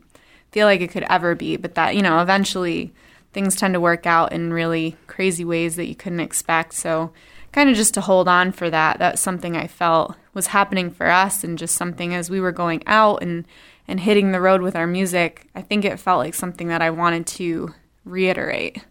feel 0.52 0.66
like 0.66 0.80
it 0.80 0.90
could 0.90 1.04
ever 1.08 1.34
be, 1.34 1.56
but 1.56 1.74
that, 1.74 1.94
you 1.94 2.02
know, 2.02 2.20
eventually 2.20 2.92
things 3.32 3.54
tend 3.54 3.74
to 3.74 3.80
work 3.80 4.06
out 4.06 4.32
in 4.32 4.52
really 4.52 4.96
crazy 5.06 5.44
ways 5.44 5.76
that 5.76 5.86
you 5.86 5.94
couldn't 5.94 6.20
expect. 6.20 6.72
So, 6.72 7.12
kind 7.58 7.70
of 7.70 7.74
just 7.76 7.94
to 7.94 8.00
hold 8.00 8.28
on 8.28 8.52
for 8.52 8.70
that, 8.70 9.00
that's 9.00 9.20
something 9.20 9.56
I 9.56 9.66
felt 9.66 10.14
was 10.32 10.46
happening 10.46 10.92
for 10.92 11.08
us 11.08 11.42
and 11.42 11.58
just 11.58 11.74
something 11.74 12.14
as 12.14 12.30
we 12.30 12.40
were 12.40 12.52
going 12.52 12.84
out 12.86 13.20
and 13.20 13.44
and 13.88 13.98
hitting 13.98 14.30
the 14.30 14.40
road 14.40 14.62
with 14.62 14.76
our 14.76 14.86
music, 14.86 15.48
I 15.56 15.62
think 15.62 15.84
it 15.84 15.98
felt 15.98 16.18
like 16.18 16.34
something 16.34 16.68
that 16.68 16.82
I 16.82 16.90
wanted 16.90 17.26
to 17.26 17.74
reiterate. 18.04 18.84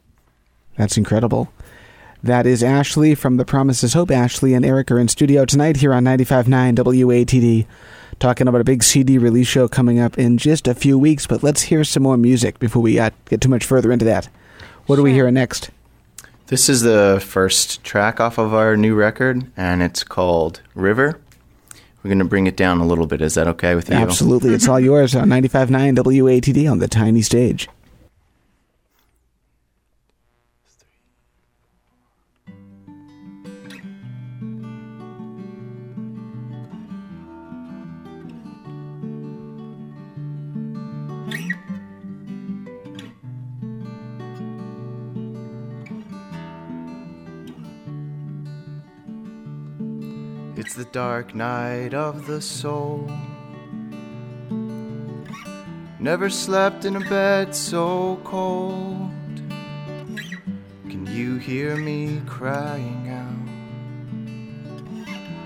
That's 0.76 0.98
incredible. 0.98 1.54
That 2.22 2.46
is 2.46 2.62
Ashley 2.62 3.16
from 3.16 3.38
The 3.38 3.46
Promise 3.46 3.86
is 3.86 3.94
Hope. 3.94 4.12
Ashley 4.12 4.54
and 4.54 4.66
Eric 4.66 4.92
are 4.92 5.00
in 5.00 5.08
studio 5.08 5.46
tonight 5.46 5.78
here 5.78 5.94
on 5.94 6.04
95.9 6.04 6.76
WATD 6.76 7.68
talking 8.20 8.50
about 8.50 8.60
a 8.60 8.66
big 8.66 8.84
CD 8.84 9.18
release 9.18 9.48
show 9.48 9.70
coming 9.70 9.98
up 9.98 10.18
in 10.18 10.38
just 10.38 10.68
a 10.68 10.76
few 10.76 10.98
weeks. 11.00 11.26
But 11.26 11.42
let's 11.42 11.62
hear 11.62 11.86
some 11.86 12.04
more 12.04 12.18
music 12.18 12.60
before 12.60 12.82
we 12.82 13.00
uh, 13.00 13.12
get 13.30 13.40
too 13.40 13.50
much 13.50 13.64
further 13.64 13.94
into 13.94 14.04
that. 14.06 14.28
What 14.88 15.00
are 15.00 15.04
we 15.04 15.14
hearing 15.14 15.36
next? 15.36 15.70
This 16.48 16.70
is 16.70 16.80
the 16.80 17.22
first 17.26 17.84
track 17.84 18.22
off 18.22 18.38
of 18.38 18.54
our 18.54 18.78
new 18.78 18.96
record, 18.96 19.52
and 19.58 19.84
it's 19.84 20.02
called 20.02 20.62
River. 20.76 21.20
We're 22.02 22.08
going 22.08 22.20
to 22.20 22.26
bring 22.26 22.48
it 22.48 22.56
down 22.56 22.80
a 22.80 22.86
little 22.88 23.06
bit. 23.06 23.20
Is 23.22 23.34
that 23.34 23.50
okay 23.50 23.76
with 23.76 23.90
you? 23.90 23.96
Absolutely. 23.96 24.54
It's 24.54 24.66
all 24.66 24.80
yours 24.80 25.14
on 25.14 25.28
95.9 25.28 25.98
WATD 25.98 26.72
on 26.72 26.80
the 26.80 26.88
tiny 26.88 27.22
stage. 27.22 27.68
The 50.78 50.86
dark 50.86 51.34
night 51.34 51.96
of 51.96 52.28
the 52.28 52.40
soul. 52.40 53.10
Never 56.00 56.30
slept 56.30 56.86
in 56.86 56.96
a 56.96 57.00
bed 57.00 57.56
so 57.56 58.20
cold. 58.24 59.10
Can 60.88 61.08
you 61.08 61.38
hear 61.38 61.76
me 61.76 62.22
crying 62.28 63.10
out? 63.10 63.50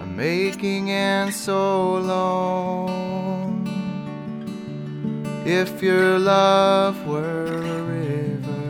I'm 0.01 0.19
aching 0.19 0.91
and 0.91 1.33
so 1.33 1.95
alone. 1.95 3.65
If 5.45 5.81
your 5.81 6.19
love 6.19 7.07
were 7.07 7.45
a 7.45 7.83
river, 7.83 8.63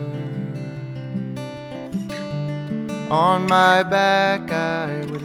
on 3.09 3.47
my 3.47 3.81
back 3.81 4.51
I 4.51 5.03
would 5.09 5.20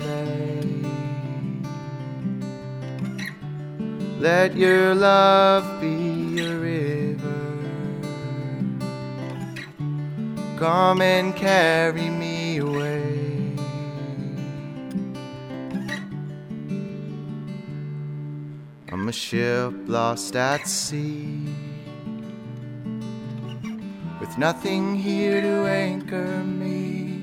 Let 4.19 4.57
your 4.57 4.95
love 4.95 5.79
be 5.79 6.41
a 6.41 6.57
river. 6.57 7.47
Come 10.59 11.03
and 11.03 11.37
carry 11.37 12.09
me 12.09 12.57
away. 12.57 13.53
I'm 18.91 19.07
a 19.07 19.13
ship 19.13 19.75
lost 19.87 20.35
at 20.35 20.67
sea. 20.67 21.55
With 24.19 24.39
nothing 24.39 24.97
here 24.97 25.43
to 25.43 25.67
anchor 25.67 26.43
me. 26.43 27.23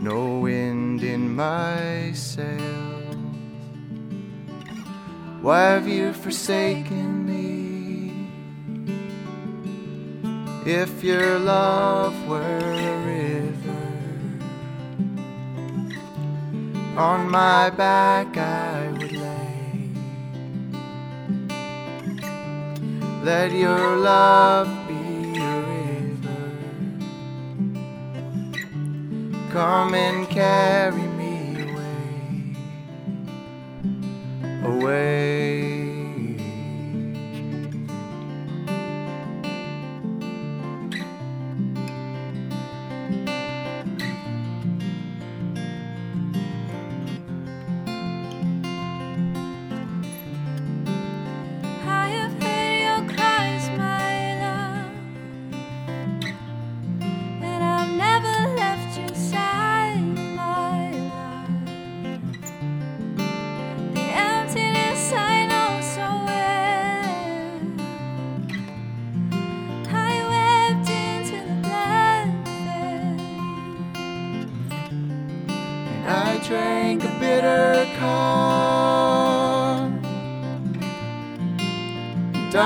No 0.00 0.38
wind 0.40 1.02
in 1.02 1.34
my 1.34 2.12
sails. 2.12 3.01
Why 5.42 5.70
have 5.70 5.88
you 5.88 6.12
forsaken 6.12 7.26
me? 7.26 8.28
If 10.64 11.02
your 11.02 11.40
love 11.40 12.14
were 12.28 12.38
a 12.38 12.96
river, 13.04 13.88
on 16.96 17.28
my 17.28 17.70
back 17.70 18.36
I 18.36 18.86
would 18.92 19.10
lay. 19.10 19.90
Let 23.24 23.50
your 23.50 23.96
love 23.96 24.68
be 24.86 25.40
a 25.40 25.60
river. 25.74 26.44
Come 29.50 29.94
and 29.96 30.28
carry 30.30 31.02
me 31.02 31.11
away. 34.64 35.71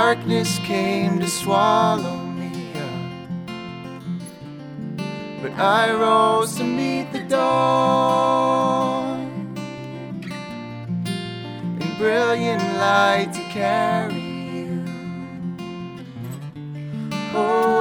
Darkness 0.06 0.60
came 0.60 1.18
to 1.18 1.26
swallow 1.26 2.16
me 2.38 2.72
up. 2.74 3.10
But 5.42 5.50
I 5.58 5.92
rose 5.94 6.54
to 6.58 6.62
meet 6.62 7.10
the 7.10 7.24
dawn. 7.24 8.38
In 11.80 11.98
brilliant 11.98 12.62
light 12.78 13.32
to 13.32 13.40
carry 13.50 14.14
you. 14.14 14.84
Oh. 17.34 17.75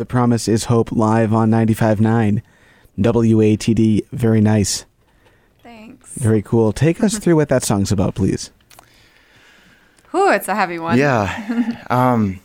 The 0.00 0.06
Promise 0.06 0.48
is 0.48 0.64
Hope 0.64 0.92
live 0.92 1.34
on 1.34 1.50
95.9 1.50 2.40
WATD. 2.98 4.08
Very 4.10 4.40
nice. 4.40 4.86
Thanks. 5.62 6.14
Very 6.14 6.40
cool. 6.40 6.72
Take 6.72 7.04
us 7.04 7.18
through 7.18 7.36
what 7.36 7.50
that 7.50 7.62
song's 7.62 7.92
about, 7.92 8.14
please. 8.14 8.50
Whew, 10.10 10.32
it's 10.32 10.48
a 10.48 10.54
heavy 10.54 10.78
one. 10.78 10.96
Yeah. 10.96 11.84
um, 11.90 12.40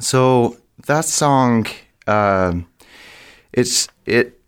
so 0.00 0.56
that 0.86 1.04
song, 1.04 1.66
um, 2.06 2.66
it's 3.52 3.86
it 4.06 4.40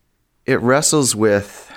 it 0.46 0.58
wrestles 0.62 1.14
with 1.14 1.70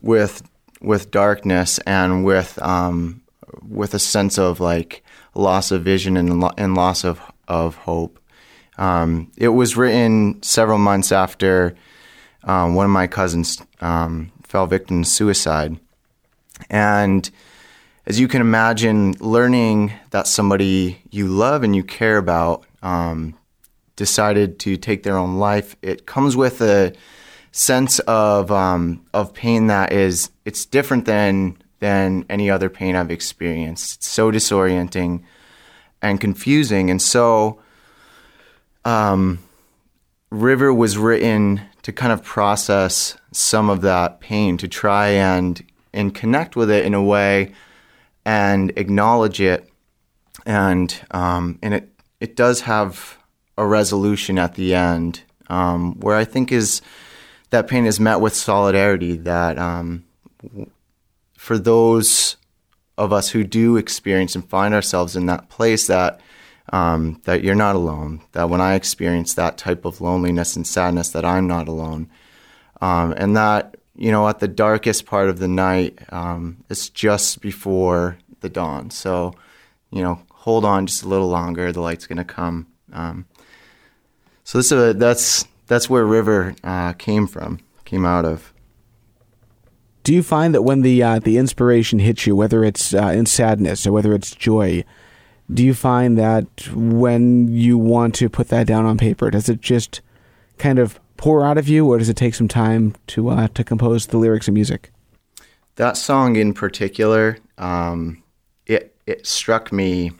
with 0.00 0.48
with 0.80 1.10
darkness 1.10 1.80
and 1.80 2.24
with 2.24 2.56
um, 2.62 3.20
with 3.68 3.94
a 3.94 3.98
sense 3.98 4.38
of 4.38 4.60
like 4.60 5.02
loss 5.34 5.72
of 5.72 5.82
vision 5.82 6.16
and 6.16 6.38
lo- 6.38 6.54
and 6.56 6.76
loss 6.76 7.02
of 7.02 7.20
of 7.48 7.74
hope. 7.74 8.20
Um, 8.78 9.30
it 9.36 9.48
was 9.48 9.76
written 9.76 10.42
several 10.42 10.78
months 10.78 11.12
after 11.12 11.74
um, 12.44 12.74
one 12.74 12.84
of 12.84 12.92
my 12.92 13.06
cousins 13.06 13.62
um, 13.80 14.32
fell 14.44 14.66
victim 14.66 15.02
to 15.02 15.08
suicide, 15.08 15.78
and 16.70 17.30
as 18.06 18.20
you 18.20 18.28
can 18.28 18.40
imagine, 18.40 19.14
learning 19.18 19.92
that 20.10 20.26
somebody 20.26 21.02
you 21.10 21.26
love 21.26 21.64
and 21.64 21.74
you 21.74 21.82
care 21.82 22.18
about 22.18 22.64
um, 22.82 23.36
decided 23.96 24.60
to 24.60 24.76
take 24.76 25.02
their 25.02 25.16
own 25.16 25.38
life, 25.38 25.74
it 25.82 26.06
comes 26.06 26.36
with 26.36 26.60
a 26.60 26.92
sense 27.50 27.98
of 28.00 28.52
um, 28.52 29.04
of 29.14 29.32
pain 29.32 29.66
that 29.66 29.92
is 29.92 30.30
it's 30.44 30.64
different 30.66 31.06
than 31.06 31.56
than 31.80 32.24
any 32.28 32.50
other 32.50 32.68
pain 32.68 32.94
I've 32.94 33.10
experienced. 33.10 33.96
It's 33.96 34.08
so 34.08 34.30
disorienting 34.30 35.24
and 36.00 36.20
confusing. 36.20 36.90
And 36.90 37.00
so, 37.00 37.60
um, 38.86 39.40
River 40.30 40.72
was 40.72 40.96
written 40.96 41.60
to 41.82 41.92
kind 41.92 42.12
of 42.12 42.22
process 42.22 43.18
some 43.32 43.68
of 43.68 43.80
that 43.82 44.20
pain, 44.20 44.56
to 44.58 44.68
try 44.68 45.08
and 45.08 45.62
and 45.92 46.14
connect 46.14 46.56
with 46.56 46.70
it 46.70 46.84
in 46.84 46.94
a 46.94 47.02
way 47.02 47.52
and 48.24 48.72
acknowledge 48.76 49.40
it, 49.40 49.68
and 50.46 51.00
um, 51.10 51.58
and 51.62 51.74
it 51.74 51.88
it 52.20 52.36
does 52.36 52.62
have 52.62 53.18
a 53.58 53.66
resolution 53.66 54.38
at 54.38 54.54
the 54.54 54.74
end 54.74 55.22
um, 55.48 55.98
where 56.00 56.16
I 56.16 56.24
think 56.24 56.52
is 56.52 56.80
that 57.50 57.66
pain 57.68 57.86
is 57.86 57.98
met 57.98 58.20
with 58.20 58.36
solidarity. 58.36 59.16
That 59.16 59.58
um, 59.58 60.04
for 61.36 61.58
those 61.58 62.36
of 62.96 63.12
us 63.12 63.30
who 63.30 63.42
do 63.42 63.76
experience 63.76 64.36
and 64.36 64.48
find 64.48 64.72
ourselves 64.74 65.16
in 65.16 65.26
that 65.26 65.48
place, 65.48 65.88
that 65.88 66.20
um, 66.72 67.20
that 67.24 67.42
you're 67.42 67.54
not 67.54 67.76
alone. 67.76 68.20
That 68.32 68.50
when 68.50 68.60
I 68.60 68.74
experience 68.74 69.34
that 69.34 69.58
type 69.58 69.84
of 69.84 70.00
loneliness 70.00 70.56
and 70.56 70.66
sadness, 70.66 71.10
that 71.10 71.24
I'm 71.24 71.46
not 71.46 71.68
alone, 71.68 72.08
um, 72.80 73.12
and 73.16 73.36
that 73.36 73.76
you 73.94 74.10
know 74.10 74.28
at 74.28 74.40
the 74.40 74.48
darkest 74.48 75.06
part 75.06 75.28
of 75.28 75.38
the 75.38 75.48
night, 75.48 75.98
um, 76.12 76.64
it's 76.68 76.88
just 76.88 77.40
before 77.40 78.18
the 78.40 78.48
dawn. 78.48 78.90
So 78.90 79.34
you 79.90 80.02
know, 80.02 80.20
hold 80.30 80.64
on 80.64 80.86
just 80.86 81.02
a 81.02 81.08
little 81.08 81.28
longer. 81.28 81.72
The 81.72 81.80
light's 81.80 82.06
going 82.06 82.18
to 82.18 82.24
come. 82.24 82.66
Um, 82.92 83.26
so 84.44 84.58
this 84.58 84.72
is 84.72 84.90
a, 84.90 84.94
that's 84.94 85.46
that's 85.66 85.90
where 85.90 86.04
River 86.04 86.54
uh, 86.62 86.92
came 86.94 87.26
from, 87.26 87.60
came 87.84 88.06
out 88.06 88.24
of. 88.24 88.52
Do 90.04 90.14
you 90.14 90.22
find 90.22 90.54
that 90.54 90.62
when 90.62 90.82
the 90.82 91.02
uh, 91.02 91.18
the 91.18 91.36
inspiration 91.36 91.98
hits 91.98 92.26
you, 92.26 92.36
whether 92.36 92.62
it's 92.64 92.94
uh, 92.94 93.08
in 93.08 93.26
sadness 93.26 93.86
or 93.86 93.92
whether 93.92 94.14
it's 94.14 94.34
joy, 94.34 94.84
do 95.52 95.64
you 95.64 95.74
find 95.74 96.18
that 96.18 96.68
when 96.74 97.48
you 97.48 97.78
want 97.78 98.14
to 98.16 98.28
put 98.28 98.48
that 98.48 98.66
down 98.66 98.84
on 98.84 98.98
paper, 98.98 99.30
does 99.30 99.48
it 99.48 99.60
just 99.60 100.00
kind 100.58 100.78
of 100.78 100.98
pour 101.16 101.44
out 101.44 101.58
of 101.58 101.68
you, 101.68 101.86
or 101.86 101.98
does 101.98 102.08
it 102.08 102.16
take 102.16 102.34
some 102.34 102.48
time 102.48 102.94
to 103.08 103.28
uh, 103.28 103.48
to 103.48 103.64
compose 103.64 104.06
the 104.06 104.18
lyrics 104.18 104.48
and 104.48 104.54
music? 104.54 104.90
That 105.76 105.96
song 105.96 106.36
in 106.36 106.54
particular, 106.54 107.38
um, 107.58 108.22
it 108.66 108.94
it 109.06 109.26
struck 109.26 109.72
me 109.72 110.12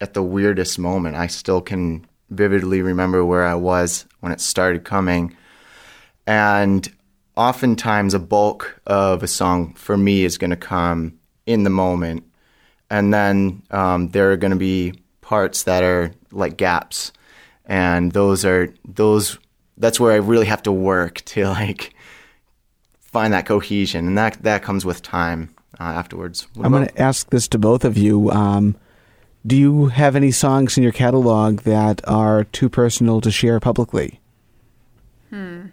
at 0.00 0.14
the 0.14 0.22
weirdest 0.22 0.78
moment. 0.78 1.16
I 1.16 1.28
still 1.28 1.60
can 1.60 2.06
vividly 2.30 2.82
remember 2.82 3.24
where 3.24 3.44
I 3.44 3.54
was 3.54 4.06
when 4.20 4.32
it 4.32 4.40
started 4.40 4.84
coming. 4.84 5.36
And 6.26 6.90
oftentimes, 7.36 8.14
a 8.14 8.18
bulk 8.18 8.80
of 8.86 9.22
a 9.22 9.28
song 9.28 9.74
for 9.74 9.96
me 9.96 10.24
is 10.24 10.38
going 10.38 10.50
to 10.50 10.56
come 10.56 11.18
in 11.46 11.64
the 11.64 11.70
moment. 11.70 12.24
And 12.92 13.12
then 13.12 13.62
um, 13.70 14.10
there 14.10 14.32
are 14.32 14.36
going 14.36 14.50
to 14.50 14.56
be 14.58 14.92
parts 15.22 15.62
that 15.62 15.82
are 15.82 16.12
like 16.30 16.58
gaps. 16.58 17.10
And 17.64 18.12
those 18.12 18.44
are, 18.44 18.68
those, 18.86 19.38
that's 19.78 19.98
where 19.98 20.12
I 20.12 20.16
really 20.16 20.44
have 20.44 20.62
to 20.64 20.72
work 20.72 21.22
to 21.22 21.46
like 21.48 21.94
find 23.00 23.32
that 23.32 23.46
cohesion. 23.46 24.06
And 24.06 24.18
that, 24.18 24.42
that 24.42 24.62
comes 24.62 24.84
with 24.84 25.00
time 25.00 25.54
uh, 25.80 25.84
afterwards. 25.84 26.46
What 26.52 26.66
I'm 26.66 26.72
going 26.72 26.86
to 26.86 27.00
ask 27.00 27.30
this 27.30 27.48
to 27.48 27.58
both 27.58 27.86
of 27.86 27.96
you. 27.96 28.30
Um, 28.30 28.76
do 29.46 29.56
you 29.56 29.86
have 29.86 30.14
any 30.14 30.30
songs 30.30 30.76
in 30.76 30.82
your 30.82 30.92
catalog 30.92 31.60
that 31.60 32.06
are 32.06 32.44
too 32.44 32.68
personal 32.68 33.22
to 33.22 33.30
share 33.30 33.58
publicly? 33.58 34.20
Hmm. 35.30 35.68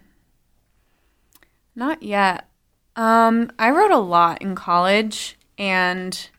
Not 1.76 2.02
yet. 2.02 2.48
Um, 2.96 3.52
I 3.58 3.72
wrote 3.72 3.90
a 3.90 3.98
lot 3.98 4.40
in 4.40 4.54
college, 4.54 5.36
and 5.58 6.30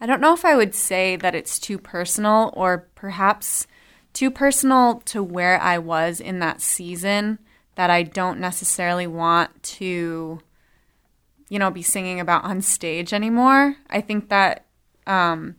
I 0.00 0.06
don't 0.06 0.20
know 0.20 0.34
if 0.34 0.44
I 0.44 0.54
would 0.54 0.74
say 0.74 1.16
that 1.16 1.34
it's 1.34 1.58
too 1.58 1.78
personal 1.78 2.52
or 2.54 2.86
perhaps 2.94 3.66
too 4.12 4.30
personal 4.30 5.00
to 5.06 5.22
where 5.22 5.60
I 5.60 5.78
was 5.78 6.20
in 6.20 6.38
that 6.38 6.60
season 6.60 7.38
that 7.74 7.90
I 7.90 8.02
don't 8.02 8.40
necessarily 8.40 9.06
want 9.06 9.62
to, 9.62 10.40
you 11.48 11.58
know, 11.58 11.70
be 11.70 11.82
singing 11.82 12.18
about 12.18 12.44
on 12.44 12.60
stage 12.60 13.12
anymore. 13.12 13.76
I 13.88 14.00
think 14.00 14.28
that 14.30 14.66
um, 15.06 15.56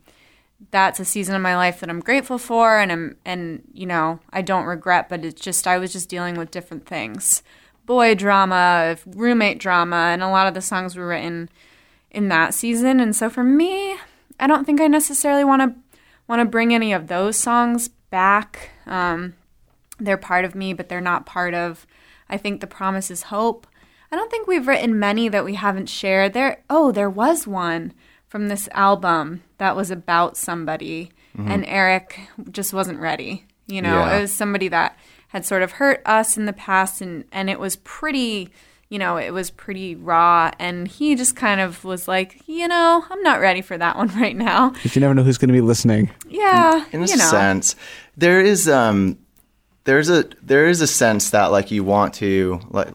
that's 0.70 1.00
a 1.00 1.04
season 1.04 1.34
of 1.34 1.42
my 1.42 1.56
life 1.56 1.80
that 1.80 1.88
I'm 1.88 2.00
grateful 2.00 2.38
for 2.38 2.78
and 2.78 2.92
I'm 2.92 3.16
and 3.24 3.62
you 3.72 3.86
know, 3.86 4.20
I 4.30 4.42
don't 4.42 4.66
regret, 4.66 5.08
but 5.08 5.24
it's 5.24 5.40
just 5.40 5.66
I 5.66 5.78
was 5.78 5.92
just 5.92 6.08
dealing 6.08 6.36
with 6.36 6.50
different 6.50 6.86
things. 6.86 7.42
Boy 7.86 8.14
drama, 8.14 8.98
roommate 9.06 9.58
drama, 9.58 10.10
and 10.12 10.22
a 10.22 10.28
lot 10.28 10.46
of 10.46 10.54
the 10.54 10.60
songs 10.60 10.96
were 10.96 11.08
written 11.08 11.48
in 12.10 12.28
that 12.28 12.54
season. 12.54 13.00
And 13.00 13.16
so 13.16 13.30
for 13.30 13.42
me, 13.42 13.96
I 14.40 14.46
don't 14.46 14.64
think 14.64 14.80
I 14.80 14.88
necessarily 14.88 15.44
want 15.44 15.62
to 15.62 15.74
want 16.26 16.40
to 16.40 16.46
bring 16.46 16.74
any 16.74 16.92
of 16.92 17.08
those 17.08 17.36
songs 17.36 17.88
back. 17.88 18.70
Um, 18.86 19.34
they're 19.98 20.16
part 20.16 20.44
of 20.44 20.54
me, 20.54 20.72
but 20.72 20.88
they're 20.88 21.00
not 21.00 21.26
part 21.26 21.54
of 21.54 21.86
I 22.28 22.36
think 22.36 22.60
the 22.60 22.66
promise 22.66 23.10
is 23.10 23.24
hope. 23.24 23.66
I 24.12 24.16
don't 24.16 24.30
think 24.30 24.46
we've 24.46 24.66
written 24.66 24.98
many 24.98 25.28
that 25.28 25.44
we 25.44 25.54
haven't 25.54 25.88
shared. 25.88 26.32
There 26.32 26.62
oh, 26.70 26.92
there 26.92 27.10
was 27.10 27.46
one 27.46 27.92
from 28.26 28.48
this 28.48 28.68
album 28.72 29.42
that 29.58 29.76
was 29.76 29.90
about 29.90 30.36
somebody, 30.36 31.10
mm-hmm. 31.36 31.50
and 31.50 31.64
Eric 31.66 32.20
just 32.50 32.72
wasn't 32.72 33.00
ready. 33.00 33.44
You 33.66 33.82
know, 33.82 34.00
yeah. 34.00 34.16
it 34.16 34.20
was 34.22 34.32
somebody 34.32 34.68
that 34.68 34.96
had 35.28 35.44
sort 35.44 35.62
of 35.62 35.72
hurt 35.72 36.02
us 36.04 36.36
in 36.36 36.46
the 36.46 36.52
past, 36.52 37.00
and 37.00 37.24
and 37.32 37.50
it 37.50 37.60
was 37.60 37.76
pretty. 37.76 38.50
You 38.90 38.98
know, 38.98 39.16
it 39.16 39.30
was 39.30 39.50
pretty 39.50 39.94
raw, 39.94 40.50
and 40.58 40.86
he 40.86 41.14
just 41.14 41.36
kind 41.36 41.60
of 41.60 41.84
was 41.84 42.06
like, 42.06 42.42
you 42.46 42.68
know, 42.68 43.04
I'm 43.08 43.22
not 43.22 43.40
ready 43.40 43.62
for 43.62 43.78
that 43.78 43.96
one 43.96 44.08
right 44.08 44.36
now. 44.36 44.70
But 44.82 44.94
you 44.94 45.00
never 45.00 45.14
know 45.14 45.22
who's 45.22 45.38
going 45.38 45.48
to 45.48 45.54
be 45.54 45.60
listening. 45.62 46.10
Yeah, 46.28 46.84
in 46.92 47.02
a 47.02 47.06
you 47.06 47.16
know. 47.16 47.24
sense, 47.24 47.76
there 48.16 48.40
is 48.40 48.68
um, 48.68 49.18
there's 49.84 50.10
a 50.10 50.24
there 50.42 50.66
is 50.66 50.80
a 50.80 50.86
sense 50.86 51.30
that 51.30 51.46
like 51.46 51.70
you 51.70 51.84
want 51.84 52.14
to 52.14 52.60
like 52.70 52.88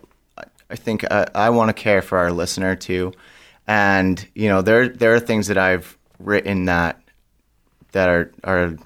I 0.69 0.75
think 0.75 1.03
I, 1.11 1.27
I 1.33 1.49
want 1.49 1.69
to 1.69 1.73
care 1.73 2.01
for 2.01 2.17
our 2.17 2.31
listener 2.31 2.75
too, 2.75 3.13
and 3.67 4.25
you 4.35 4.49
know 4.49 4.61
there 4.61 4.89
there 4.89 5.13
are 5.13 5.19
things 5.19 5.47
that 5.47 5.57
I've 5.57 5.97
written 6.19 6.65
that 6.65 7.01
that 7.91 8.09
are 8.09 8.31
are 8.43 8.77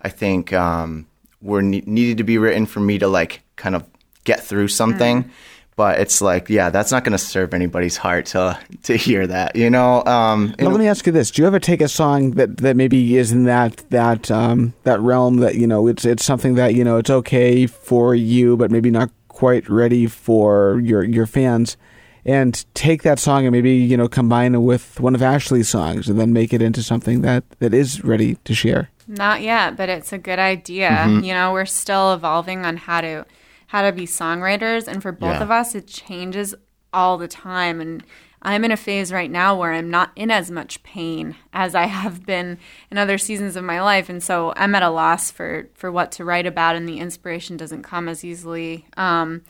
I 0.00 0.08
think 0.08 0.52
um, 0.52 1.06
were 1.40 1.62
ne- 1.62 1.82
needed 1.86 2.18
to 2.18 2.24
be 2.24 2.38
written 2.38 2.66
for 2.66 2.80
me 2.80 2.98
to 2.98 3.08
like 3.08 3.42
kind 3.56 3.74
of 3.74 3.84
get 4.24 4.42
through 4.42 4.68
something. 4.68 5.24
Mm. 5.24 5.30
But 5.76 6.00
it's 6.00 6.22
like, 6.22 6.48
yeah, 6.48 6.70
that's 6.70 6.90
not 6.90 7.04
going 7.04 7.12
to 7.12 7.18
serve 7.18 7.52
anybody's 7.52 7.98
heart 7.98 8.24
to 8.26 8.58
to 8.84 8.96
hear 8.96 9.26
that, 9.26 9.56
you 9.56 9.68
know. 9.68 10.02
Um, 10.06 10.54
now, 10.58 10.70
let 10.70 10.80
me 10.80 10.88
ask 10.88 11.04
you 11.04 11.12
this: 11.12 11.30
Do 11.30 11.42
you 11.42 11.46
ever 11.46 11.60
take 11.60 11.82
a 11.82 11.88
song 11.88 12.30
that, 12.32 12.56
that 12.58 12.76
maybe 12.76 13.18
is 13.18 13.30
in 13.30 13.44
that 13.44 13.84
that 13.90 14.30
um, 14.30 14.72
that 14.84 15.00
realm 15.00 15.36
that 15.38 15.56
you 15.56 15.66
know 15.66 15.86
it's 15.86 16.06
it's 16.06 16.24
something 16.24 16.54
that 16.54 16.74
you 16.74 16.82
know 16.82 16.96
it's 16.96 17.10
okay 17.10 17.66
for 17.66 18.14
you, 18.14 18.56
but 18.56 18.70
maybe 18.70 18.90
not 18.90 19.10
quite 19.28 19.68
ready 19.68 20.06
for 20.06 20.80
your 20.82 21.04
your 21.04 21.26
fans, 21.26 21.76
and 22.24 22.64
take 22.72 23.02
that 23.02 23.18
song 23.18 23.44
and 23.44 23.52
maybe 23.52 23.72
you 23.72 23.98
know 23.98 24.08
combine 24.08 24.54
it 24.54 24.60
with 24.60 24.98
one 24.98 25.14
of 25.14 25.20
Ashley's 25.20 25.68
songs 25.68 26.08
and 26.08 26.18
then 26.18 26.32
make 26.32 26.54
it 26.54 26.62
into 26.62 26.82
something 26.82 27.20
that 27.20 27.44
that 27.58 27.74
is 27.74 28.02
ready 28.02 28.36
to 28.44 28.54
share. 28.54 28.90
Not 29.06 29.42
yet, 29.42 29.76
but 29.76 29.90
it's 29.90 30.12
a 30.12 30.18
good 30.18 30.38
idea. 30.38 30.88
Mm-hmm. 30.88 31.22
You 31.22 31.34
know, 31.34 31.52
we're 31.52 31.66
still 31.66 32.14
evolving 32.14 32.64
on 32.64 32.78
how 32.78 33.02
to 33.02 33.26
how 33.68 33.82
to 33.82 33.92
be 33.92 34.06
songwriters, 34.06 34.86
and 34.86 35.02
for 35.02 35.12
both 35.12 35.34
yeah. 35.34 35.42
of 35.42 35.50
us, 35.50 35.74
it 35.74 35.86
changes 35.86 36.54
all 36.92 37.18
the 37.18 37.28
time. 37.28 37.80
And 37.80 38.04
I'm 38.42 38.64
in 38.64 38.70
a 38.70 38.76
phase 38.76 39.12
right 39.12 39.30
now 39.30 39.58
where 39.58 39.72
I'm 39.72 39.90
not 39.90 40.12
in 40.16 40.30
as 40.30 40.50
much 40.50 40.82
pain 40.82 41.36
as 41.52 41.74
I 41.74 41.86
have 41.86 42.24
been 42.24 42.58
in 42.90 42.98
other 42.98 43.18
seasons 43.18 43.56
of 43.56 43.64
my 43.64 43.82
life, 43.82 44.08
and 44.08 44.22
so 44.22 44.52
I'm 44.56 44.74
at 44.74 44.82
a 44.82 44.90
loss 44.90 45.30
for 45.30 45.68
for 45.74 45.90
what 45.90 46.12
to 46.12 46.24
write 46.24 46.46
about, 46.46 46.76
and 46.76 46.88
the 46.88 46.98
inspiration 46.98 47.56
doesn't 47.56 47.82
come 47.82 48.08
as 48.08 48.24
easily. 48.24 48.86
Um, 48.96 49.42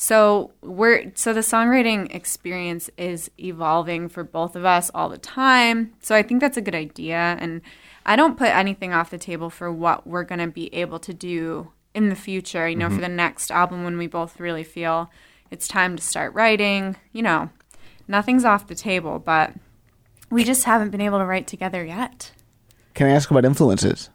so 0.00 0.52
we're 0.62 1.10
so 1.16 1.32
the 1.32 1.40
songwriting 1.40 2.14
experience 2.14 2.88
is 2.96 3.32
evolving 3.38 4.08
for 4.08 4.22
both 4.22 4.54
of 4.54 4.64
us 4.64 4.92
all 4.94 5.08
the 5.08 5.18
time. 5.18 5.92
So 6.00 6.14
I 6.14 6.22
think 6.22 6.40
that's 6.40 6.56
a 6.56 6.62
good 6.62 6.74
idea 6.74 7.36
and 7.40 7.62
I 8.06 8.14
don't 8.14 8.38
put 8.38 8.48
anything 8.48 8.94
off 8.94 9.10
the 9.10 9.18
table 9.18 9.50
for 9.50 9.70
what 9.70 10.06
we're 10.06 10.22
going 10.22 10.38
to 10.38 10.46
be 10.46 10.72
able 10.72 10.98
to 11.00 11.12
do 11.12 11.72
in 11.98 12.08
the 12.08 12.16
future, 12.16 12.68
you 12.68 12.76
know, 12.76 12.86
mm-hmm. 12.86 12.94
for 12.94 13.00
the 13.02 13.08
next 13.08 13.50
album 13.50 13.84
when 13.84 13.98
we 13.98 14.06
both 14.06 14.40
really 14.40 14.64
feel 14.64 15.10
it's 15.50 15.68
time 15.68 15.96
to 15.96 16.02
start 16.02 16.32
writing, 16.32 16.96
you 17.12 17.22
know. 17.22 17.50
Nothing's 18.06 18.44
off 18.44 18.68
the 18.68 18.74
table, 18.74 19.18
but 19.18 19.52
we 20.30 20.44
just 20.44 20.64
haven't 20.64 20.90
been 20.90 21.00
able 21.00 21.18
to 21.18 21.26
write 21.26 21.46
together 21.46 21.84
yet. 21.84 22.32
Can 22.94 23.08
I 23.08 23.10
ask 23.10 23.30
about 23.30 23.44
influences? 23.44 24.08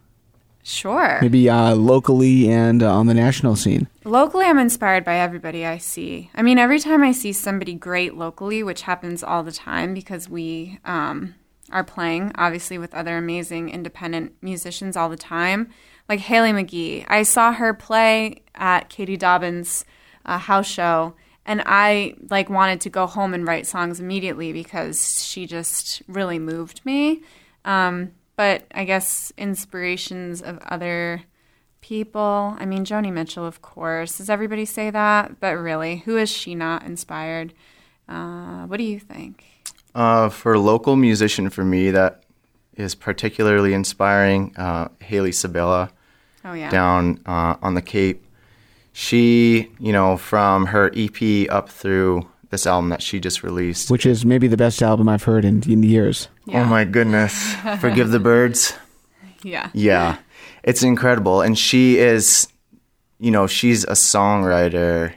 Sure. 0.63 1.19
Maybe 1.21 1.49
uh, 1.49 1.75
locally 1.75 2.49
and 2.49 2.81
uh, 2.81 2.91
on 2.91 3.07
the 3.07 3.13
national 3.13 3.57
scene. 3.57 3.87
Locally, 4.05 4.45
I'm 4.45 4.57
inspired 4.57 5.03
by 5.03 5.17
everybody 5.17 5.65
I 5.65 5.77
see. 5.77 6.31
I 6.33 6.41
mean, 6.41 6.57
every 6.57 6.79
time 6.79 7.03
I 7.03 7.11
see 7.11 7.33
somebody 7.33 7.73
great 7.73 8.15
locally, 8.15 8.63
which 8.63 8.83
happens 8.83 9.23
all 9.23 9.43
the 9.43 9.51
time 9.51 9.93
because 9.93 10.29
we 10.29 10.79
um, 10.85 11.35
are 11.69 11.83
playing, 11.83 12.31
obviously, 12.35 12.77
with 12.77 12.93
other 12.93 13.17
amazing 13.17 13.69
independent 13.69 14.33
musicians 14.41 14.95
all 14.95 15.09
the 15.09 15.17
time, 15.17 15.69
like 16.09 16.19
Haley 16.19 16.51
McGee. 16.51 17.05
I 17.07 17.23
saw 17.23 17.51
her 17.53 17.73
play 17.73 18.43
at 18.55 18.89
Katie 18.89 19.17
Dobbins' 19.17 19.85
uh, 20.25 20.37
house 20.37 20.67
show, 20.67 21.15
and 21.45 21.61
I 21.65 22.15
like 22.29 22.49
wanted 22.49 22.81
to 22.81 22.89
go 22.89 23.07
home 23.07 23.33
and 23.33 23.47
write 23.47 23.67
songs 23.67 23.99
immediately 23.99 24.53
because 24.53 25.23
she 25.25 25.45
just 25.45 26.01
really 26.07 26.39
moved 26.39 26.85
me. 26.85 27.21
Um, 27.65 28.11
but 28.35 28.63
I 28.73 28.85
guess 28.85 29.31
inspirations 29.37 30.41
of 30.41 30.59
other 30.59 31.23
people. 31.81 32.55
I 32.57 32.65
mean, 32.65 32.85
Joni 32.85 33.11
Mitchell, 33.11 33.45
of 33.45 33.61
course. 33.61 34.17
Does 34.17 34.29
everybody 34.29 34.65
say 34.65 34.89
that? 34.89 35.39
But 35.39 35.57
really, 35.57 35.97
who 35.97 36.17
is 36.17 36.29
she 36.29 36.55
not 36.55 36.83
inspired? 36.83 37.53
Uh, 38.07 38.65
what 38.65 38.77
do 38.77 38.83
you 38.83 38.99
think? 38.99 39.45
Uh, 39.93 40.29
for 40.29 40.53
a 40.53 40.59
local 40.59 40.95
musician, 40.95 41.49
for 41.49 41.63
me, 41.63 41.91
that 41.91 42.22
is 42.75 42.95
particularly 42.95 43.73
inspiring. 43.73 44.55
Uh, 44.57 44.87
Hayley 44.99 45.31
Sabella 45.31 45.91
Oh 46.45 46.53
yeah. 46.53 46.69
down 46.69 47.19
uh, 47.25 47.55
on 47.61 47.73
the 47.75 47.81
Cape. 47.81 48.25
She, 48.91 49.71
you 49.79 49.91
know, 49.91 50.17
from 50.17 50.67
her 50.67 50.91
EP 50.95 51.49
up 51.49 51.69
through 51.69 52.27
this 52.51 52.67
album 52.67 52.89
that 52.89 53.01
she 53.01 53.19
just 53.19 53.41
released. 53.41 53.89
Which 53.89 54.05
is 54.05 54.23
maybe 54.25 54.47
the 54.47 54.57
best 54.57 54.83
album 54.83 55.09
I've 55.09 55.23
heard 55.23 55.45
in, 55.45 55.63
in 55.69 55.81
years. 55.81 56.27
Yeah. 56.45 56.61
Oh 56.61 56.65
my 56.65 56.83
goodness. 56.85 57.53
Forgive 57.79 58.11
the 58.11 58.19
Birds. 58.19 58.75
Yeah. 59.41 59.69
Yeah. 59.73 60.17
It's 60.63 60.83
incredible. 60.83 61.41
And 61.41 61.57
she 61.57 61.97
is, 61.97 62.47
you 63.19 63.31
know, 63.31 63.47
she's 63.47 63.83
a 63.85 63.93
songwriter 63.93 65.13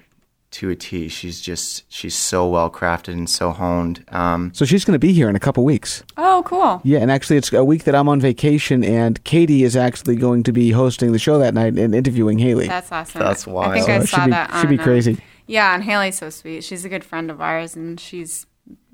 to 0.52 0.70
a 0.70 0.76
T. 0.76 1.08
She's 1.08 1.40
just, 1.40 1.84
she's 1.92 2.14
so 2.14 2.48
well 2.48 2.70
crafted 2.70 3.12
and 3.12 3.28
so 3.28 3.50
honed. 3.50 4.04
Um, 4.08 4.52
So 4.54 4.64
she's 4.64 4.84
going 4.84 4.94
to 4.94 4.98
be 4.98 5.12
here 5.12 5.28
in 5.28 5.36
a 5.36 5.40
couple 5.40 5.64
weeks. 5.64 6.02
Oh, 6.16 6.42
cool. 6.46 6.80
Yeah, 6.84 7.00
and 7.00 7.10
actually, 7.10 7.36
it's 7.36 7.52
a 7.52 7.64
week 7.64 7.84
that 7.84 7.94
I'm 7.94 8.08
on 8.08 8.20
vacation, 8.20 8.84
and 8.84 9.22
Katie 9.24 9.64
is 9.64 9.76
actually 9.76 10.16
going 10.16 10.42
to 10.44 10.52
be 10.52 10.70
hosting 10.70 11.12
the 11.12 11.18
show 11.18 11.38
that 11.38 11.54
night 11.54 11.78
and 11.78 11.94
interviewing 11.94 12.38
Hayley. 12.38 12.68
That's 12.68 12.90
awesome. 12.92 13.20
That's 13.20 13.46
wild. 13.46 13.72
I 13.72 13.74
think 13.74 13.88
wild. 13.88 14.02
I 14.02 14.04
saw 14.04 14.16
should 14.16 14.24
be, 14.26 14.30
that. 14.30 14.60
should 14.60 14.68
be 14.68 14.76
on, 14.76 14.80
uh, 14.80 14.84
crazy. 14.84 15.18
Yeah, 15.46 15.74
and 15.74 15.84
Hayley's 15.84 16.18
so 16.18 16.30
sweet. 16.30 16.64
She's 16.64 16.84
a 16.84 16.88
good 16.88 17.04
friend 17.04 17.30
of 17.30 17.40
ours, 17.40 17.76
and 17.76 17.98
she's 18.00 18.46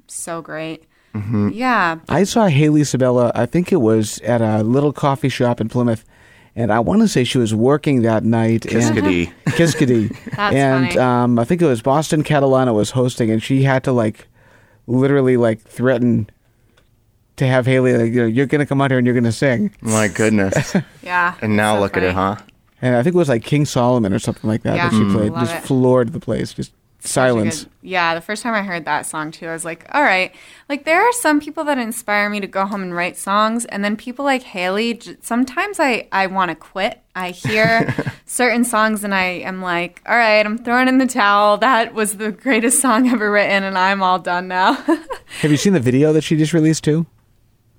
so 0.08 0.42
great. 0.42 0.84
Mm-hmm. 1.14 1.50
Yeah. 1.52 1.98
I 2.08 2.24
saw 2.24 2.46
Hayley 2.46 2.84
Sabella, 2.84 3.32
I 3.34 3.44
think 3.46 3.70
it 3.70 3.82
was 3.82 4.18
at 4.20 4.40
a 4.40 4.62
little 4.62 4.92
coffee 4.92 5.28
shop 5.28 5.60
in 5.60 5.68
Plymouth, 5.68 6.04
and 6.54 6.72
I 6.72 6.80
want 6.80 7.00
to 7.02 7.08
say 7.08 7.24
she 7.24 7.38
was 7.38 7.54
working 7.54 8.02
that 8.02 8.24
night. 8.24 8.64
and- 8.72 8.74
Kiskadee. 8.82 9.32
Kiskadee. 9.46 10.08
That's 10.36 10.54
and 10.54 10.86
funny. 10.88 10.98
um, 10.98 11.38
I 11.38 11.44
think 11.44 11.62
it 11.62 11.66
was 11.66 11.82
Boston 11.82 12.22
Catalana 12.24 12.74
was 12.74 12.90
hosting, 12.90 13.30
and 13.30 13.42
she 13.42 13.62
had 13.62 13.84
to 13.84 13.92
like 13.92 14.28
literally 14.86 15.36
like 15.36 15.60
threaten 15.62 16.28
to 17.36 17.46
have 17.46 17.66
Hayley 17.66 17.94
like 17.94 18.12
you 18.12 18.22
know, 18.22 18.26
you're 18.26 18.46
gonna 18.46 18.66
come 18.66 18.80
out 18.80 18.90
here 18.90 18.98
and 18.98 19.06
you're 19.06 19.14
gonna 19.14 19.32
sing. 19.32 19.74
My 19.80 20.08
goodness. 20.08 20.76
Yeah. 21.02 21.34
And 21.42 21.56
now 21.56 21.74
So 21.76 21.80
look 21.80 21.96
at 21.96 22.02
it, 22.04 22.14
huh? 22.14 22.36
And 22.80 22.94
I 22.96 23.02
think 23.02 23.14
it 23.14 23.18
was 23.18 23.28
like 23.28 23.42
King 23.44 23.64
Solomon 23.64 24.12
or 24.12 24.18
something 24.18 24.48
like 24.48 24.62
that 24.62 24.76
Yeah. 24.76 24.88
that 24.88 24.96
she 24.96 25.04
played. 25.16 25.32
Love 25.32 25.48
Just 25.48 25.54
it. 25.64 25.66
floored 25.66 26.12
the 26.12 26.20
place. 26.20 26.52
Just 26.52 26.70
Such 26.70 26.76
a 26.76 26.81
silence. 27.08 27.64
good- 27.64 27.72
yeah, 27.82 28.14
the 28.14 28.20
first 28.20 28.42
time 28.42 28.54
I 28.54 28.62
heard 28.62 28.84
that 28.84 29.06
song 29.06 29.30
too, 29.32 29.46
I 29.48 29.52
was 29.52 29.64
like, 29.64 29.86
all 29.92 30.02
right. 30.02 30.32
Like, 30.68 30.84
there 30.84 31.02
are 31.02 31.12
some 31.12 31.40
people 31.40 31.64
that 31.64 31.78
inspire 31.78 32.30
me 32.30 32.38
to 32.40 32.46
go 32.46 32.64
home 32.64 32.82
and 32.82 32.94
write 32.94 33.16
songs. 33.16 33.64
And 33.64 33.84
then 33.84 33.96
people 33.96 34.24
like 34.24 34.42
Hayley, 34.42 35.00
sometimes 35.20 35.80
I, 35.80 36.08
I 36.12 36.28
want 36.28 36.50
to 36.50 36.54
quit. 36.54 37.00
I 37.14 37.30
hear 37.30 37.92
certain 38.26 38.64
songs 38.64 39.04
and 39.04 39.14
I 39.14 39.24
am 39.24 39.60
like, 39.60 40.00
all 40.06 40.16
right, 40.16 40.44
I'm 40.46 40.58
throwing 40.58 40.88
in 40.88 40.98
the 40.98 41.06
towel. 41.06 41.58
That 41.58 41.92
was 41.92 42.16
the 42.18 42.30
greatest 42.32 42.80
song 42.80 43.08
ever 43.08 43.30
written, 43.30 43.64
and 43.64 43.76
I'm 43.76 44.02
all 44.02 44.18
done 44.18 44.48
now. 44.48 44.74
Have 45.40 45.50
you 45.50 45.56
seen 45.56 45.72
the 45.72 45.80
video 45.80 46.12
that 46.12 46.22
she 46.22 46.36
just 46.36 46.52
released 46.52 46.84
too? 46.84 47.06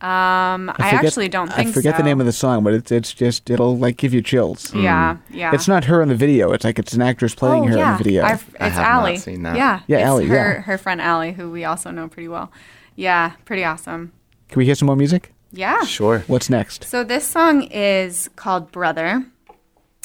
Um, 0.04 0.70
I, 0.70 0.74
forget- 0.91 1.06
actually 1.06 1.30
don't 1.30 1.47
think 1.54 1.70
I 1.70 1.72
forget 1.72 1.95
the 1.95 2.04
name 2.04 2.20
of 2.20 2.26
the 2.26 2.34
song, 2.34 2.62
but 2.62 2.74
it's 2.74 2.91
it's 2.91 3.14
just 3.14 3.49
it'll 3.49 3.78
like 3.78 3.95
give 3.95 4.14
you 4.14 4.22
chills. 4.22 4.74
Yeah, 4.76 5.16
yeah. 5.30 5.54
It's 5.54 5.66
not 5.68 5.86
her 5.86 6.01
in 6.01 6.10
the 6.10 6.16
video. 6.16 6.51
It's 6.51 6.66
like 6.66 6.78
it's 6.78 6.91
an 6.91 7.01
actress 7.01 7.34
playing 7.34 7.64
oh, 7.64 7.68
her 7.68 7.78
yeah. 7.78 7.91
in 7.93 7.97
the 7.97 8.04
video. 8.04 8.24
I 8.24 8.32
I've- 8.34 8.43
it's 8.51 8.76
have 8.76 9.04
not 9.04 9.18
seen 9.20 9.43
that. 9.43 9.56
Yeah, 9.56 9.80
Yeah, 9.88 9.99
it's 9.99 10.06
Allie, 10.08 10.26
Her, 10.26 10.36
yeah. 10.56 10.62
her 10.64 10.78
friend 10.78 10.99
Allie, 10.99 11.32
who 11.32 11.49
we 11.49 11.64
also 11.64 11.89
know 11.89 12.10
pretty 12.10 12.28
well. 12.28 12.51
Yeah, 12.97 13.32
pretty 13.45 13.64
awesome. 13.64 14.12
Can 14.49 14.60
we 14.60 14.66
hear 14.66 14.76
some 14.76 14.88
more 14.88 14.97
music? 14.97 15.32
Yeah. 15.54 15.84
Sure. 15.86 16.20
What's 16.28 16.49
next? 16.49 16.84
So 16.84 17.06
this 17.06 17.26
song 17.26 17.62
is 17.72 18.30
called 18.36 18.72
Brother, 18.74 19.24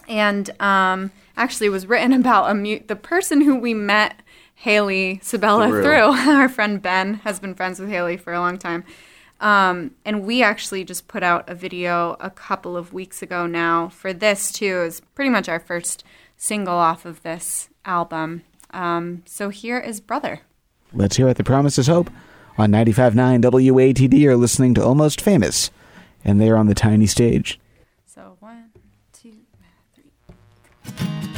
and 0.06 0.48
um, 0.62 1.10
actually 1.36 1.70
was 1.70 1.86
written 1.86 2.12
about 2.20 2.50
a 2.50 2.54
mu- 2.54 2.80
the 2.86 2.94
person 2.96 3.40
who 3.40 3.56
we 3.56 3.74
met 3.74 4.14
Hayley 4.54 5.18
Sabella 5.22 5.68
Through. 5.68 5.82
through. 5.82 5.92
Our 6.36 6.48
friend 6.48 6.80
Ben 6.80 7.14
has 7.24 7.40
been 7.40 7.54
friends 7.54 7.80
with 7.80 7.88
Hayley 7.88 8.16
for 8.16 8.32
a 8.32 8.40
long 8.40 8.58
time. 8.58 8.84
Um, 9.40 9.92
and 10.04 10.24
we 10.24 10.42
actually 10.42 10.84
just 10.84 11.06
put 11.06 11.22
out 11.22 11.48
a 11.48 11.54
video 11.54 12.16
a 12.20 12.30
couple 12.30 12.76
of 12.76 12.92
weeks 12.92 13.22
ago 13.22 13.46
now 13.46 13.88
for 13.88 14.12
this 14.12 14.52
too. 14.52 14.82
Is 14.82 15.00
pretty 15.14 15.30
much 15.30 15.48
our 15.48 15.60
first 15.60 16.04
single 16.36 16.74
off 16.74 17.04
of 17.04 17.22
this 17.22 17.68
album. 17.84 18.42
Um, 18.70 19.22
so 19.26 19.48
here 19.48 19.78
is 19.78 20.00
Brother. 20.00 20.40
Let's 20.92 21.16
hear 21.16 21.28
it. 21.28 21.36
The 21.36 21.44
Promise 21.44 21.78
is 21.78 21.86
Hope 21.86 22.10
on 22.56 22.70
95.9 22.72 23.42
WATD. 23.42 24.18
You're 24.18 24.36
listening 24.36 24.74
to 24.74 24.84
Almost 24.84 25.20
Famous, 25.20 25.70
and 26.24 26.40
they're 26.40 26.56
on 26.56 26.66
the 26.66 26.74
tiny 26.74 27.06
stage. 27.06 27.60
So 28.06 28.36
one, 28.40 28.70
two, 29.12 29.34
three. 29.94 31.37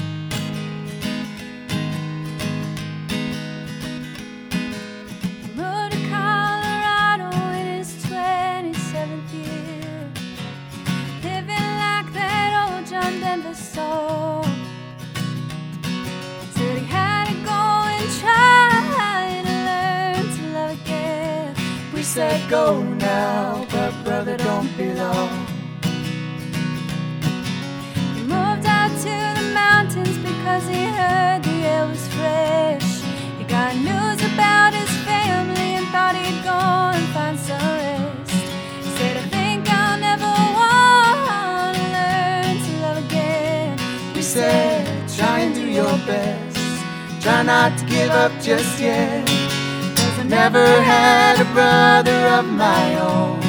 Said 22.20 22.50
go 22.50 22.82
now, 22.82 23.66
but 23.70 23.92
brother 24.04 24.36
don't 24.36 24.70
be 24.76 24.92
long. 24.92 25.30
He 28.14 28.20
moved 28.34 28.66
out 28.78 28.92
to 29.06 29.14
the 29.38 29.46
mountains 29.54 30.18
because 30.18 30.64
he 30.68 30.82
heard 30.98 31.42
the 31.42 31.56
air 31.72 31.86
was 31.86 32.06
fresh. 32.08 32.90
He 33.38 33.44
got 33.44 33.74
news 33.88 34.20
about 34.30 34.74
his 34.74 34.92
family 35.08 35.70
and 35.78 35.86
thought 35.94 36.14
he'd 36.14 36.44
go 36.44 36.60
and 36.96 37.06
find 37.16 37.38
some 37.38 37.62
rest. 37.80 38.32
He 38.84 38.90
said, 38.98 39.16
I 39.16 39.26
think 39.36 39.60
I'll 39.70 39.98
never 40.08 40.32
want 40.58 41.74
to 41.78 41.84
learn 41.96 42.54
to 42.66 42.72
love 42.84 42.98
again. 43.06 43.78
We 44.14 44.20
said, 44.20 45.08
try 45.08 45.38
and 45.44 45.54
do 45.54 45.66
your 45.66 45.96
best. 46.10 46.58
Try 47.22 47.44
not 47.44 47.78
to 47.78 47.84
give 47.86 48.10
up 48.10 48.32
just 48.42 48.78
yet. 48.78 49.26
Never 50.30 50.80
had 50.80 51.40
a 51.40 51.44
brother 51.52 52.20
of 52.38 52.46
my 52.46 52.94
own. 53.00 53.40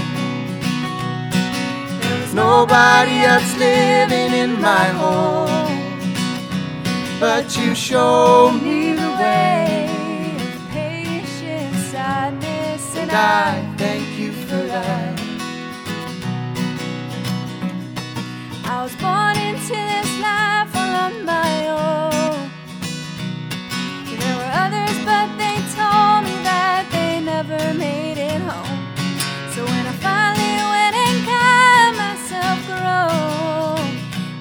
There 2.01 2.21
was 2.21 2.33
nobody 2.33 3.19
else 3.21 3.55
living 3.55 4.33
in 4.33 4.59
my 4.59 4.85
home. 5.01 5.69
But 7.19 7.55
you 7.55 7.75
show 7.75 8.51
me 8.51 8.93
the 8.93 9.11
way 9.21 10.35
of 10.37 10.69
patience, 10.71 11.77
sadness, 11.91 12.97
and 12.97 13.11
I 13.11 13.75
thank 13.77 14.17
you 14.17 14.31
for 14.31 14.63
that. 14.73 15.19
I 18.65 18.81
was 18.81 18.95
born 18.95 19.40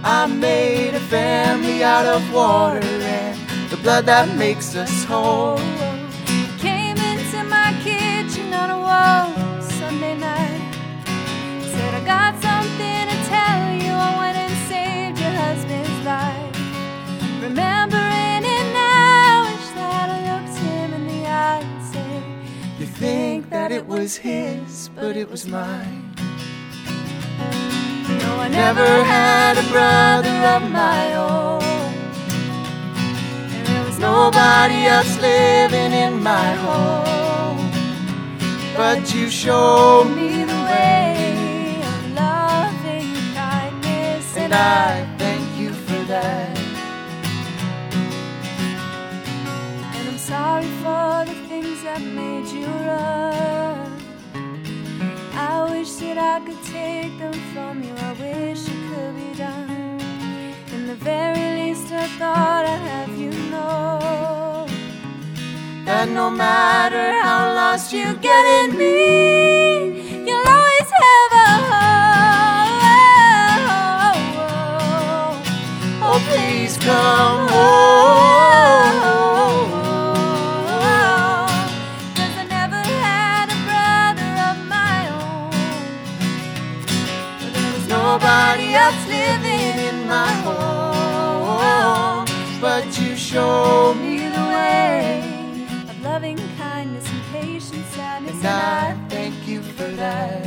I 0.03 0.27
made 0.27 0.95
a 0.95 1.01
family 1.01 1.85
out 1.85 2.07
of 2.07 2.33
water 2.33 2.81
and 2.83 3.39
the 3.71 3.77
blood 3.77 4.07
that 4.07 4.35
makes 4.37 4.75
us 4.75 5.05
whole. 5.05 5.59
Came 6.59 6.97
into 6.97 7.45
my 7.45 7.79
kitchen 7.85 8.53
on 8.55 8.71
a 8.71 8.79
warm 8.79 9.63
Sunday 9.63 10.17
night. 10.17 10.75
Said 11.63 11.95
I 11.95 12.05
got 12.05 12.33
something 12.41 13.03
to 13.13 13.17
tell 13.29 13.77
you. 13.77 13.93
I 13.93 14.19
went 14.19 14.37
and 14.39 14.57
saved 14.69 15.19
your 15.21 15.31
husband's 15.31 16.05
life. 16.07 16.57
Remembering 17.43 18.45
it 18.57 18.67
now, 18.73 19.45
wish 19.53 19.69
that 19.77 20.09
I 20.09 20.19
looked 20.33 20.59
him 20.59 20.95
in 20.95 21.07
the 21.09 21.27
eye 21.27 21.61
and 21.61 21.85
said, 21.93 22.23
You 22.81 22.87
think 22.87 23.51
that 23.51 23.71
it 23.71 23.87
was 23.87 24.17
his, 24.17 24.89
but 24.95 25.15
it 25.17 25.31
was 25.31 25.47
mine. 25.47 26.10
I 28.41 28.49
never 28.49 29.05
had 29.05 29.59
a 29.59 29.67
brother 29.71 30.37
of 30.57 30.63
my 30.71 31.15
own. 31.15 31.63
And 33.55 33.67
there 33.67 33.85
was 33.85 33.99
nobody 33.99 34.87
else 34.87 35.21
living 35.21 35.93
in 35.93 36.23
my 36.23 36.53
home. 36.55 37.71
But 38.75 39.15
you 39.15 39.29
showed 39.29 40.09
me 40.17 40.45
the 40.45 40.61
way 40.73 41.83
of 41.93 42.13
loving 42.15 43.13
kindness, 43.35 44.37
and 44.39 44.55
I 44.55 45.05
thank 45.19 45.45
you 45.59 45.71
for 45.75 46.03
that. 46.05 46.59
And 49.97 50.09
I'm 50.09 50.19
sorry 50.19 50.71
for 50.83 51.25
the 51.31 51.37
things 51.47 51.83
that 51.83 52.01
made 52.01 52.47
you 52.47 52.67
run. 52.89 53.93
I 55.35 55.69
wish 55.71 55.93
that 55.97 56.17
I 56.17 56.41
could 56.47 56.60
take 56.71 57.19
them 57.19 57.33
from 57.53 57.83
you. 57.83 57.93
I 58.09 58.13
wish 58.13 58.63
it 58.69 58.81
could 58.91 59.15
be 59.17 59.35
done. 59.37 60.01
In 60.75 60.87
the 60.87 60.95
very 60.95 61.47
least, 61.61 61.91
I 61.93 62.07
thought 62.19 62.65
I'd 62.65 62.83
have 62.93 63.13
you 63.19 63.33
know 63.51 64.67
that 65.85 66.09
no 66.09 66.31
matter 66.31 67.07
how 67.23 67.55
lost 67.55 67.93
you 67.93 68.15
get 68.29 68.45
in 68.61 68.77
me, 68.79 70.27
you'll 70.27 70.49
always 70.59 70.91
have 71.03 71.33
a 71.49 71.51
home. 71.73 71.91
Oh, 76.09 76.19
please 76.31 76.75
come 76.79 77.49
home. 77.49 79.40
And 98.41 98.49
I 98.49 98.97
thank 99.09 99.47
you 99.47 99.63
for 99.63 99.85
that. 99.85 100.47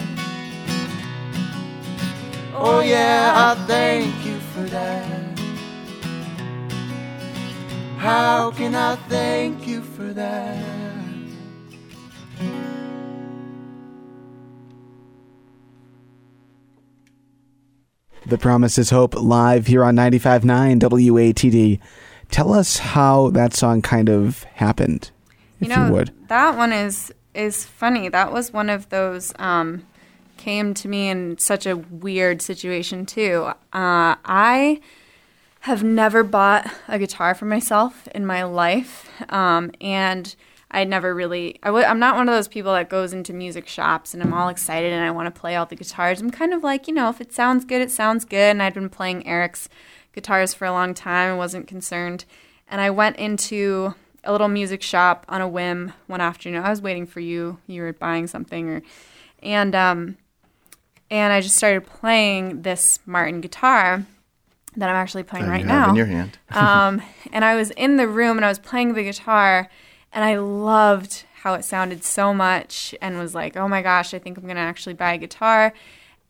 Oh, 2.56 2.78
oh 2.78 2.80
yeah, 2.82 3.34
I 3.36 3.66
thank 3.66 4.26
you 4.26 4.40
for 4.40 4.64
that. 4.64 5.40
How 7.98 8.52
can 8.52 8.76
I 8.76 8.96
thank 9.08 9.68
you 9.68 9.82
for 9.82 10.12
that? 10.14 10.64
The 18.26 18.38
Promise 18.38 18.78
is 18.78 18.90
Hope 18.90 19.16
live 19.16 19.68
here 19.68 19.84
on 19.84 19.96
95.9 19.96 20.80
WATD. 20.80 21.80
Tell 22.32 22.54
us 22.54 22.78
how 22.78 23.30
that 23.32 23.54
song 23.54 23.82
kind 23.82 24.10
of 24.10 24.44
happened, 24.44 25.12
if 25.60 25.68
you 25.68 25.76
know, 25.76 25.88
you 25.88 25.92
would. 25.94 26.28
that 26.30 26.58
one 26.58 26.74
is 26.74 27.12
is 27.34 27.66
funny. 27.66 28.10
That 28.10 28.32
was 28.32 28.54
one 28.54 28.70
of 28.70 28.90
those 28.90 29.34
um, 29.40 29.86
came 30.38 30.74
to 30.76 30.88
me 30.88 31.10
in 31.10 31.38
such 31.38 31.66
a 31.66 31.76
weird 31.76 32.42
situation 32.42 33.06
too. 33.06 33.52
Uh, 33.72 34.16
I 34.26 34.82
have 35.62 35.84
never 35.84 36.24
bought 36.24 36.70
a 36.88 37.00
guitar 37.00 37.34
for 37.34 37.46
myself 37.46 38.08
in 38.14 38.26
my 38.26 38.44
life, 38.44 39.10
um, 39.30 39.72
and 39.80 40.36
I 40.70 40.84
never 40.84 41.14
really. 41.14 41.60
I 41.64 41.68
w- 41.68 41.86
I'm 41.86 42.00
not 42.00 42.16
one 42.16 42.28
of 42.28 42.36
those 42.36 42.48
people 42.48 42.74
that 42.74 42.90
goes 42.90 43.14
into 43.14 43.32
music 43.32 43.68
shops 43.68 44.14
and 44.14 44.24
I'm 44.24 44.34
all 44.34 44.50
excited 44.50 44.92
and 44.92 45.06
I 45.06 45.12
want 45.12 45.34
to 45.34 45.40
play 45.40 45.56
all 45.56 45.68
the 45.68 45.76
guitars. 45.76 46.20
I'm 46.20 46.32
kind 46.32 46.54
of 46.54 46.64
like, 46.64 46.88
you 46.88 46.94
know, 46.94 47.10
if 47.10 47.22
it 47.22 47.32
sounds 47.32 47.64
good, 47.64 47.82
it 47.82 47.92
sounds 47.92 48.26
good. 48.26 48.50
And 48.50 48.62
I'd 48.62 48.74
been 48.74 48.90
playing 48.90 49.26
Eric's 49.28 49.70
guitars 50.14 50.54
for 50.54 50.66
a 50.66 50.72
long 50.72 50.94
time 50.94 51.30
and 51.30 51.38
wasn't 51.38 51.68
concerned. 51.68 52.26
And 52.68 52.82
I 52.82 52.90
went 52.90 53.18
into 53.18 53.94
a 54.24 54.32
little 54.32 54.48
music 54.48 54.82
shop 54.82 55.26
on 55.30 55.42
a 55.42 55.48
whim 55.48 55.94
one 56.08 56.22
afternoon. 56.22 56.64
I 56.64 56.70
was 56.70 56.82
waiting 56.82 57.06
for 57.06 57.20
you. 57.20 57.60
You 57.68 57.82
were 57.82 57.94
buying 57.94 58.28
something, 58.28 58.70
or 58.70 58.82
and 59.42 59.76
um, 59.76 60.18
and 61.10 61.34
I 61.34 61.42
just 61.42 61.58
started 61.58 61.86
playing 61.86 62.62
this 62.62 63.00
Martin 63.06 63.42
guitar 63.42 64.06
that 64.76 64.90
I'm 64.90 64.96
actually 64.96 65.24
playing 65.24 65.48
right 65.48 65.66
now 65.66 65.90
in 65.90 65.96
your 65.96 66.06
hand. 66.06 66.38
um, 66.52 67.02
and 67.32 67.46
I 67.46 67.56
was 67.56 67.72
in 67.72 67.98
the 67.98 68.08
room 68.08 68.38
and 68.38 68.46
I 68.46 68.50
was 68.50 68.60
playing 68.60 68.94
the 68.94 69.04
guitar, 69.04 69.70
and 70.12 70.24
I 70.24 70.38
loved 70.38 71.26
how 71.42 71.54
it 71.56 71.66
sounded 71.66 72.04
so 72.04 72.34
much, 72.34 72.96
and 73.02 73.20
was 73.20 73.36
like, 73.36 73.58
oh 73.58 73.68
my 73.68 73.82
gosh, 73.82 74.14
I 74.14 74.20
think 74.20 74.38
I'm 74.38 74.48
gonna 74.48 74.60
actually 74.60 74.94
buy 74.94 75.14
a 75.14 75.18
guitar. 75.18 75.74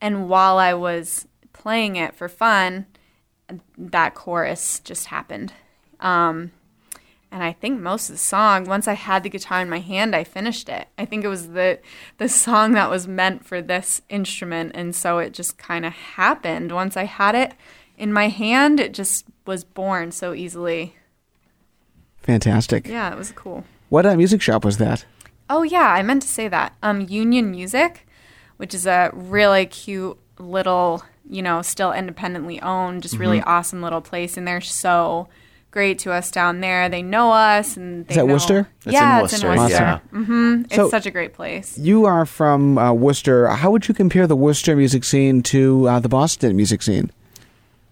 And 0.02 0.28
while 0.28 0.58
I 0.58 0.74
was 0.74 1.28
playing 1.54 1.96
it 1.96 2.14
for 2.16 2.28
fun, 2.28 2.88
that 3.78 4.16
chorus 4.16 4.80
just 4.80 5.06
happened. 5.06 5.54
Um, 6.00 6.52
and 7.34 7.44
I 7.44 7.52
think 7.52 7.82
most 7.82 8.10
of 8.10 8.16
the 8.16 8.20
song, 8.20 8.66
once 8.66 8.88
I 8.88 8.94
had 8.94 9.24
the 9.24 9.30
guitar 9.30 9.60
in 9.60 9.70
my 9.70 9.80
hand, 9.80 10.16
I 10.16 10.24
finished 10.24 10.70
it. 10.70 10.88
I 11.00 11.06
think 11.06 11.26
it 11.26 11.30
was 11.30 11.50
the 11.50 11.80
the 12.20 12.30
song 12.30 12.74
that 12.74 12.92
was 12.92 13.08
meant 13.08 13.44
for 13.44 13.60
this 13.60 14.04
instrument, 14.08 14.74
and 14.76 14.96
so 14.96 15.18
it 15.18 15.34
just 15.34 15.58
kind 15.58 15.84
of 15.84 15.94
happened. 15.94 16.72
Once 16.72 16.96
I 16.96 17.06
had 17.06 17.34
it 17.34 17.56
in 17.98 18.14
my 18.14 18.28
hand, 18.28 18.80
it 18.80 18.94
just 18.94 19.26
was 19.48 19.64
born 19.64 20.12
so 20.12 20.36
easily. 20.36 20.96
Fantastic. 22.22 22.88
Yeah, 22.88 23.12
it 23.12 23.18
was 23.18 23.32
cool. 23.32 23.64
What 23.90 24.06
uh, 24.06 24.16
music 24.16 24.42
shop 24.42 24.64
was 24.64 24.78
that? 24.78 25.04
Oh 25.50 25.64
yeah, 25.64 25.92
I 25.92 26.04
meant 26.04 26.22
to 26.22 26.28
say 26.28 26.48
that. 26.48 26.76
Um, 26.84 27.02
Union 27.10 27.50
Music, 27.50 28.08
which 28.58 28.76
is 28.76 28.86
a 28.86 29.10
really 29.12 29.66
cute 29.66 30.20
little, 30.38 31.04
you 31.28 31.42
know, 31.42 31.64
still 31.64 31.94
independently 31.94 32.62
owned, 32.62 33.02
just 33.02 33.18
really 33.18 33.42
awesome 33.42 33.82
little 33.82 34.02
place, 34.02 34.38
and 34.38 34.48
they're 34.48 34.62
so 34.62 35.30
great 35.74 35.98
to 36.00 36.12
us 36.14 36.30
down 36.32 36.62
there. 36.62 36.88
They 36.88 37.02
know 37.02 37.32
us, 37.32 37.76
and 37.76 38.06
they 38.08 38.16
that 38.16 38.26
know- 38.28 38.34
Worcester? 38.34 38.68
It's 38.86 38.94
yeah, 38.94 39.18
in 39.20 39.26
it's 39.26 39.34
Worcester, 39.34 39.52
in 39.52 39.58
Worcester. 39.60 39.84
yeah. 39.84 40.00
hmm 40.26 40.62
It's 40.66 40.76
So- 40.76 40.90
such 40.90 41.06
a 41.08 41.12
great 41.12 41.34
place. 41.34 41.78
You 41.78 42.06
are 42.06 42.26
from 42.26 42.78
uh, 42.78 42.94
Worcester. 42.94 43.48
How 43.48 43.72
would 43.72 43.88
you 43.88 43.94
compare 43.94 44.28
the 44.28 44.36
Worcester 44.36 44.76
music 44.76 45.04
scene 45.04 45.42
to 45.54 45.88
uh, 45.90 46.00
the 46.00 46.10
Boston 46.10 46.56
music 46.56 46.84
scene? 46.84 47.12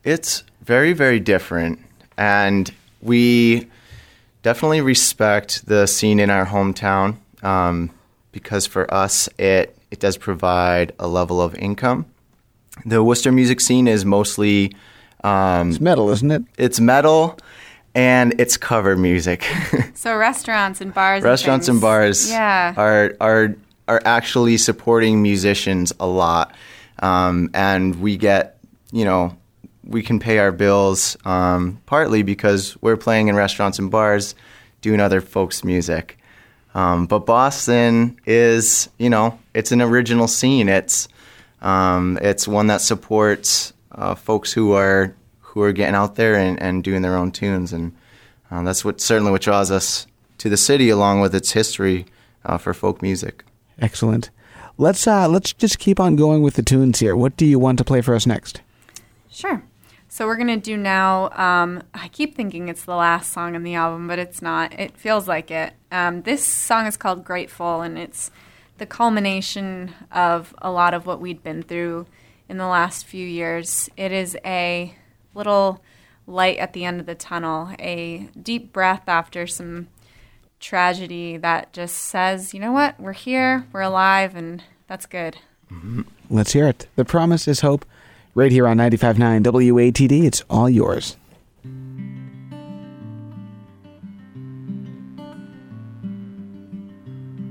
It's 0.03 0.43
very, 0.63 0.93
very 0.93 1.19
different. 1.19 1.79
And 2.17 2.71
we 3.01 3.67
definitely 4.43 4.81
respect 4.81 5.65
the 5.67 5.87
scene 5.87 6.19
in 6.19 6.29
our 6.29 6.45
hometown 6.45 7.17
um, 7.43 7.89
because 8.31 8.67
for 8.67 8.91
us, 8.93 9.27
it, 9.39 9.75
it 9.89 9.99
does 9.99 10.17
provide 10.17 10.93
a 10.99 11.07
level 11.07 11.41
of 11.41 11.55
income. 11.55 12.05
The 12.85 13.03
Worcester 13.03 13.31
music 13.31 13.59
scene 13.59 13.87
is 13.87 14.05
mostly 14.05 14.75
um, 15.23 15.69
It's 15.69 15.79
metal, 15.79 16.09
isn't 16.11 16.31
it? 16.31 16.43
it's 16.57 16.79
metal 16.79 17.37
and 17.95 18.39
it's 18.39 18.57
cover 18.57 18.95
music. 18.95 19.47
So 19.93 20.15
restaurants 20.17 20.81
and 20.81 20.91
bars, 20.91 21.21
Restaurants 21.21 21.67
and 21.67 21.75
things. 21.75 21.81
bars 21.81 22.29
yeah, 22.31 22.73
are 22.75 23.15
are 23.21 23.55
are 23.87 24.01
actually 24.03 24.57
supporting 24.57 25.21
musicians 25.21 25.93
a 25.99 26.07
lot, 26.07 26.55
um, 26.99 27.51
and 27.53 28.01
we 28.01 28.17
get 28.17 28.57
you 28.91 29.05
know 29.05 29.37
we 29.83 30.01
can 30.01 30.19
pay 30.19 30.39
our 30.39 30.51
bills 30.51 31.17
um, 31.23 31.79
partly 31.85 32.23
because 32.23 32.75
we're 32.81 32.97
playing 32.97 33.27
in 33.27 33.35
restaurants 33.35 33.77
and 33.77 33.91
bars, 33.91 34.33
doing 34.81 34.99
other 34.99 35.21
folks' 35.21 35.63
music. 35.63 36.17
Um, 36.73 37.05
but 37.05 37.27
Boston 37.27 38.17
is 38.25 38.89
you 38.97 39.09
know 39.11 39.37
it's 39.53 39.71
an 39.71 39.83
original 39.83 40.27
scene. 40.27 40.67
It's 40.67 41.07
um, 41.61 42.17
it's 42.23 42.47
one 42.47 42.67
that 42.67 42.81
supports 42.81 43.73
uh, 43.91 44.15
folks 44.15 44.51
who 44.51 44.71
are 44.71 45.13
who 45.51 45.61
are 45.61 45.73
getting 45.73 45.95
out 45.95 46.15
there 46.15 46.35
and, 46.35 46.61
and 46.61 46.83
doing 46.83 47.01
their 47.01 47.17
own 47.17 47.29
tunes, 47.29 47.73
and 47.73 47.93
uh, 48.49 48.63
that's 48.63 48.85
what 48.85 49.01
certainly 49.01 49.31
what 49.31 49.41
draws 49.41 49.69
us 49.69 50.07
to 50.37 50.49
the 50.49 50.57
city, 50.57 50.89
along 50.89 51.19
with 51.19 51.35
its 51.35 51.51
history 51.51 52.05
uh, 52.45 52.57
for 52.57 52.73
folk 52.73 53.01
music. 53.01 53.43
Excellent. 53.79 54.29
Let's 54.77 55.05
uh, 55.05 55.27
let's 55.27 55.51
just 55.51 55.77
keep 55.77 55.99
on 55.99 56.15
going 56.15 56.41
with 56.41 56.53
the 56.53 56.63
tunes 56.63 56.99
here. 56.99 57.15
What 57.15 57.35
do 57.35 57.45
you 57.45 57.59
want 57.59 57.77
to 57.79 57.83
play 57.83 58.01
for 58.01 58.15
us 58.15 58.25
next? 58.25 58.61
Sure. 59.29 59.61
So 60.07 60.25
we're 60.25 60.37
gonna 60.37 60.57
do 60.57 60.77
now. 60.77 61.29
Um, 61.31 61.83
I 61.93 62.07
keep 62.07 62.35
thinking 62.35 62.69
it's 62.69 62.85
the 62.85 62.95
last 62.95 63.33
song 63.33 63.53
in 63.55 63.63
the 63.63 63.75
album, 63.75 64.07
but 64.07 64.19
it's 64.19 64.41
not. 64.41 64.77
It 64.79 64.97
feels 64.97 65.27
like 65.27 65.51
it. 65.51 65.73
Um, 65.91 66.21
this 66.21 66.45
song 66.45 66.87
is 66.87 66.95
called 66.95 67.25
"Grateful," 67.25 67.81
and 67.81 67.97
it's 67.97 68.31
the 68.77 68.85
culmination 68.85 69.93
of 70.11 70.55
a 70.59 70.71
lot 70.71 70.93
of 70.93 71.05
what 71.05 71.19
we'd 71.19 71.43
been 71.43 71.61
through 71.61 72.07
in 72.47 72.57
the 72.57 72.67
last 72.67 73.05
few 73.05 73.27
years. 73.27 73.89
It 73.95 74.11
is 74.11 74.37
a 74.43 74.95
little 75.33 75.81
light 76.27 76.57
at 76.57 76.73
the 76.73 76.85
end 76.85 76.99
of 76.99 77.05
the 77.05 77.15
tunnel, 77.15 77.71
a 77.79 78.29
deep 78.41 78.71
breath 78.71 79.03
after 79.07 79.47
some 79.47 79.87
tragedy 80.59 81.37
that 81.37 81.73
just 81.73 81.95
says, 81.97 82.53
you 82.53 82.59
know 82.59 82.71
what, 82.71 82.99
we're 82.99 83.13
here, 83.13 83.65
we're 83.73 83.81
alive, 83.81 84.35
and 84.35 84.63
that's 84.87 85.05
good. 85.05 85.37
Mm-hmm. 85.71 86.01
Let's 86.29 86.53
hear 86.53 86.67
it. 86.67 86.87
The 86.95 87.05
promise 87.05 87.47
is 87.47 87.61
hope. 87.61 87.85
Right 88.33 88.51
here 88.51 88.65
on 88.65 88.77
95.9 88.77 89.43
WATD. 89.43 90.23
It's 90.23 90.41
all 90.49 90.69
yours. 90.69 91.17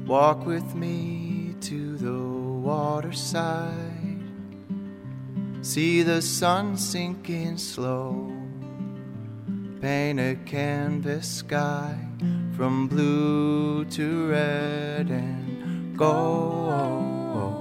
Walk 0.07 0.47
with 0.47 0.75
me 0.75 1.55
to 1.61 1.97
the 1.99 2.19
waterside. 2.19 3.90
See 5.63 6.03
the 6.03 6.23
sun 6.23 6.79
sinking 6.79 7.59
slow. 7.59 8.33
Paint 9.83 10.19
a 10.19 10.35
canvas 10.47 11.29
sky 11.29 11.99
from 12.57 12.89
blue 12.89 13.85
to 13.85 14.29
red 14.29 15.11
and 15.11 15.97
gold. 15.99 17.61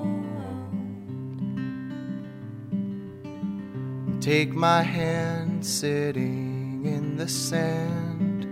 Take 4.21 4.53
my 4.53 4.81
hand 4.81 5.65
sitting 5.65 6.85
in 6.85 7.17
the 7.17 7.27
sand. 7.27 8.47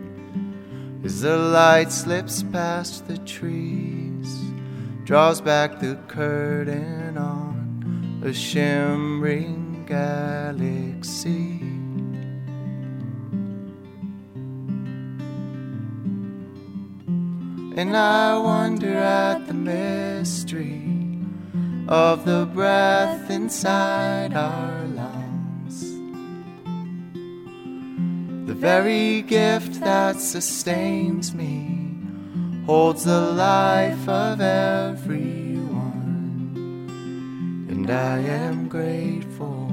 as 1.06 1.22
the 1.22 1.38
light 1.38 1.90
slips 1.92 2.44
past 2.44 3.08
the 3.08 3.18
trees, 3.20 4.42
draws 5.06 5.40
back 5.40 5.80
the 5.80 5.96
curtain 6.08 7.18
on 7.18 7.57
a 8.28 8.34
shimmering 8.34 9.86
galaxy. 9.88 11.62
And 17.80 17.96
I 17.96 18.38
wonder 18.38 18.98
at 18.98 19.48
the 19.48 19.54
mystery 19.54 20.82
of 21.88 22.26
the 22.26 22.46
breath 22.54 23.32
inside 23.32 24.34
our 24.34 24.84
lungs. 24.88 25.80
The 28.46 28.56
very 28.56 29.22
gift 29.22 29.80
that 29.80 30.20
sustains 30.20 31.34
me 31.34 31.96
holds 32.66 33.06
the 33.06 33.22
life 33.22 34.10
of 34.10 34.42
everyone. 34.42 35.37
And 37.88 37.96
I 37.98 38.20
am 38.20 38.68
grateful, 38.68 39.72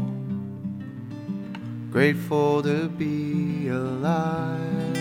grateful 1.90 2.62
to 2.62 2.88
be 2.88 3.66
alive. 3.66 4.96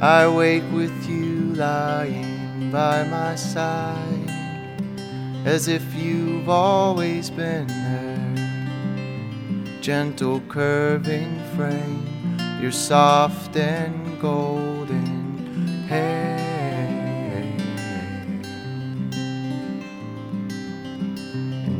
I 0.00 0.26
wake 0.28 0.64
with 0.72 1.10
you 1.10 1.52
lying 1.56 2.70
by 2.72 3.04
my 3.04 3.34
side, 3.34 4.30
as 5.44 5.68
if 5.68 5.84
you've 5.94 6.48
always 6.48 7.28
been 7.28 7.66
there. 7.66 8.32
Gentle 9.82 10.40
curving 10.48 11.38
frame, 11.54 12.38
your 12.62 12.72
soft 12.72 13.54
and 13.58 14.18
golden 14.22 15.84
hair. 15.86 16.19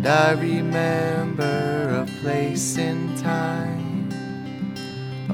And 0.00 0.08
I 0.08 0.32
remember 0.32 2.06
a 2.06 2.06
place 2.22 2.78
in 2.78 3.14
time 3.18 4.08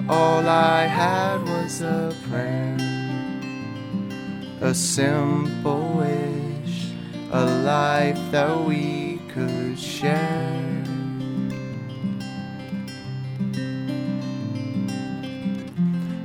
all 0.09 0.49
I 0.49 0.87
had 0.87 1.41
was 1.45 1.83
a 1.83 2.13
prayer, 2.29 2.77
a 4.61 4.75
simple 4.75 5.93
wish, 5.93 6.91
a 7.31 7.45
life 7.63 8.19
that 8.33 8.65
we 8.65 9.21
could 9.29 9.79
share. 9.79 10.83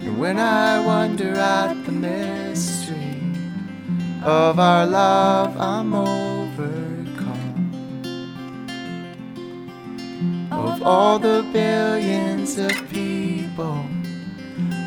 And 0.02 0.18
when 0.18 0.40
I 0.40 0.84
wonder 0.84 1.36
at 1.36 1.86
the 1.86 1.92
mystery 1.92 3.22
of 4.24 4.60
our 4.60 4.88
love, 4.88 5.56
I'm 5.60 5.94
overcome. 5.94 6.31
All 10.84 11.20
the 11.20 11.46
billions 11.54 12.58
of 12.58 12.72
people, 12.90 13.86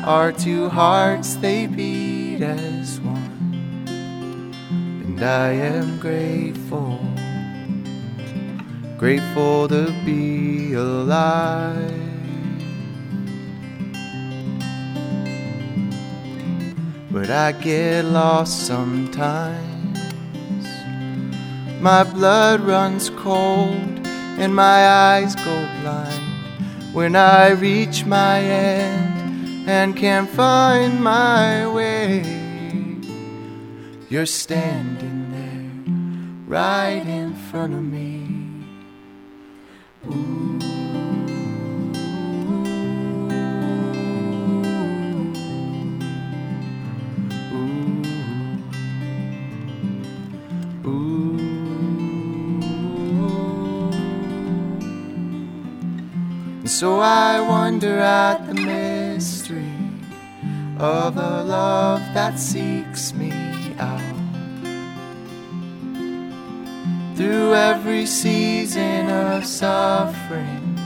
our 0.03 0.33
two 0.33 0.67
hearts 0.67 1.35
they 1.35 1.67
beat 1.67 2.41
as 2.41 2.99
one. 2.99 3.85
And 5.05 5.23
I 5.23 5.51
am 5.51 5.97
grateful, 5.99 6.99
grateful 8.97 9.69
to 9.69 9.85
be 10.03 10.73
alive. 10.73 11.93
But 17.09 17.29
I 17.29 17.53
get 17.53 18.03
lost 18.03 18.67
sometimes. 18.67 19.99
My 21.79 22.03
blood 22.03 22.59
runs 22.59 23.09
cold 23.11 23.94
and 24.37 24.55
my 24.55 24.87
eyes 24.87 25.35
go 25.35 25.69
blind 25.81 26.93
when 26.93 27.15
I 27.15 27.49
reach 27.51 28.05
my 28.05 28.39
end 28.39 29.67
and 29.67 29.95
can't 29.95 30.29
find 30.29 31.03
my 31.03 31.67
way. 31.67 32.23
You're 34.09 34.25
standing 34.25 35.31
there 35.31 35.93
right 36.47 37.05
in 37.05 37.33
front 37.35 37.73
of 37.73 37.83
me. 37.83 38.27
Ooh. 40.07 40.44
So 56.75 56.99
I 56.99 57.39
wonder 57.39 57.99
at 57.99 58.47
the 58.47 58.53
mystery 58.53 59.79
of 60.77 61.15
a 61.15 61.41
love 61.41 62.01
that 62.13 62.37
seeks 62.37 63.13
me 63.13 63.31
out. 63.79 64.01
Through 67.15 67.53
every 67.53 68.05
season 68.05 69.09
of 69.09 69.45
suffering, 69.45 70.77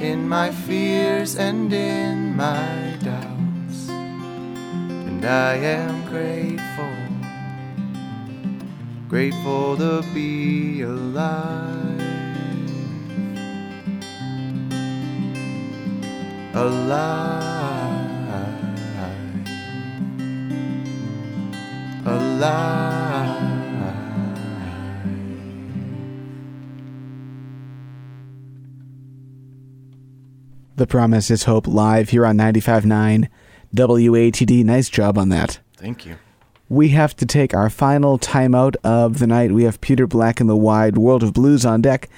in 0.00 0.28
my 0.28 0.50
fears 0.50 1.36
and 1.36 1.72
in 1.72 2.34
my 2.34 2.96
doubts. 3.00 3.88
And 3.88 5.24
I 5.24 5.54
am 5.54 6.04
grateful, 6.06 6.96
grateful 9.08 9.76
to 9.76 10.02
be 10.12 10.82
alive. 10.82 12.25
Alive, 16.56 18.40
alive. 22.06 23.42
The 30.76 30.86
Promise 30.86 31.30
is 31.30 31.44
Hope 31.44 31.66
live 31.66 32.10
here 32.10 32.26
on 32.26 32.36
95.9 32.36 33.28
WATD. 33.74 34.64
Nice 34.64 34.88
job 34.88 35.18
on 35.18 35.28
that. 35.30 35.60
Thank 35.76 36.06
you. 36.06 36.16
We 36.68 36.88
have 36.90 37.14
to 37.16 37.26
take 37.26 37.54
our 37.54 37.70
final 37.70 38.18
timeout 38.18 38.76
of 38.82 39.18
the 39.18 39.26
night. 39.26 39.52
We 39.52 39.64
have 39.64 39.80
Peter 39.80 40.06
Black 40.06 40.40
and 40.40 40.48
the 40.48 40.56
Wide 40.56 40.96
World 40.96 41.22
of 41.22 41.32
Blues 41.32 41.64
on 41.64 41.80
deck. 41.80 42.08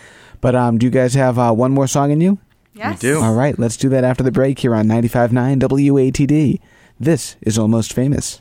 But 0.41 0.55
um, 0.55 0.79
do 0.79 0.87
you 0.87 0.91
guys 0.91 1.15
have 1.15 1.39
uh, 1.39 1.53
one 1.53 1.73
more 1.73 1.87
song 1.87 2.11
in 2.11 2.21
you? 2.21 2.39
Yes. 2.79 3.01
do. 3.01 3.21
All 3.21 3.35
right, 3.35 3.59
let's 3.59 3.77
do 3.77 3.89
that 3.89 4.05
after 4.05 4.23
the 4.23 4.31
break 4.31 4.61
here 4.61 4.73
on 4.73 4.87
95.9 4.87 5.59
WATD. 5.59 6.61
This 7.01 7.35
is 7.41 7.59
Almost 7.59 7.93
Famous. 7.93 8.41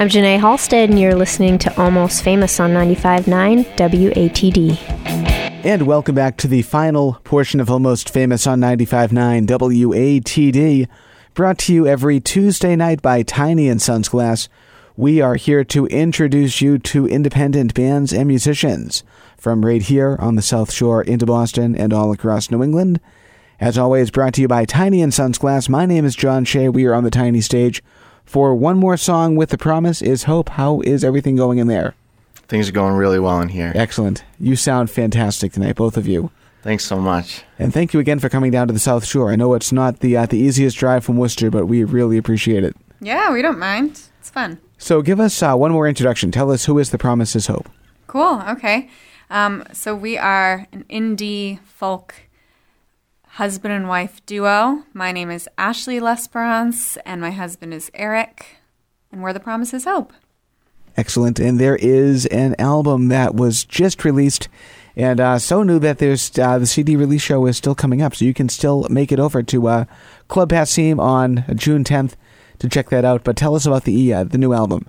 I'm 0.00 0.08
Janae 0.08 0.40
Halstead, 0.40 0.88
and 0.88 0.98
you're 0.98 1.14
listening 1.14 1.58
to 1.58 1.78
Almost 1.78 2.24
Famous 2.24 2.58
on 2.58 2.70
95.9 2.70 3.76
WATD. 3.76 4.78
And 5.62 5.86
welcome 5.86 6.14
back 6.14 6.38
to 6.38 6.48
the 6.48 6.62
final 6.62 7.20
portion 7.24 7.60
of 7.60 7.70
Almost 7.70 8.08
Famous 8.08 8.46
on 8.46 8.60
95.9 8.60 9.46
WATD, 9.46 10.88
brought 11.34 11.58
to 11.58 11.74
you 11.74 11.86
every 11.86 12.20
Tuesday 12.20 12.76
night 12.76 13.02
by 13.02 13.22
Tiny 13.22 13.68
and 13.68 13.82
Sons 13.82 14.08
Glass. 14.08 14.48
We 14.96 15.20
are 15.20 15.34
here 15.34 15.64
to 15.64 15.86
introduce 15.88 16.62
you 16.62 16.78
to 16.78 17.06
independent 17.06 17.74
bands 17.74 18.14
and 18.14 18.26
musicians 18.26 19.04
from 19.36 19.66
right 19.66 19.82
here 19.82 20.16
on 20.18 20.34
the 20.34 20.42
South 20.42 20.72
Shore 20.72 21.02
into 21.02 21.26
Boston 21.26 21.76
and 21.76 21.92
all 21.92 22.10
across 22.10 22.50
New 22.50 22.62
England. 22.62 23.00
As 23.60 23.76
always, 23.76 24.12
brought 24.12 24.34
to 24.34 24.40
you 24.40 24.46
by 24.46 24.64
Tiny 24.64 25.02
and 25.02 25.12
Sons 25.12 25.36
Glass. 25.36 25.68
My 25.68 25.84
name 25.84 26.04
is 26.04 26.14
John 26.14 26.44
Shea. 26.44 26.68
We 26.68 26.86
are 26.86 26.94
on 26.94 27.02
the 27.02 27.10
Tiny 27.10 27.40
stage 27.40 27.82
for 28.24 28.54
one 28.54 28.76
more 28.76 28.96
song 28.96 29.34
with 29.34 29.50
the 29.50 29.58
promise 29.58 30.00
is 30.00 30.24
hope. 30.24 30.50
How 30.50 30.80
is 30.82 31.02
everything 31.02 31.34
going 31.34 31.58
in 31.58 31.66
there? 31.66 31.96
Things 32.46 32.68
are 32.68 32.72
going 32.72 32.94
really 32.94 33.18
well 33.18 33.40
in 33.40 33.48
here. 33.48 33.72
Excellent. 33.74 34.22
You 34.38 34.54
sound 34.54 34.90
fantastic 34.90 35.52
tonight, 35.52 35.74
both 35.74 35.96
of 35.96 36.06
you. 36.06 36.30
Thanks 36.62 36.84
so 36.84 37.00
much. 37.00 37.42
And 37.58 37.74
thank 37.74 37.92
you 37.92 37.98
again 37.98 38.20
for 38.20 38.28
coming 38.28 38.52
down 38.52 38.68
to 38.68 38.72
the 38.72 38.78
South 38.78 39.04
Shore. 39.04 39.32
I 39.32 39.36
know 39.36 39.54
it's 39.54 39.72
not 39.72 40.00
the 40.00 40.16
uh, 40.16 40.26
the 40.26 40.38
easiest 40.38 40.78
drive 40.78 41.04
from 41.04 41.16
Worcester, 41.16 41.50
but 41.50 41.66
we 41.66 41.82
really 41.82 42.16
appreciate 42.16 42.62
it. 42.62 42.76
Yeah, 43.00 43.32
we 43.32 43.42
don't 43.42 43.58
mind. 43.58 44.00
It's 44.20 44.30
fun. 44.30 44.60
So 44.76 45.02
give 45.02 45.18
us 45.18 45.42
uh, 45.42 45.56
one 45.56 45.72
more 45.72 45.88
introduction. 45.88 46.30
Tell 46.30 46.52
us 46.52 46.66
who 46.66 46.78
is 46.78 46.90
the 46.90 46.98
Promise 46.98 47.34
is 47.34 47.48
Hope. 47.48 47.68
Cool. 48.06 48.40
Okay. 48.50 48.88
Um, 49.30 49.64
so 49.72 49.96
we 49.96 50.16
are 50.16 50.68
an 50.72 50.84
indie 50.88 51.58
folk 51.64 52.14
husband 53.38 53.72
and 53.72 53.86
wife 53.86 54.20
duo. 54.26 54.82
My 54.92 55.12
name 55.12 55.30
is 55.30 55.48
Ashley 55.56 56.00
L'Esperance, 56.00 56.96
and 57.06 57.20
my 57.20 57.30
husband 57.30 57.72
is 57.72 57.88
Eric, 57.94 58.56
and 59.12 59.22
we're 59.22 59.32
the 59.32 59.38
Promise 59.38 59.72
is 59.74 59.84
Hope. 59.84 60.12
Excellent. 60.96 61.38
And 61.38 61.60
there 61.60 61.76
is 61.76 62.26
an 62.26 62.56
album 62.58 63.08
that 63.08 63.36
was 63.36 63.64
just 63.64 64.04
released 64.04 64.48
And 64.96 65.20
uh, 65.20 65.38
so 65.38 65.62
new 65.62 65.78
that 65.78 65.98
there's 65.98 66.36
uh, 66.36 66.58
the 66.58 66.66
CD 66.66 66.96
release 66.96 67.22
show 67.22 67.46
is 67.46 67.56
still 67.56 67.76
coming 67.76 68.02
up, 68.02 68.16
so 68.16 68.24
you 68.24 68.34
can 68.34 68.48
still 68.48 68.88
make 68.90 69.12
it 69.12 69.20
over 69.20 69.44
to 69.44 69.68
uh, 69.68 69.84
Club 70.26 70.50
Passim 70.50 70.98
on 70.98 71.44
June 71.54 71.84
10th 71.84 72.14
to 72.58 72.68
check 72.68 72.90
that 72.90 73.04
out. 73.04 73.22
But 73.22 73.36
tell 73.36 73.54
us 73.54 73.64
about 73.64 73.84
the 73.84 74.12
uh, 74.12 74.24
the 74.24 74.38
new 74.38 74.52
album, 74.52 74.88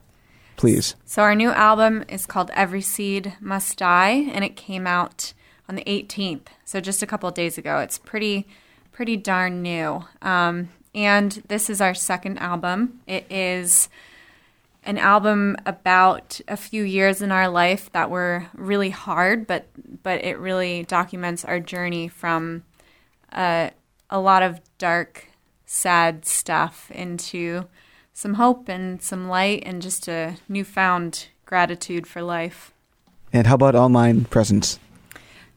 please. 0.58 0.96
So 1.06 1.22
our 1.22 1.36
new 1.36 1.52
album 1.52 2.04
is 2.10 2.26
called 2.26 2.50
Every 2.56 2.82
Seed 2.82 3.36
Must 3.40 3.78
Die, 3.78 4.10
and 4.34 4.44
it 4.44 4.56
came 4.56 4.88
out 4.88 5.34
on 5.70 5.76
the 5.76 5.84
18th, 5.84 6.48
so 6.66 6.82
just 6.82 7.04
a 7.04 7.08
couple 7.08 7.30
days 7.30 7.58
ago. 7.58 7.78
It's 7.78 8.00
pretty, 8.00 8.48
pretty 8.92 9.16
darn 9.16 9.62
new. 9.62 10.04
Um, 10.24 10.70
and 10.96 11.32
this 11.48 11.70
is 11.70 11.80
our 11.80 11.94
second 11.94 12.40
album. 12.40 13.02
It 13.06 13.32
is 13.32 13.88
an 14.84 14.98
album 14.98 15.56
about 15.68 16.42
a 16.48 16.58
few 16.58 16.84
years 16.84 17.22
in 17.22 17.32
our 17.32 17.48
life 17.48 17.92
that 17.92 18.10
were 18.10 18.48
really 18.56 18.90
hard, 18.90 19.46
but 19.46 19.68
but 20.02 20.24
it 20.24 20.40
really 20.40 20.84
documents 20.84 21.46
our 21.46 21.60
journey 21.60 22.08
from 22.08 22.64
uh, 23.32 23.70
a 24.10 24.20
lot 24.20 24.42
of 24.42 24.60
dark, 24.80 25.28
sad 25.66 26.26
stuff 26.26 26.90
into 26.92 27.66
some 28.14 28.34
hope 28.36 28.68
and 28.68 29.02
some 29.04 29.28
light 29.28 29.62
and 29.66 29.84
just 29.84 30.08
a 30.08 30.38
newfound 30.48 31.28
gratitude 31.46 32.08
for 32.08 32.24
life. 32.24 32.74
And 33.32 33.46
how 33.46 33.56
about 33.56 33.76
online 33.76 34.26
presence? 34.26 34.80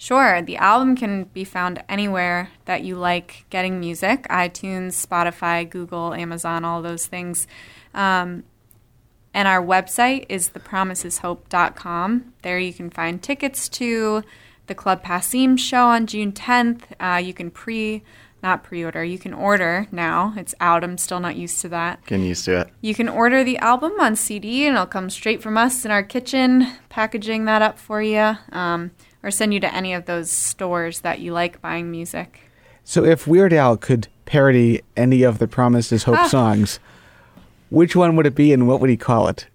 Sure, 0.03 0.42
the 0.42 0.57
album 0.57 0.96
can 0.96 1.26
be 1.32 1.44
found 1.44 1.80
anywhere 1.88 2.50
that 2.64 2.82
you 2.82 2.96
like 2.96 3.44
getting 3.50 3.78
music 3.78 4.26
iTunes, 4.28 5.07
Spotify, 5.07 5.70
Google, 5.70 6.12
Amazon, 6.12 6.64
all 6.64 6.82
those 6.82 7.07
things. 7.07 7.46
Um, 7.94 8.42
and 9.32 9.46
our 9.46 9.64
website 9.64 10.26
is 10.28 10.50
thepromiseshope.com. 10.50 12.32
There 12.42 12.59
you 12.59 12.72
can 12.72 12.90
find 12.90 13.22
tickets 13.22 13.68
to 13.68 14.24
the 14.66 14.74
Club 14.74 15.05
Passim 15.05 15.57
show 15.57 15.84
on 15.84 16.09
June 16.09 16.32
10th. 16.32 16.82
Uh, 16.98 17.18
you 17.18 17.32
can 17.32 17.53
pre, 17.53 18.03
not 18.42 18.64
pre 18.64 18.84
order, 18.84 19.05
you 19.05 19.20
can 19.20 19.32
order 19.32 19.86
now. 19.92 20.34
It's 20.36 20.57
out. 20.59 20.82
I'm 20.82 20.98
still 20.98 21.20
not 21.20 21.36
used 21.36 21.61
to 21.61 21.68
that. 21.68 22.05
Getting 22.07 22.26
used 22.26 22.44
to 22.46 22.62
it. 22.62 22.70
You 22.80 22.96
can 22.96 23.09
order 23.09 23.44
the 23.44 23.59
album 23.59 23.92
on 24.00 24.16
CD 24.16 24.66
and 24.66 24.74
it'll 24.74 24.86
come 24.86 25.11
straight 25.11 25.40
from 25.40 25.57
us 25.57 25.84
in 25.84 25.92
our 25.92 26.03
kitchen, 26.03 26.66
packaging 26.88 27.44
that 27.44 27.62
up 27.62 27.78
for 27.78 28.03
you, 28.03 28.36
um, 28.50 28.90
or 29.23 29.31
send 29.31 29.55
you 29.55 29.61
to 29.61 29.75
any 29.75 29.93
of 29.95 30.07
those 30.07 30.31
stores 30.31 31.01
that 31.01 31.20
you 31.20 31.33
like 31.33 31.61
buying 31.61 31.91
music. 31.91 32.41
So 32.85 33.05
if 33.05 33.27
Weird 33.27 33.53
Al 33.53 33.77
could 33.77 34.09
parody 34.25 34.83
any 34.97 35.23
of 35.23 35.39
the 35.39 35.47
Promise 35.47 35.93
is 35.93 36.05
Hope 36.05 36.18
Ah. 36.18 36.27
songs, 36.29 36.81
which 37.70 37.95
one 37.95 38.16
would 38.16 38.27
it 38.27 38.35
be 38.35 38.53
and 38.53 38.66
what 38.66 38.81
would 38.81 38.91
he 38.91 38.97
call 38.97 39.29
it? 39.29 39.47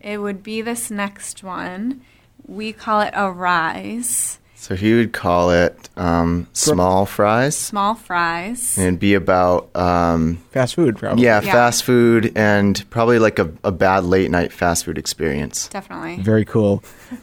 It 0.00 0.18
would 0.18 0.42
be 0.42 0.62
this 0.62 0.90
next 0.90 1.42
one. 1.42 2.00
We 2.46 2.72
call 2.72 3.00
it 3.00 3.12
Arise. 3.16 4.38
So 4.66 4.74
he 4.74 4.94
would 4.94 5.12
call 5.12 5.52
it 5.52 5.88
um, 5.96 6.48
small 6.52 7.06
fries. 7.06 7.56
Small 7.56 7.94
fries. 7.94 8.76
And 8.76 8.88
it'd 8.88 8.98
be 8.98 9.14
about 9.14 9.70
um, 9.76 10.38
Fast 10.50 10.74
food, 10.74 10.96
probably. 10.98 11.22
yeah, 11.22 11.40
Yeah. 11.40 11.52
fast 11.52 11.84
food 11.84 12.32
and 12.34 12.84
probably 12.90 13.20
like 13.20 13.38
a, 13.38 13.48
a 13.62 13.70
bad 13.70 14.02
late 14.02 14.28
night 14.28 14.52
fast 14.52 14.84
food 14.84 14.98
experience. 14.98 15.68
Definitely. 15.68 16.16
Very 16.16 16.44
cool. 16.44 16.78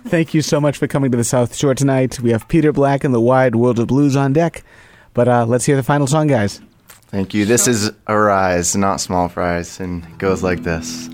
Thank 0.08 0.34
you 0.34 0.42
so 0.42 0.62
much 0.62 0.78
for 0.78 0.88
coming 0.88 1.12
to 1.12 1.18
the 1.18 1.26
South 1.26 1.54
Shore 1.54 1.76
tonight. 1.76 2.18
We 2.22 2.30
have 2.32 2.48
Peter 2.48 2.72
Black 2.72 3.04
and 3.04 3.14
the 3.14 3.20
Wide 3.20 3.56
World 3.56 3.78
of 3.78 3.88
Blues 3.88 4.16
on 4.16 4.32
deck. 4.32 4.64
But 5.14 5.28
uh, 5.28 5.46
let's 5.46 5.66
hear 5.66 5.76
the 5.76 5.84
final 5.84 6.08
song, 6.08 6.28
guys. 6.28 6.62
Thank 7.08 7.34
you. 7.34 7.44
This 7.44 7.68
is 7.68 7.92
Arise, 8.08 8.74
not 8.74 9.02
small 9.02 9.28
fries, 9.28 9.82
and 9.82 10.06
it 10.06 10.18
goes 10.18 10.44
like 10.44 10.64
this. 10.64 11.10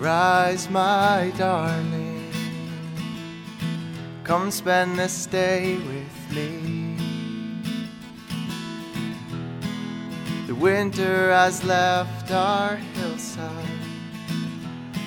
Arise, 0.00 0.70
my 0.70 1.32
darling. 1.36 2.32
Come 4.22 4.52
spend 4.52 4.96
this 4.96 5.26
day 5.26 5.74
with 5.74 6.36
me. 6.36 6.94
The 10.46 10.54
winter 10.54 11.32
has 11.32 11.64
left 11.64 12.30
our 12.30 12.76
hillside. 12.76 13.66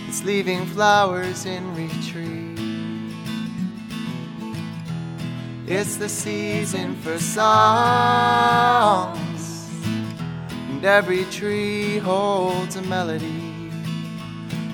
It's 0.10 0.26
leaving 0.26 0.66
flowers 0.66 1.46
in 1.46 1.74
retreat. 1.74 2.60
It's 5.68 5.96
the 5.96 6.10
season 6.10 6.98
for 6.98 7.18
songs, 7.18 8.60
and 10.70 10.84
every 10.84 11.24
tree 11.26 11.98
holds 12.00 12.76
a 12.76 12.82
melody. 12.82 13.61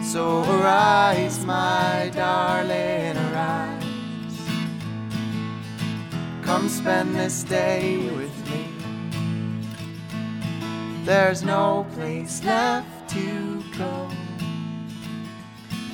So 0.08 0.40
arise, 0.44 1.44
my 1.44 2.10
darling, 2.16 3.18
arise. 3.18 3.84
Come 6.44 6.70
spend 6.70 7.14
this 7.14 7.44
day 7.44 8.10
with 8.16 8.32
me. 8.50 8.70
There's 11.04 11.44
no 11.44 11.86
place 11.94 12.42
left 12.46 13.10
to 13.10 13.62
go. 13.78 14.10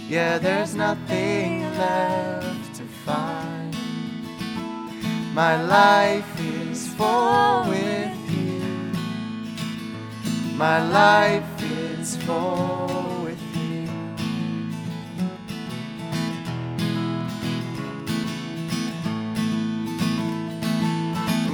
Yeah, 0.07 0.37
there's 0.37 0.75
nothing 0.75 1.63
left 1.79 2.75
to 2.75 2.83
find. 2.83 3.75
My 5.33 5.59
life 5.63 6.39
is 6.39 6.87
full 6.89 7.63
with 7.67 8.15
you. 8.29 8.61
My 10.55 10.87
life 10.87 11.63
is 11.63 12.15
full 12.17 12.72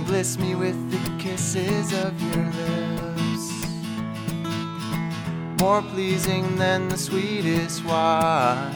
bliss 0.09 0.39
me 0.39 0.55
with 0.55 0.79
the 0.89 1.23
kisses 1.23 1.93
of 1.93 2.19
your 2.33 2.45
lips 2.45 3.45
more 5.61 5.83
pleasing 5.83 6.55
than 6.55 6.89
the 6.89 6.97
sweetest 6.97 7.85
wine. 7.85 8.73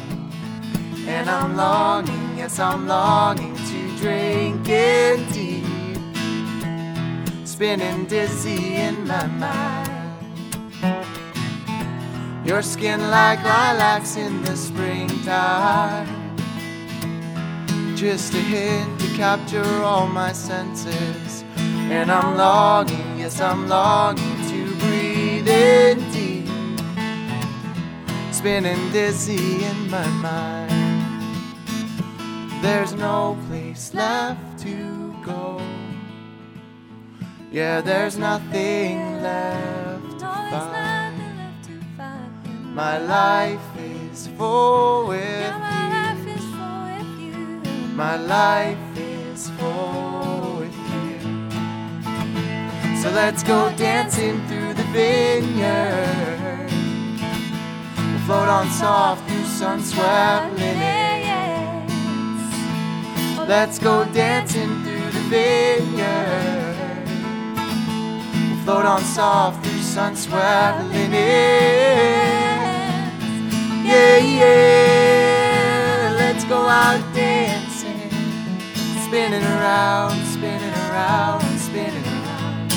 And 1.08 1.28
I'm 1.28 1.56
longing, 1.56 2.38
yes, 2.38 2.60
I'm 2.60 2.88
longing 2.88 3.56
to 3.56 3.98
drink 3.98 4.70
it 4.70 5.18
deep, 5.34 5.66
spinning 7.48 8.06
dizzy 8.06 8.76
in 8.76 9.08
my 9.08 9.26
mind. 9.26 9.90
Your 12.46 12.62
skin 12.62 13.10
like 13.10 13.44
lilacs 13.44 14.18
in 14.18 14.44
the 14.44 14.56
springtime. 14.56 16.23
Just 18.04 18.34
a 18.34 18.38
hint 18.38 19.00
to 19.00 19.08
capture 19.16 19.64
all 19.82 20.08
my 20.08 20.34
senses. 20.34 21.46
And 21.56 22.12
I'm 22.12 22.36
longing, 22.36 23.18
yes, 23.18 23.40
I'm 23.40 23.70
longing 23.70 24.36
to 24.50 24.76
breathe 24.76 25.48
in 25.48 26.12
deep 26.12 26.50
spinning 28.34 28.92
dizzy 28.92 29.64
in 29.64 29.90
my 29.90 30.06
mind. 30.20 31.24
There's 32.62 32.94
no 32.94 33.38
place 33.48 33.94
left 33.94 34.60
to 34.64 35.16
go. 35.24 35.62
Yeah, 37.54 37.80
there's 37.80 38.18
nothing 38.18 39.22
left 39.22 40.20
to 40.20 40.26
find. 41.96 42.76
My 42.76 42.98
life 42.98 43.78
is 43.78 44.28
full 44.38 45.08
with. 45.08 45.73
My 47.96 48.18
life 48.18 48.98
is 48.98 49.50
full 49.52 50.58
with 50.58 50.76
you. 50.76 51.20
So 53.00 53.10
let's 53.12 53.44
go 53.44 53.72
dancing 53.78 54.42
through 54.48 54.74
the 54.74 54.84
vineyard. 54.92 56.72
We'll 57.96 58.20
float 58.26 58.50
on 58.50 58.68
soft 58.72 59.30
through 59.30 59.46
sun-swept 59.46 60.58
linen. 60.58 61.88
Let's 63.48 63.78
go 63.78 64.06
dancing 64.06 64.82
through 64.84 65.12
the 65.12 65.24
vineyard. 65.30 66.76
We'll 68.50 68.64
float 68.66 68.86
on 68.86 69.04
soft 69.04 69.64
through 69.64 69.82
sun-swept 69.82 70.84
linen. 70.86 71.12
Yeah, 73.86 74.18
yeah. 74.18 75.14
Let's 76.18 76.44
go 76.46 76.68
out 76.68 77.02
dancing, 77.14 77.73
spinning 79.14 79.44
around, 79.44 80.26
spinning 80.26 80.74
around, 80.90 81.60
spinning 81.60 82.04
around. 82.04 82.74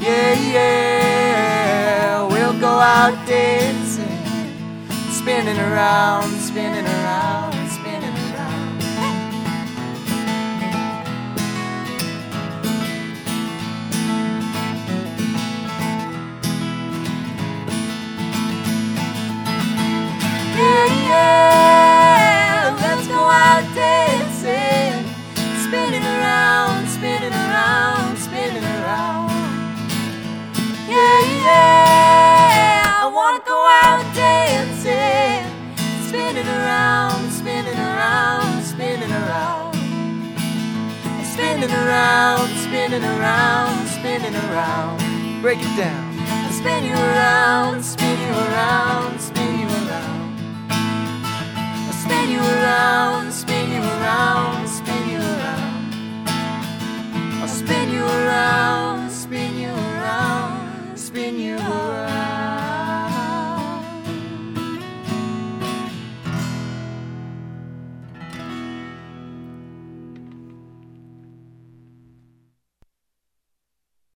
Yeah, 0.00 0.32
yeah, 0.54 2.26
we'll 2.26 2.58
go 2.58 2.78
out 2.80 3.12
dancing, 3.26 4.08
spinning 5.10 5.58
around, 5.58 6.30
spinning 6.40 6.86
around. 6.86 7.52
spinning 7.68 8.16
around. 8.32 8.80
Yeah, 20.56 20.86
yeah, 21.10 22.78
let's 22.80 23.06
go 23.08 23.20
out 23.28 23.74
dancing 23.74 24.19
spinning 25.70 26.02
around, 26.02 26.88
spinning 26.88 27.32
around, 27.32 28.18
spinning 28.18 28.64
around. 28.64 29.30
Yeah, 30.90 31.20
yeah. 31.46 33.02
I 33.02 33.06
wanna 33.06 33.38
go 33.46 33.58
out 33.84 34.02
dancing, 34.12 35.46
spinning 36.08 36.48
around, 36.58 37.30
spinning 37.30 37.78
around, 37.78 38.64
spinning 38.64 39.12
around. 39.12 39.76
Spinning 41.34 41.70
around, 41.70 42.48
spinning 42.66 43.04
around, 43.04 43.86
spinning 43.86 44.34
around. 44.50 44.98
Break 45.40 45.60
it 45.60 45.76
down. 45.76 46.18
I 46.18 46.50
spin 46.50 46.82
you 46.82 46.98
around, 46.98 47.84
spin 47.84 48.18
you 48.18 48.32
around, 48.46 49.20
spin 49.20 49.60
you 49.60 49.68
around. 49.68 50.30
I 51.90 51.92
spin 52.02 52.26
you 52.34 52.40
around, 52.40 53.32
spin 53.32 53.70
you 53.70 53.80
around 53.80 54.79
spin 57.70 57.92
you 57.92 58.04
around, 58.04 59.10
spin 59.12 59.56
you 59.56 59.70
around, 59.70 60.98
spin 60.98 61.38
you 61.38 61.56
around. 61.56 62.29